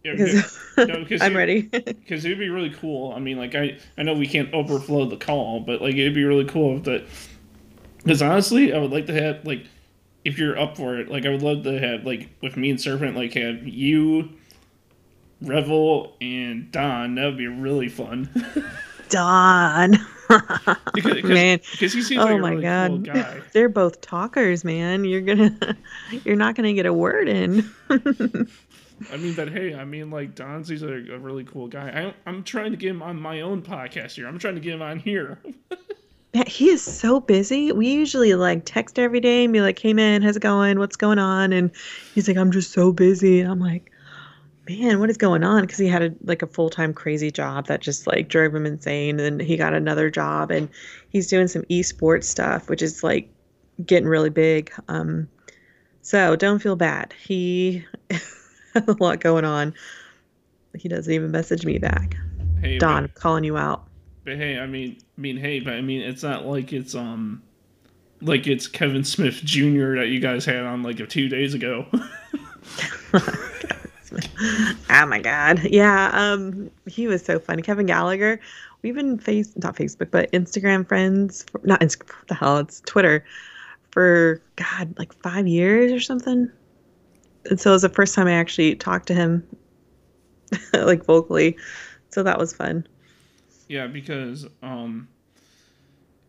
Yeah, 0.03 0.13
because 0.13 0.57
no, 0.77 1.05
I'm 1.21 1.37
ready. 1.37 1.61
Because 1.61 2.25
it'd 2.25 2.39
be 2.39 2.49
really 2.49 2.71
cool. 2.71 3.13
I 3.13 3.19
mean, 3.19 3.37
like 3.37 3.53
I, 3.55 3.77
I 3.97 4.03
know 4.03 4.13
we 4.13 4.27
can't 4.27 4.51
overflow 4.53 5.05
the 5.05 5.17
call, 5.17 5.59
but 5.59 5.81
like 5.81 5.95
it'd 5.95 6.15
be 6.15 6.23
really 6.23 6.45
cool 6.45 6.77
if 6.77 6.83
that. 6.85 7.05
Because 8.03 8.21
honestly, 8.21 8.73
I 8.73 8.79
would 8.79 8.91
like 8.91 9.05
to 9.07 9.13
have 9.13 9.45
like, 9.45 9.65
if 10.25 10.37
you're 10.37 10.57
up 10.57 10.77
for 10.77 10.97
it, 10.97 11.09
like 11.09 11.25
I 11.25 11.29
would 11.29 11.41
love 11.41 11.63
to 11.63 11.79
have 11.79 12.05
like 12.05 12.29
with 12.41 12.57
me 12.57 12.69
and 12.69 12.81
Serpent, 12.81 13.15
like 13.15 13.33
have 13.33 13.67
you, 13.67 14.29
Revel, 15.41 16.15
and 16.21 16.71
Don. 16.71 17.15
That 17.15 17.25
would 17.25 17.37
be 17.37 17.47
really 17.47 17.89
fun. 17.89 18.29
Don. 19.09 19.97
because, 20.93 21.23
man, 21.23 21.59
because 21.71 21.91
he 21.93 22.01
seems 22.01 22.23
oh 22.23 22.27
like 22.27 22.41
my 22.41 22.49
really 22.51 22.61
god, 22.61 22.89
cool 22.89 22.99
guy. 22.99 23.41
they're 23.53 23.69
both 23.69 23.99
talkers, 24.01 24.63
man. 24.63 25.03
You're 25.03 25.21
gonna, 25.21 25.77
you're 26.23 26.37
not 26.37 26.55
gonna 26.55 26.73
get 26.73 26.85
a 26.85 26.93
word 26.93 27.27
in. 27.27 27.69
I 27.89 29.17
mean, 29.17 29.33
but 29.33 29.49
hey, 29.49 29.75
I 29.75 29.83
mean, 29.83 30.09
like 30.09 30.35
Don's 30.35 30.69
a, 30.69 30.85
a 30.85 31.17
really 31.17 31.43
cool 31.43 31.67
guy. 31.67 31.89
I, 31.89 32.29
I'm 32.29 32.43
trying 32.43 32.71
to 32.71 32.77
get 32.77 32.91
him 32.91 33.01
on 33.01 33.19
my 33.19 33.41
own 33.41 33.61
podcast 33.61 34.11
here. 34.11 34.27
I'm 34.27 34.39
trying 34.39 34.55
to 34.55 34.61
get 34.61 34.73
him 34.73 34.81
on 34.81 34.99
here. 34.99 35.39
Yeah, 36.33 36.47
he 36.47 36.69
is 36.69 36.81
so 36.81 37.19
busy. 37.19 37.71
We 37.71 37.91
usually 37.91 38.35
like 38.35 38.63
text 38.65 38.97
every 38.97 39.19
day 39.19 39.43
and 39.43 39.53
be 39.53 39.61
like, 39.61 39.79
"Hey 39.79 39.93
man, 39.93 40.21
how's 40.21 40.37
it 40.37 40.41
going? 40.41 40.79
What's 40.79 40.95
going 40.95 41.19
on?" 41.19 41.51
And 41.53 41.71
he's 42.15 42.27
like, 42.27 42.37
"I'm 42.37 42.51
just 42.51 42.71
so 42.71 42.91
busy." 42.91 43.41
And 43.41 43.51
I'm 43.51 43.59
like, 43.59 43.91
man, 44.79 44.99
what 44.99 45.09
is 45.09 45.17
going 45.17 45.43
on? 45.43 45.61
Because 45.61 45.77
he 45.77 45.87
had 45.87 46.01
a 46.01 46.13
like 46.23 46.41
a 46.41 46.47
full 46.47 46.69
time 46.69 46.93
crazy 46.93 47.31
job 47.31 47.67
that 47.67 47.81
just 47.81 48.07
like 48.07 48.27
drove 48.27 48.53
him 48.53 48.65
insane. 48.65 49.19
And 49.19 49.39
then 49.39 49.45
he 49.45 49.57
got 49.57 49.73
another 49.73 50.09
job, 50.09 50.51
and 50.51 50.69
he's 51.09 51.27
doing 51.27 51.47
some 51.47 51.63
esports 51.63 52.25
stuff, 52.25 52.69
which 52.69 52.81
is 52.81 53.03
like 53.03 53.29
getting 53.85 54.07
really 54.07 54.29
big. 54.29 54.71
Um, 54.87 55.27
so 56.01 56.35
don't 56.35 56.59
feel 56.59 56.75
bad. 56.75 57.13
He 57.19 57.85
has 58.11 58.87
a 58.87 58.95
lot 58.99 59.19
going 59.19 59.45
on. 59.45 59.73
He 60.77 60.87
doesn't 60.87 61.11
even 61.11 61.31
message 61.31 61.65
me 61.65 61.77
back. 61.77 62.15
Hey, 62.61 62.77
Don, 62.77 63.03
but, 63.03 63.15
calling 63.15 63.43
you 63.43 63.57
out. 63.57 63.87
But 64.23 64.37
hey, 64.37 64.59
I 64.59 64.67
mean, 64.67 64.97
I 65.17 65.21
mean, 65.21 65.37
hey, 65.37 65.59
but 65.59 65.73
I 65.73 65.81
mean, 65.81 66.01
it's 66.01 66.23
not 66.23 66.45
like 66.45 66.73
it's 66.73 66.95
um, 66.95 67.41
like 68.21 68.47
it's 68.47 68.67
Kevin 68.67 69.03
Smith 69.03 69.41
Jr. 69.43 69.95
that 69.95 70.07
you 70.09 70.19
guys 70.19 70.45
had 70.45 70.63
on 70.63 70.83
like 70.83 70.99
a 70.99 71.07
two 71.07 71.27
days 71.27 71.53
ago. 71.53 71.85
oh 74.89 75.05
my 75.05 75.19
god. 75.19 75.63
Yeah, 75.63 76.11
um 76.13 76.69
he 76.87 77.07
was 77.07 77.23
so 77.23 77.39
funny. 77.39 77.61
Kevin 77.61 77.85
Gallagher. 77.85 78.39
We've 78.81 78.95
been 78.95 79.17
face 79.19 79.53
not 79.57 79.75
Facebook, 79.75 80.11
but 80.11 80.31
Instagram 80.31 80.87
friends 80.87 81.43
for, 81.43 81.61
not 81.63 81.81
Instagram 81.81 82.27
the 82.27 82.33
hell, 82.33 82.57
it's 82.57 82.81
Twitter 82.81 83.23
for 83.91 84.41
God, 84.55 84.97
like 84.97 85.13
five 85.21 85.47
years 85.47 85.91
or 85.91 85.99
something. 85.99 86.49
And 87.49 87.59
so 87.59 87.71
it 87.71 87.73
was 87.73 87.81
the 87.83 87.89
first 87.89 88.15
time 88.15 88.27
I 88.27 88.33
actually 88.33 88.75
talked 88.75 89.07
to 89.07 89.13
him 89.13 89.45
like 90.73 91.05
vocally. 91.05 91.57
So 92.09 92.23
that 92.23 92.37
was 92.39 92.53
fun. 92.53 92.87
Yeah, 93.71 93.87
because 93.87 94.45
um 94.61 95.07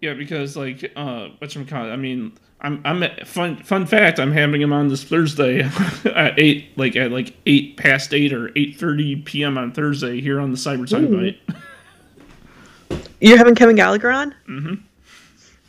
yeah, 0.01 0.15
because 0.15 0.57
like 0.57 0.85
uh 0.95 1.31
whatchamacallit, 1.43 1.93
I 1.93 1.97
mean 1.97 2.39
I'm 2.61 2.81
I'm 2.85 3.05
fun 3.25 3.57
fun 3.65 3.85
fact. 3.85 4.21
I'm 4.21 4.31
having 4.31 4.63
him 4.63 4.73
on 4.73 4.87
this 4.87 5.03
Thursday 5.03 5.63
at 6.15 6.39
eight, 6.39 6.79
like 6.79 6.95
at 6.95 7.11
like 7.11 7.35
eight 7.47 7.77
past 7.77 8.15
eight 8.15 8.33
or 8.33 8.53
eight 8.55 8.77
thirty 8.77 9.17
p.m. 9.17 9.59
on 9.59 9.73
Thursday 9.73 10.21
here 10.21 10.39
on 10.39 10.53
the 10.53 10.57
Cyber 10.57 10.89
Side 10.89 11.11
Bite. 11.11 13.01
You're 13.21 13.39
having 13.39 13.57
Kevin 13.57 13.75
Gallagher 13.75 14.13
on? 14.13 14.33
Mm-hmm. 14.49 14.75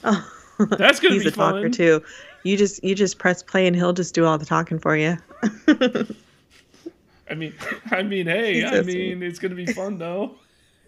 Oh, 0.04 0.32
that's 0.78 1.00
gonna 1.00 1.14
He's 1.16 1.24
be 1.24 1.30
a 1.30 1.32
fun. 1.32 1.56
talker 1.56 1.70
too. 1.70 2.04
You 2.44 2.56
just 2.56 2.84
you 2.84 2.94
just 2.94 3.18
press 3.18 3.42
play 3.42 3.66
and 3.66 3.76
he'll 3.76 3.94
just 3.94 4.14
do 4.14 4.26
all 4.26 4.38
the 4.38 4.46
talking 4.46 4.78
for 4.78 4.96
you. 4.96 5.18
I 7.28 7.34
mean, 7.34 7.56
I 7.90 8.04
mean, 8.04 8.28
hey, 8.28 8.64
I 8.64 8.82
mean, 8.84 9.18
sweet. 9.18 9.24
it's 9.24 9.40
gonna 9.40 9.56
be 9.56 9.66
fun 9.66 9.98
though. 9.98 10.36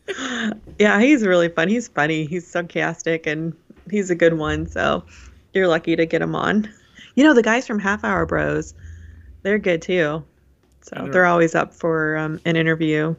yeah, 0.80 1.00
he's 1.00 1.24
really 1.24 1.50
fun. 1.50 1.68
He's 1.68 1.88
funny. 1.88 2.26
He's 2.26 2.48
sarcastic 2.48 3.26
and 3.26 3.54
he's 3.90 4.10
a 4.10 4.16
good 4.16 4.38
one. 4.38 4.68
So 4.68 5.04
you're 5.54 5.68
lucky 5.68 5.96
to 5.96 6.06
get 6.06 6.22
him 6.22 6.36
on. 6.36 6.72
You 7.16 7.24
know, 7.24 7.34
the 7.34 7.44
guys 7.44 7.66
from 7.66 7.80
Half 7.80 8.04
Hour 8.04 8.26
Bros, 8.26 8.74
they're 9.44 9.58
good 9.58 9.82
too. 9.82 10.24
So 10.82 11.08
they're, 11.12 11.26
always 11.26 11.56
up 11.56 11.74
for 11.74 12.16
um, 12.18 12.40
an 12.46 12.56
interview. 12.56 13.16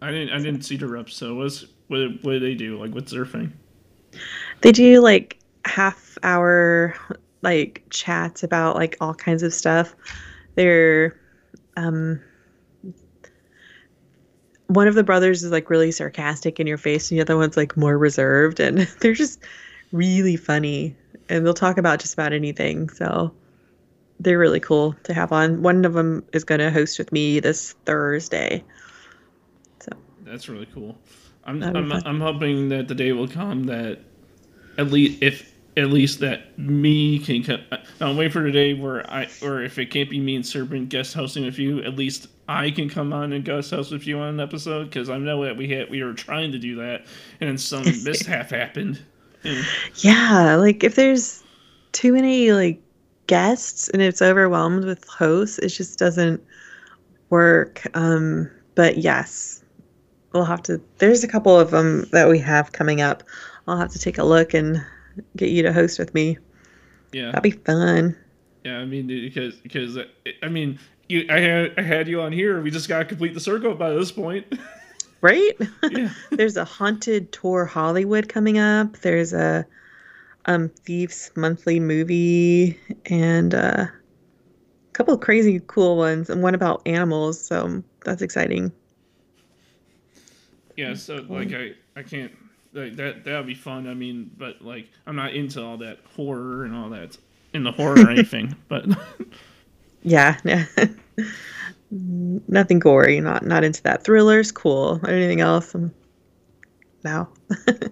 I 0.00 0.12
didn't 0.12 0.30
I 0.30 0.38
didn't 0.38 0.62
see 0.62 0.76
the 0.76 0.86
reps. 0.86 1.16
So 1.16 1.34
what's 1.34 1.64
what 1.88 2.22
what 2.22 2.32
do 2.32 2.40
they 2.40 2.54
do? 2.54 2.78
Like 2.78 2.94
what's 2.94 3.10
their 3.10 3.26
thing? 3.26 3.52
They 4.60 4.70
do 4.70 5.00
like 5.00 5.40
half 5.64 6.16
hour 6.22 6.94
like 7.42 7.82
chats 7.90 8.44
about 8.44 8.76
like 8.76 8.96
all 9.00 9.14
kinds 9.14 9.42
of 9.42 9.52
stuff. 9.52 9.96
They're 10.54 11.18
um 11.76 12.20
one 14.68 14.88
of 14.88 14.94
the 14.94 15.04
brothers 15.04 15.42
is 15.42 15.52
like 15.52 15.70
really 15.70 15.92
sarcastic 15.92 16.58
in 16.58 16.66
your 16.66 16.78
face 16.78 17.10
and 17.10 17.18
the 17.18 17.22
other 17.22 17.36
one's 17.36 17.56
like 17.56 17.76
more 17.76 17.98
reserved 17.98 18.60
and 18.60 18.78
they're 19.00 19.14
just 19.14 19.40
really 19.92 20.36
funny 20.36 20.96
and 21.28 21.44
they'll 21.44 21.54
talk 21.54 21.78
about 21.78 22.00
just 22.00 22.14
about 22.14 22.32
anything. 22.32 22.88
So 22.88 23.32
they're 24.20 24.38
really 24.38 24.60
cool 24.60 24.94
to 25.04 25.14
have 25.14 25.32
on. 25.32 25.62
One 25.62 25.84
of 25.84 25.94
them 25.94 26.24
is 26.32 26.44
going 26.44 26.60
to 26.60 26.70
host 26.70 26.98
with 26.98 27.12
me 27.12 27.40
this 27.40 27.74
Thursday. 27.84 28.64
So 29.80 29.92
that's 30.24 30.48
really 30.48 30.66
cool. 30.66 30.96
I'm 31.44 31.62
I'm, 31.62 31.92
I'm 31.92 32.20
hoping 32.20 32.70
that 32.70 32.88
the 32.88 32.94
day 32.94 33.12
will 33.12 33.28
come 33.28 33.64
that 33.64 34.00
at 34.78 34.90
least 34.90 35.22
if 35.22 35.53
at 35.76 35.90
least 35.90 36.20
that 36.20 36.56
me 36.58 37.18
can 37.18 37.42
come. 37.42 37.60
I'll 38.00 38.14
wait 38.14 38.32
for 38.32 38.42
the 38.42 38.52
day 38.52 38.74
where 38.74 39.08
I 39.10 39.28
or 39.42 39.62
if 39.62 39.78
it 39.78 39.86
can't 39.86 40.08
be 40.08 40.20
me 40.20 40.36
and 40.36 40.46
Serpent 40.46 40.88
guest 40.88 41.14
hosting 41.14 41.44
with 41.44 41.58
you, 41.58 41.82
at 41.82 41.96
least 41.96 42.28
I 42.48 42.70
can 42.70 42.88
come 42.88 43.12
on 43.12 43.32
and 43.32 43.44
guest 43.44 43.70
host 43.70 43.90
with 43.90 44.06
you 44.06 44.18
on 44.18 44.28
an 44.28 44.40
episode 44.40 44.84
because 44.84 45.08
I 45.08 45.18
know 45.18 45.44
that 45.44 45.56
we 45.56 45.68
had 45.68 45.90
we 45.90 46.02
were 46.02 46.12
trying 46.12 46.52
to 46.52 46.58
do 46.58 46.76
that 46.76 47.06
and 47.40 47.48
then 47.48 47.58
some 47.58 47.84
mishap 48.04 48.50
happened. 48.50 49.02
Yeah, 49.96 50.56
like 50.56 50.84
if 50.84 50.94
there's 50.94 51.42
too 51.92 52.12
many 52.12 52.52
like 52.52 52.80
guests 53.26 53.88
and 53.88 54.00
it's 54.00 54.22
overwhelmed 54.22 54.84
with 54.84 55.04
hosts, 55.08 55.58
it 55.58 55.68
just 55.68 55.98
doesn't 55.98 56.42
work. 57.30 57.82
Um, 57.94 58.50
but 58.74 58.98
yes, 58.98 59.62
we'll 60.32 60.44
have 60.44 60.62
to. 60.64 60.80
There's 60.98 61.24
a 61.24 61.28
couple 61.28 61.58
of 61.58 61.70
them 61.72 62.06
that 62.12 62.28
we 62.28 62.38
have 62.38 62.72
coming 62.72 63.00
up. 63.00 63.22
I'll 63.66 63.78
have 63.78 63.92
to 63.92 63.98
take 63.98 64.18
a 64.18 64.24
look 64.24 64.54
and 64.54 64.84
get 65.36 65.50
you 65.50 65.62
to 65.62 65.72
host 65.72 65.98
with 65.98 66.14
me. 66.14 66.38
Yeah, 67.12 67.26
that'd 67.26 67.42
be 67.42 67.52
fun. 67.52 68.16
Yeah, 68.64 68.78
I 68.78 68.84
mean 68.84 69.06
because 69.06 69.56
because 69.56 69.98
I 70.42 70.48
mean 70.48 70.78
you 71.08 71.26
I 71.30 71.40
had 71.40 71.74
I 71.78 71.82
had 71.82 72.08
you 72.08 72.22
on 72.22 72.32
here. 72.32 72.60
We 72.60 72.70
just 72.70 72.88
got 72.88 73.00
to 73.00 73.04
complete 73.04 73.34
the 73.34 73.40
circle 73.40 73.74
by 73.74 73.92
this 73.92 74.10
point. 74.10 74.46
right? 75.20 75.52
Yeah. 75.90 76.10
There's 76.30 76.56
a 76.56 76.64
haunted 76.64 77.32
tour 77.32 77.64
Hollywood 77.64 78.28
coming 78.28 78.58
up. 78.58 78.98
There's 78.98 79.32
a 79.32 79.66
um 80.46 80.68
Thieves 80.84 81.30
monthly 81.36 81.80
movie 81.80 82.78
and 83.06 83.54
uh, 83.54 83.86
a 83.86 84.92
couple 84.92 85.14
of 85.14 85.20
crazy 85.20 85.60
cool 85.66 85.96
ones 85.96 86.28
and 86.28 86.42
one 86.42 86.54
about 86.54 86.82
animals, 86.86 87.40
so 87.40 87.82
that's 88.04 88.22
exciting. 88.22 88.72
Yeah, 90.76 90.94
so 90.94 91.24
like 91.28 91.52
I 91.52 91.72
I 91.96 92.02
can't 92.02 92.32
like 92.74 92.96
that 92.96 93.24
that 93.24 93.38
would 93.38 93.46
be 93.46 93.54
fun. 93.54 93.86
I 93.86 93.94
mean, 93.94 94.30
but 94.36 94.62
like 94.62 94.90
I'm 95.06 95.16
not 95.16 95.34
into 95.34 95.62
all 95.62 95.78
that 95.78 96.00
horror 96.16 96.64
and 96.64 96.74
all 96.74 96.90
that 96.90 97.16
in 97.52 97.64
the 97.64 97.72
horror 97.72 98.02
or 98.02 98.10
anything, 98.10 98.54
but 98.68 98.86
yeah, 100.02 100.38
yeah 100.44 100.66
nothing 101.90 102.78
gory. 102.78 103.20
Not 103.20 103.44
not 103.44 103.64
into 103.64 103.82
that. 103.84 104.04
Thrillers, 104.04 104.52
cool. 104.52 105.00
Anything 105.06 105.40
else? 105.40 105.74
Um, 105.74 105.92
no. 107.04 107.28
but 107.66 107.90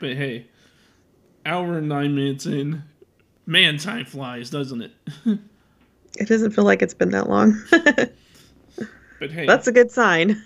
hey, 0.00 0.46
hour 1.46 1.78
and 1.78 1.88
nine 1.88 2.14
minutes 2.14 2.46
in, 2.46 2.82
man, 3.46 3.78
time 3.78 4.04
flies, 4.04 4.50
doesn't 4.50 4.82
it? 4.82 4.92
it 6.18 6.28
doesn't 6.28 6.52
feel 6.52 6.64
like 6.64 6.82
it's 6.82 6.94
been 6.94 7.10
that 7.10 7.28
long. 7.28 7.60
but 7.70 9.30
hey, 9.30 9.46
that's 9.46 9.66
a 9.66 9.72
good 9.72 9.90
sign. 9.90 10.42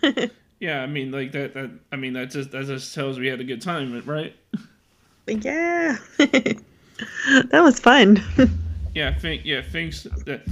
Yeah, 0.61 0.83
I 0.83 0.87
mean, 0.87 1.11
like 1.11 1.33
that. 1.33 1.55
That 1.55 1.71
I 1.93 1.97
mean, 1.97 2.13
that 2.15 2.31
just 2.31 2.51
that 2.53 2.67
just 2.67 2.95
tells 2.95 3.19
we 3.19 3.27
had 3.27 3.41
a 3.41 3.45
good 3.45 3.63
time, 3.63 4.01
right? 4.07 4.35
Yeah. 5.27 5.97
that 6.19 6.61
was 7.53 7.81
fun. 7.81 8.23
yeah, 8.95 9.17
thank 9.19 9.45
yeah, 9.45 9.63
thanks 9.63 10.05
that 10.27 10.43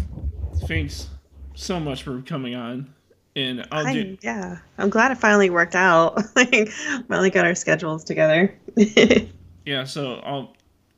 thanks 0.66 1.08
so 1.54 1.78
much 1.78 2.02
for 2.02 2.20
coming 2.22 2.54
on. 2.54 2.92
And 3.34 3.66
I'll 3.72 3.86
I, 3.86 3.92
do 3.92 4.18
yeah, 4.22 4.58
I'm 4.78 4.90
glad 4.90 5.10
it 5.12 5.18
finally 5.18 5.50
worked 5.50 5.74
out. 5.74 6.20
like, 6.36 6.70
finally 7.08 7.30
got 7.30 7.46
our 7.46 7.54
schedules 7.54 8.04
together. 8.04 8.54
yeah, 9.64 9.84
so 9.84 10.16
I'll 10.16 10.54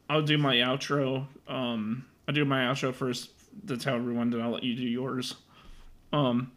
I'll 0.09 0.22
do 0.22 0.39
my 0.39 0.56
outro. 0.56 1.26
Um, 1.47 2.05
I'll 2.26 2.35
do 2.35 2.44
my 2.44 2.62
outro 2.64 2.93
first 2.93 3.31
to 3.68 3.76
tell 3.76 3.94
everyone, 3.94 4.31
then 4.31 4.40
I'll 4.40 4.51
let 4.51 4.64
you 4.64 4.74
do 4.74 4.82
yours. 4.82 5.35
Um, 6.12 6.52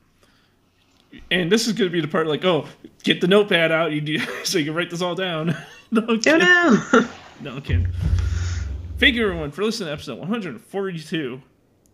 and 1.31 1.51
this 1.51 1.67
is 1.67 1.73
gonna 1.73 1.89
be 1.89 2.01
the 2.01 2.07
part 2.07 2.27
like, 2.27 2.45
oh, 2.45 2.67
get 3.03 3.21
the 3.21 3.27
notepad 3.27 3.71
out, 3.71 3.91
you 3.91 4.01
do 4.01 4.19
so 4.43 4.57
you 4.57 4.65
can 4.65 4.73
write 4.73 4.89
this 4.89 5.01
all 5.01 5.15
down. 5.15 5.55
no, 5.91 6.05
oh 6.07 6.19
no. 6.25 7.07
No, 7.41 7.57
I'm. 7.57 7.87
Thank 8.97 9.15
you 9.15 9.23
everyone 9.23 9.51
for 9.51 9.63
listening 9.63 9.87
to 9.87 9.93
episode 9.93 10.17
142 10.17 11.41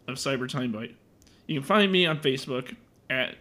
of 0.07 0.15
Cyber 0.15 0.47
Time 0.47 0.71
Bite. 0.71 0.95
You 1.47 1.59
can 1.59 1.67
find 1.67 1.91
me 1.91 2.05
on 2.05 2.19
Facebook 2.19 2.73
at 3.09 3.35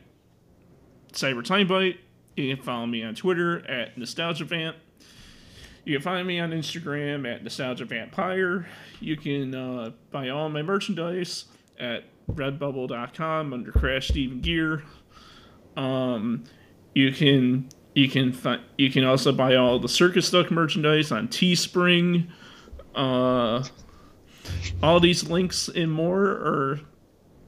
Cyber 1.12 1.44
Time 1.44 1.69
Bite. 1.69 2.01
You 2.36 2.57
can 2.57 2.65
follow 2.65 2.86
me 2.86 3.05
on 3.05 3.15
Twitter 3.15 3.65
at 3.69 3.97
Nostalgia 3.97 4.44
Vamp. 4.44 4.77
You 5.85 5.94
can 5.97 6.03
find 6.03 6.27
me 6.27 6.40
on 6.40 6.51
Instagram 6.51 7.32
at 7.32 7.44
Nostalgia 7.44 7.85
Vampire. 7.85 8.66
You 9.01 9.16
can 9.16 9.55
uh, 9.55 9.90
buy 10.11 10.31
all 10.31 10.49
my 10.49 10.62
merchandise 10.62 11.44
at 11.78 12.05
redbubble.com 12.32 13.53
under 13.53 13.70
Crash 13.73 14.09
Steven 14.09 14.40
Gear. 14.40 14.82
Um, 15.77 16.44
you 16.94 17.12
can 17.12 17.69
you 17.94 18.09
can 18.09 18.32
fi- 18.32 18.61
you 18.77 18.90
can 18.90 19.05
also 19.05 19.32
buy 19.32 19.57
all 19.57 19.78
the 19.78 19.89
Circus 19.89 20.31
Duck 20.31 20.51
merchandise 20.51 21.12
on 21.12 21.28
Teespring. 21.28 22.28
Uh, 22.94 23.65
all 24.82 25.01
these 25.01 25.28
links 25.28 25.69
and 25.69 25.90
more 25.90 26.24
are 26.24 26.81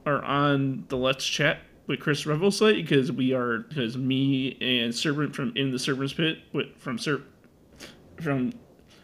are 0.05 0.23
on 0.23 0.85
the 0.89 0.97
Let's 0.97 1.25
Chat 1.25 1.59
with 1.87 1.99
Chris 1.99 2.25
Revel 2.25 2.51
site 2.51 2.75
because 2.75 3.11
we 3.11 3.33
are 3.33 3.59
because 3.59 3.97
me 3.97 4.57
and 4.61 4.93
Serpent 4.93 5.35
from 5.35 5.51
In 5.55 5.71
the 5.71 5.79
Serpent's 5.79 6.13
Pit 6.13 6.39
with 6.53 6.75
from 6.77 6.97
Ser- 6.97 7.23
from 8.21 8.53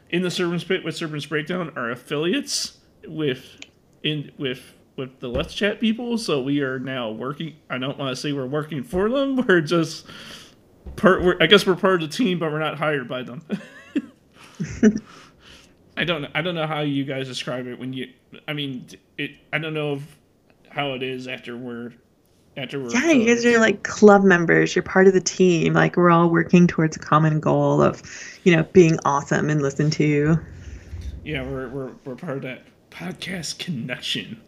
In 0.10 0.22
the 0.22 0.32
Serpent's 0.32 0.64
Pit 0.64 0.84
with 0.84 0.96
Serpent's 0.96 1.26
Breakdown 1.26 1.72
are 1.76 1.92
affiliates 1.92 2.80
with 3.08 3.60
in 4.04 4.32
with 4.38 4.74
with 4.96 5.20
the 5.20 5.28
Let's 5.28 5.54
Chat 5.54 5.80
people. 5.80 6.18
So 6.18 6.42
we 6.42 6.62
are 6.62 6.80
now 6.80 7.12
working. 7.12 7.56
I 7.70 7.78
don't 7.78 7.98
want 7.98 8.16
to 8.16 8.22
say 8.22 8.34
we're 8.34 8.46
working 8.46 8.84
for 8.84 9.10
them. 9.10 9.36
We're 9.48 9.62
just 9.62 10.06
part. 10.96 11.24
We're, 11.24 11.38
I 11.40 11.48
guess 11.48 11.66
we're 11.66 11.76
part 11.76 12.02
of 12.02 12.10
the 12.10 12.16
team, 12.16 12.40
but 12.40 12.52
we're 12.52 12.60
not 12.60 12.78
hired 12.78 13.08
by 13.08 13.24
them. 13.24 13.44
I 15.98 16.04
don't. 16.04 16.26
I 16.34 16.42
don't 16.42 16.56
know 16.56 16.68
how 16.68 16.82
you 16.82 17.04
guys 17.04 17.28
describe 17.28 17.68
it 17.68 17.80
when 17.80 17.94
you. 17.94 18.08
I 18.48 18.54
mean, 18.54 18.88
it. 19.18 19.32
I 19.54 19.58
don't 19.58 19.74
know 19.74 19.96
if, 19.96 20.18
how 20.70 20.94
it 20.94 21.04
is 21.04 21.28
after 21.28 21.58
we're. 21.58 21.94
After 22.58 22.82
we're. 22.82 22.92
Yeah, 22.92 23.12
you 23.12 23.26
guys 23.26 23.46
are 23.46 23.60
like 23.60 23.84
club 23.84 24.24
members. 24.24 24.76
You're 24.76 24.84
part 24.84 25.08
of 25.08 25.14
the 25.14 25.22
team. 25.22 25.74
Like 25.74 25.98
we're 25.98 26.10
all 26.10 26.30
working 26.30 26.68
towards 26.68 26.96
a 26.96 27.00
common 27.00 27.40
goal 27.40 27.82
of, 27.82 28.02
you 28.44 28.56
know, 28.56 28.64
being 28.74 28.98
awesome 29.06 29.50
and 29.50 29.62
listened 29.62 29.94
to. 29.94 30.06
You. 30.06 30.40
Yeah, 31.24 31.44
we're 31.44 31.70
we're 31.70 31.92
we're 32.04 32.16
part 32.16 32.38
of 32.38 32.44
that 32.44 32.64
podcast 32.90 33.60
connection. 33.60 34.42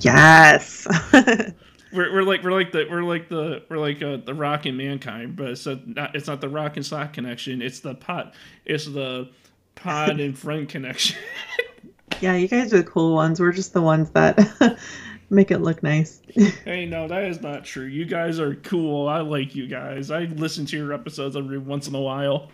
Yes. 0.00 0.86
We're, 1.92 2.12
we're 2.12 2.22
like 2.24 2.42
we're 2.42 2.52
like 2.52 2.72
the 2.72 2.86
we're 2.90 3.04
like 3.04 3.28
the 3.28 3.62
we're 3.70 3.78
like 3.78 4.02
uh, 4.02 4.18
the 4.18 4.34
rock 4.34 4.66
and 4.66 4.76
mankind, 4.76 5.36
but 5.36 5.50
it's 5.50 5.66
a, 5.66 5.80
not 5.86 6.14
it's 6.14 6.26
not 6.26 6.42
the 6.42 6.48
rock 6.48 6.76
and 6.76 6.84
sock 6.84 7.14
connection. 7.14 7.62
It's 7.62 7.80
the 7.80 7.94
pot. 7.94 8.34
It's 8.66 8.84
the 8.84 9.30
pod 9.76 10.20
and 10.20 10.36
friend 10.36 10.68
connection. 10.68 11.16
yeah, 12.20 12.34
you 12.36 12.48
guys 12.48 12.74
are 12.74 12.78
the 12.78 12.84
cool 12.90 13.14
ones. 13.14 13.40
We're 13.40 13.52
just 13.52 13.72
the 13.72 13.80
ones 13.80 14.10
that 14.10 14.76
make 15.30 15.50
it 15.50 15.58
look 15.58 15.82
nice. 15.82 16.20
hey, 16.64 16.84
no, 16.86 17.08
that 17.08 17.22
is 17.24 17.40
not 17.40 17.64
true. 17.64 17.86
You 17.86 18.04
guys 18.04 18.40
are 18.40 18.56
cool. 18.56 19.08
I 19.08 19.20
like 19.20 19.54
you 19.54 19.66
guys. 19.66 20.10
I 20.10 20.24
listen 20.24 20.66
to 20.66 20.76
your 20.76 20.92
episodes 20.92 21.36
every 21.36 21.58
once 21.58 21.88
in 21.88 21.94
a 21.94 22.00
while. 22.00 22.50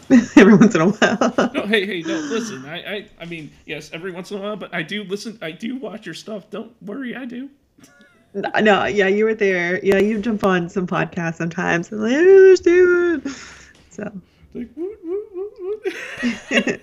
every 0.36 0.54
once 0.54 0.74
in 0.74 0.80
a 0.80 0.90
while. 0.90 1.50
no, 1.54 1.66
hey, 1.66 1.86
hey, 1.86 2.02
no, 2.02 2.14
listen. 2.14 2.64
I, 2.66 2.76
I, 2.76 3.08
I 3.20 3.24
mean, 3.24 3.50
yes, 3.66 3.90
every 3.92 4.12
once 4.12 4.30
in 4.30 4.38
a 4.38 4.40
while, 4.40 4.56
but 4.56 4.74
I 4.74 4.82
do 4.82 5.04
listen. 5.04 5.38
I 5.42 5.50
do 5.50 5.76
watch 5.76 6.06
your 6.06 6.14
stuff. 6.14 6.50
Don't 6.50 6.72
worry, 6.82 7.14
I 7.16 7.24
do. 7.24 7.50
No, 8.34 8.86
yeah, 8.86 9.08
you 9.08 9.24
were 9.24 9.34
there. 9.34 9.84
Yeah, 9.84 9.98
you 9.98 10.18
jump 10.18 10.42
on 10.44 10.68
some 10.68 10.86
podcasts 10.86 11.36
sometimes. 11.36 11.92
And 11.92 12.00
like, 12.00 12.12
hey, 12.12 12.24
there's 12.24 12.60
David. 12.60 13.28
So. 13.90 14.10
Like, 14.54 14.68
woot, 14.74 14.98
woot, 15.04 15.24
woot. 15.34 16.82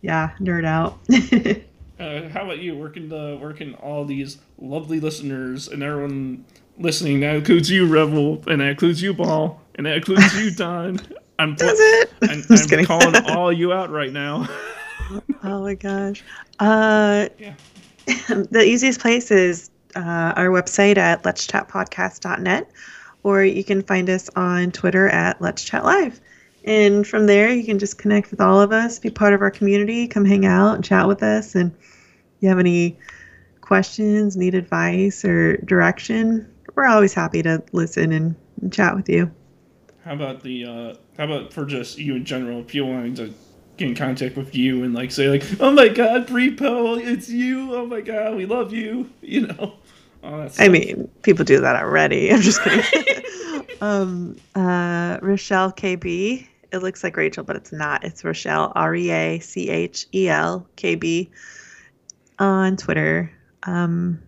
yeah, 0.00 0.30
nerd 0.40 0.64
out. 0.64 0.98
uh, 2.00 2.28
how 2.30 2.44
about 2.44 2.58
you? 2.58 2.76
Working 2.76 3.08
the 3.08 3.38
working 3.40 3.74
all 3.74 4.04
these 4.04 4.38
lovely 4.58 5.00
listeners 5.00 5.68
and 5.68 5.82
everyone 5.82 6.44
listening. 6.78 7.20
That 7.20 7.36
includes 7.36 7.70
you, 7.70 7.86
Revel, 7.86 8.42
and 8.46 8.60
that 8.62 8.68
includes 8.68 9.02
you, 9.02 9.12
Ball, 9.12 9.60
and 9.74 9.86
that 9.86 9.96
includes 9.96 10.34
you, 10.36 10.50
Don. 10.50 11.00
I'm, 11.38 11.54
Does 11.54 11.78
it? 11.78 12.12
I'm, 12.22 12.78
I'm 12.78 12.84
calling 12.84 13.16
all 13.30 13.52
you 13.52 13.72
out 13.72 13.90
right 13.90 14.12
now. 14.12 14.48
oh 15.42 15.62
my 15.62 15.74
gosh. 15.74 16.24
Uh, 16.58 17.28
yeah. 17.38 17.54
the 18.06 18.62
easiest 18.64 19.00
place 19.00 19.30
is 19.30 19.70
uh, 19.94 20.32
our 20.36 20.48
website 20.48 20.96
at 20.96 21.24
let's 21.24 21.46
chat 21.46 21.68
podcast.net 21.68 22.70
or 23.22 23.42
you 23.42 23.64
can 23.64 23.82
find 23.82 24.08
us 24.10 24.28
on 24.36 24.70
twitter 24.70 25.08
at 25.08 25.40
let's 25.40 25.64
chat 25.64 25.84
live 25.84 26.20
and 26.64 27.06
from 27.06 27.26
there 27.26 27.50
you 27.50 27.64
can 27.64 27.78
just 27.78 27.98
connect 27.98 28.30
with 28.30 28.40
all 28.40 28.60
of 28.60 28.72
us 28.72 28.98
be 28.98 29.10
part 29.10 29.32
of 29.32 29.40
our 29.40 29.50
community 29.50 30.06
come 30.06 30.24
hang 30.24 30.44
out 30.44 30.74
and 30.74 30.84
chat 30.84 31.08
with 31.08 31.22
us 31.22 31.54
and 31.54 31.72
if 31.80 32.42
you 32.42 32.48
have 32.48 32.58
any 32.58 32.96
questions 33.62 34.36
need 34.36 34.54
advice 34.54 35.24
or 35.24 35.56
direction 35.58 36.46
we're 36.74 36.86
always 36.86 37.14
happy 37.14 37.42
to 37.42 37.62
listen 37.72 38.12
and 38.12 38.36
chat 38.72 38.94
with 38.94 39.08
you 39.08 39.30
how 40.06 40.14
about 40.14 40.42
the 40.42 40.64
uh 40.64 40.94
how 41.18 41.24
about 41.24 41.52
for 41.52 41.66
just 41.66 41.98
you 41.98 42.14
in 42.14 42.24
general 42.24 42.60
if 42.60 42.74
you 42.74 42.86
wanted 42.86 43.16
to 43.16 43.34
get 43.76 43.88
in 43.88 43.94
contact 43.94 44.36
with 44.36 44.54
you 44.54 44.84
and 44.84 44.94
like 44.94 45.10
say 45.10 45.28
like, 45.28 45.44
oh 45.60 45.70
my 45.70 45.88
god, 45.88 46.26
Prepo, 46.26 46.98
it's 46.98 47.28
you. 47.28 47.74
Oh 47.74 47.86
my 47.86 48.00
god, 48.00 48.36
we 48.36 48.46
love 48.46 48.72
you. 48.72 49.10
You 49.20 49.48
know. 49.48 49.74
I 50.58 50.68
mean, 50.68 51.08
people 51.22 51.44
do 51.44 51.60
that 51.60 51.76
already. 51.76 52.32
I'm 52.32 52.40
just 52.40 52.60
kidding. 52.62 53.22
um, 53.80 54.36
uh, 54.54 55.18
Rochelle 55.22 55.72
KB. 55.72 56.46
It 56.72 56.78
looks 56.78 57.04
like 57.04 57.16
Rachel, 57.16 57.44
but 57.44 57.54
it's 57.54 57.70
not. 57.70 58.02
It's 58.02 58.24
Rochelle 58.24 58.72
R 58.74 58.94
E 58.94 59.10
A 59.10 59.38
C 59.38 59.68
H 59.68 60.06
E 60.12 60.28
L 60.28 60.66
K 60.76 60.94
B 60.94 61.30
on 62.38 62.76
Twitter. 62.76 63.30
Um, 63.64 64.20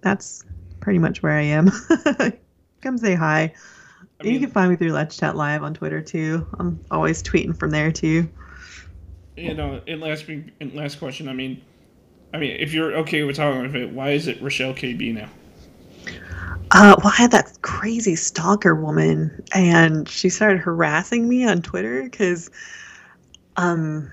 that's 0.00 0.44
pretty 0.80 0.98
much 0.98 1.22
where 1.22 1.32
I 1.32 1.42
am. 1.42 1.70
Come 2.80 2.96
say 2.96 3.14
hi. 3.14 3.52
I 4.20 4.24
mean, 4.24 4.34
you 4.34 4.40
can 4.40 4.50
find 4.50 4.70
me 4.70 4.76
through 4.76 4.92
Let's 4.92 5.16
Chat 5.16 5.36
Live 5.36 5.62
on 5.62 5.74
Twitter 5.74 6.00
too. 6.00 6.46
I'm 6.58 6.80
always 6.90 7.22
tweeting 7.22 7.56
from 7.56 7.70
there 7.70 7.92
too. 7.92 8.28
You 9.36 9.54
know, 9.54 9.82
and 9.86 10.00
last 10.00 10.26
and 10.28 10.74
last 10.74 10.98
question. 10.98 11.28
I 11.28 11.34
mean, 11.34 11.62
I 12.32 12.38
mean, 12.38 12.56
if 12.58 12.72
you're 12.72 12.96
okay 12.98 13.22
with 13.22 13.36
talking 13.36 13.66
about 13.66 13.76
it, 13.76 13.90
why 13.90 14.10
is 14.10 14.26
it 14.26 14.40
Rochelle 14.40 14.72
KB 14.72 15.14
now? 15.14 15.28
Uh, 16.70 16.96
well, 17.02 17.12
I 17.12 17.22
had 17.22 17.30
that 17.32 17.58
crazy 17.62 18.16
stalker 18.16 18.74
woman, 18.74 19.44
and 19.54 20.08
she 20.08 20.28
started 20.28 20.58
harassing 20.58 21.28
me 21.28 21.46
on 21.46 21.62
Twitter 21.62 22.02
because, 22.02 22.50
um, 23.56 24.10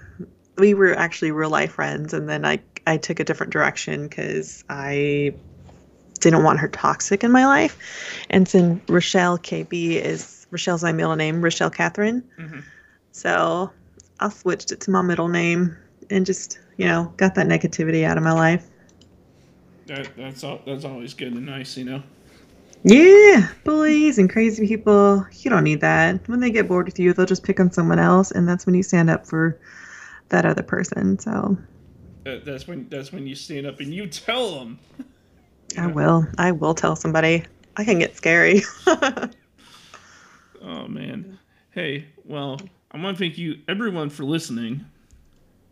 we 0.58 0.74
were 0.74 0.94
actually 0.94 1.32
real 1.32 1.50
life 1.50 1.74
friends, 1.74 2.14
and 2.14 2.30
then 2.30 2.46
I 2.46 2.60
I 2.86 2.98
took 2.98 3.20
a 3.20 3.24
different 3.24 3.54
direction 3.54 4.08
because 4.08 4.64
I 4.70 5.34
didn't 6.24 6.44
want 6.44 6.60
her 6.60 6.70
toxic 6.70 7.24
in 7.24 7.32
my 7.32 7.46
life. 7.46 7.78
And 8.30 8.48
then 8.48 8.82
Rochelle 8.88 9.38
KB 9.38 10.02
is 10.02 10.48
Rochelle's 10.50 10.84
my 10.84 10.92
middle 10.92 11.16
name, 11.16 11.42
Rochelle 11.42 11.70
Catherine. 11.70 12.24
Mm-hmm. 12.40 12.60
So 13.12 13.72
I 14.20 14.30
switched 14.30 14.72
it 14.72 14.80
to 14.82 14.92
my 14.92 15.02
middle 15.02 15.28
name 15.28 15.76
and 16.10 16.26
just 16.26 16.60
you 16.78 16.86
know 16.86 17.14
got 17.18 17.36
that 17.36 17.48
negativity 17.48 18.04
out 18.04 18.18
of 18.18 18.24
my 18.24 18.32
life. 18.32 18.68
That 19.88 20.16
that's 20.16 20.44
all, 20.44 20.62
that's 20.66 20.86
always 20.86 21.14
good 21.14 21.34
and 21.34 21.46
nice, 21.46 21.78
you 21.78 21.86
know. 21.86 22.04
Yeah, 22.86 23.50
bullies 23.64 24.18
and 24.18 24.30
crazy 24.30 24.68
people. 24.68 25.26
You 25.40 25.50
don't 25.50 25.64
need 25.64 25.82
that. 25.82 26.28
When 26.28 26.40
they 26.42 26.52
get 26.52 26.68
bored 26.68 26.86
with 26.86 27.00
you, 27.00 27.14
they'll 27.14 27.26
just 27.26 27.44
pick 27.44 27.60
on 27.60 27.72
someone 27.72 28.00
else, 28.00 28.32
and 28.32 28.48
that's 28.48 28.66
when 28.66 28.76
you 28.76 28.84
stand 28.84 29.10
up 29.10 29.26
for 29.26 29.58
that 30.30 30.46
other 30.46 30.64
person. 30.64 31.20
So. 31.20 31.58
That, 32.24 32.46
that's 32.46 32.68
when 32.68 32.88
that's 32.90 33.12
when 33.12 33.28
you 33.28 33.36
stand 33.36 33.68
up 33.68 33.80
and 33.80 33.94
you 33.94 34.08
tell 34.08 34.60
them. 34.60 34.80
I 35.78 35.88
will. 35.88 36.28
I 36.38 36.52
will 36.52 36.74
tell 36.74 36.96
somebody. 36.96 37.44
I 37.76 37.84
can 37.84 38.00
get 38.00 38.16
scary. 38.16 38.62
oh 38.88 40.88
man. 40.88 41.40
Hey, 41.72 42.06
well, 42.24 42.60
I 42.92 43.00
want 43.00 43.18
to 43.18 43.24
thank 43.24 43.38
you 43.38 43.60
everyone 43.68 44.10
for 44.10 44.24
listening. 44.24 44.86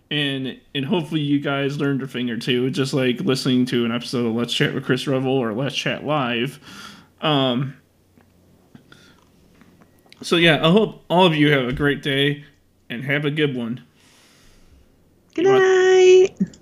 And 0.10 0.60
and 0.76 0.84
hopefully 0.84 1.22
you 1.22 1.40
guys 1.40 1.78
learned 1.78 2.02
a 2.02 2.08
thing 2.08 2.30
or 2.30 2.38
two, 2.38 2.70
just 2.70 2.94
like 2.94 3.22
listening 3.22 3.66
to 3.68 3.86
an 3.86 3.92
episode 3.92 4.26
of 4.26 4.34
Let's 4.34 4.54
Chat 4.54 4.74
with 4.74 4.84
Chris 4.84 5.08
Revel 5.08 5.32
or 5.32 5.54
Let's 5.54 5.76
Chat 5.76 6.04
Live. 6.04 6.60
Um, 7.22 7.76
so 10.22 10.36
yeah, 10.36 10.66
I 10.66 10.72
hope 10.72 11.04
all 11.10 11.26
of 11.26 11.36
you 11.36 11.52
have 11.52 11.68
a 11.68 11.74
great 11.74 12.02
day 12.02 12.46
and 12.90 13.04
have 13.04 13.26
a 13.26 13.32
good 13.32 13.56
one. 13.56 13.84
Good 15.34 15.46
night. 15.46 16.58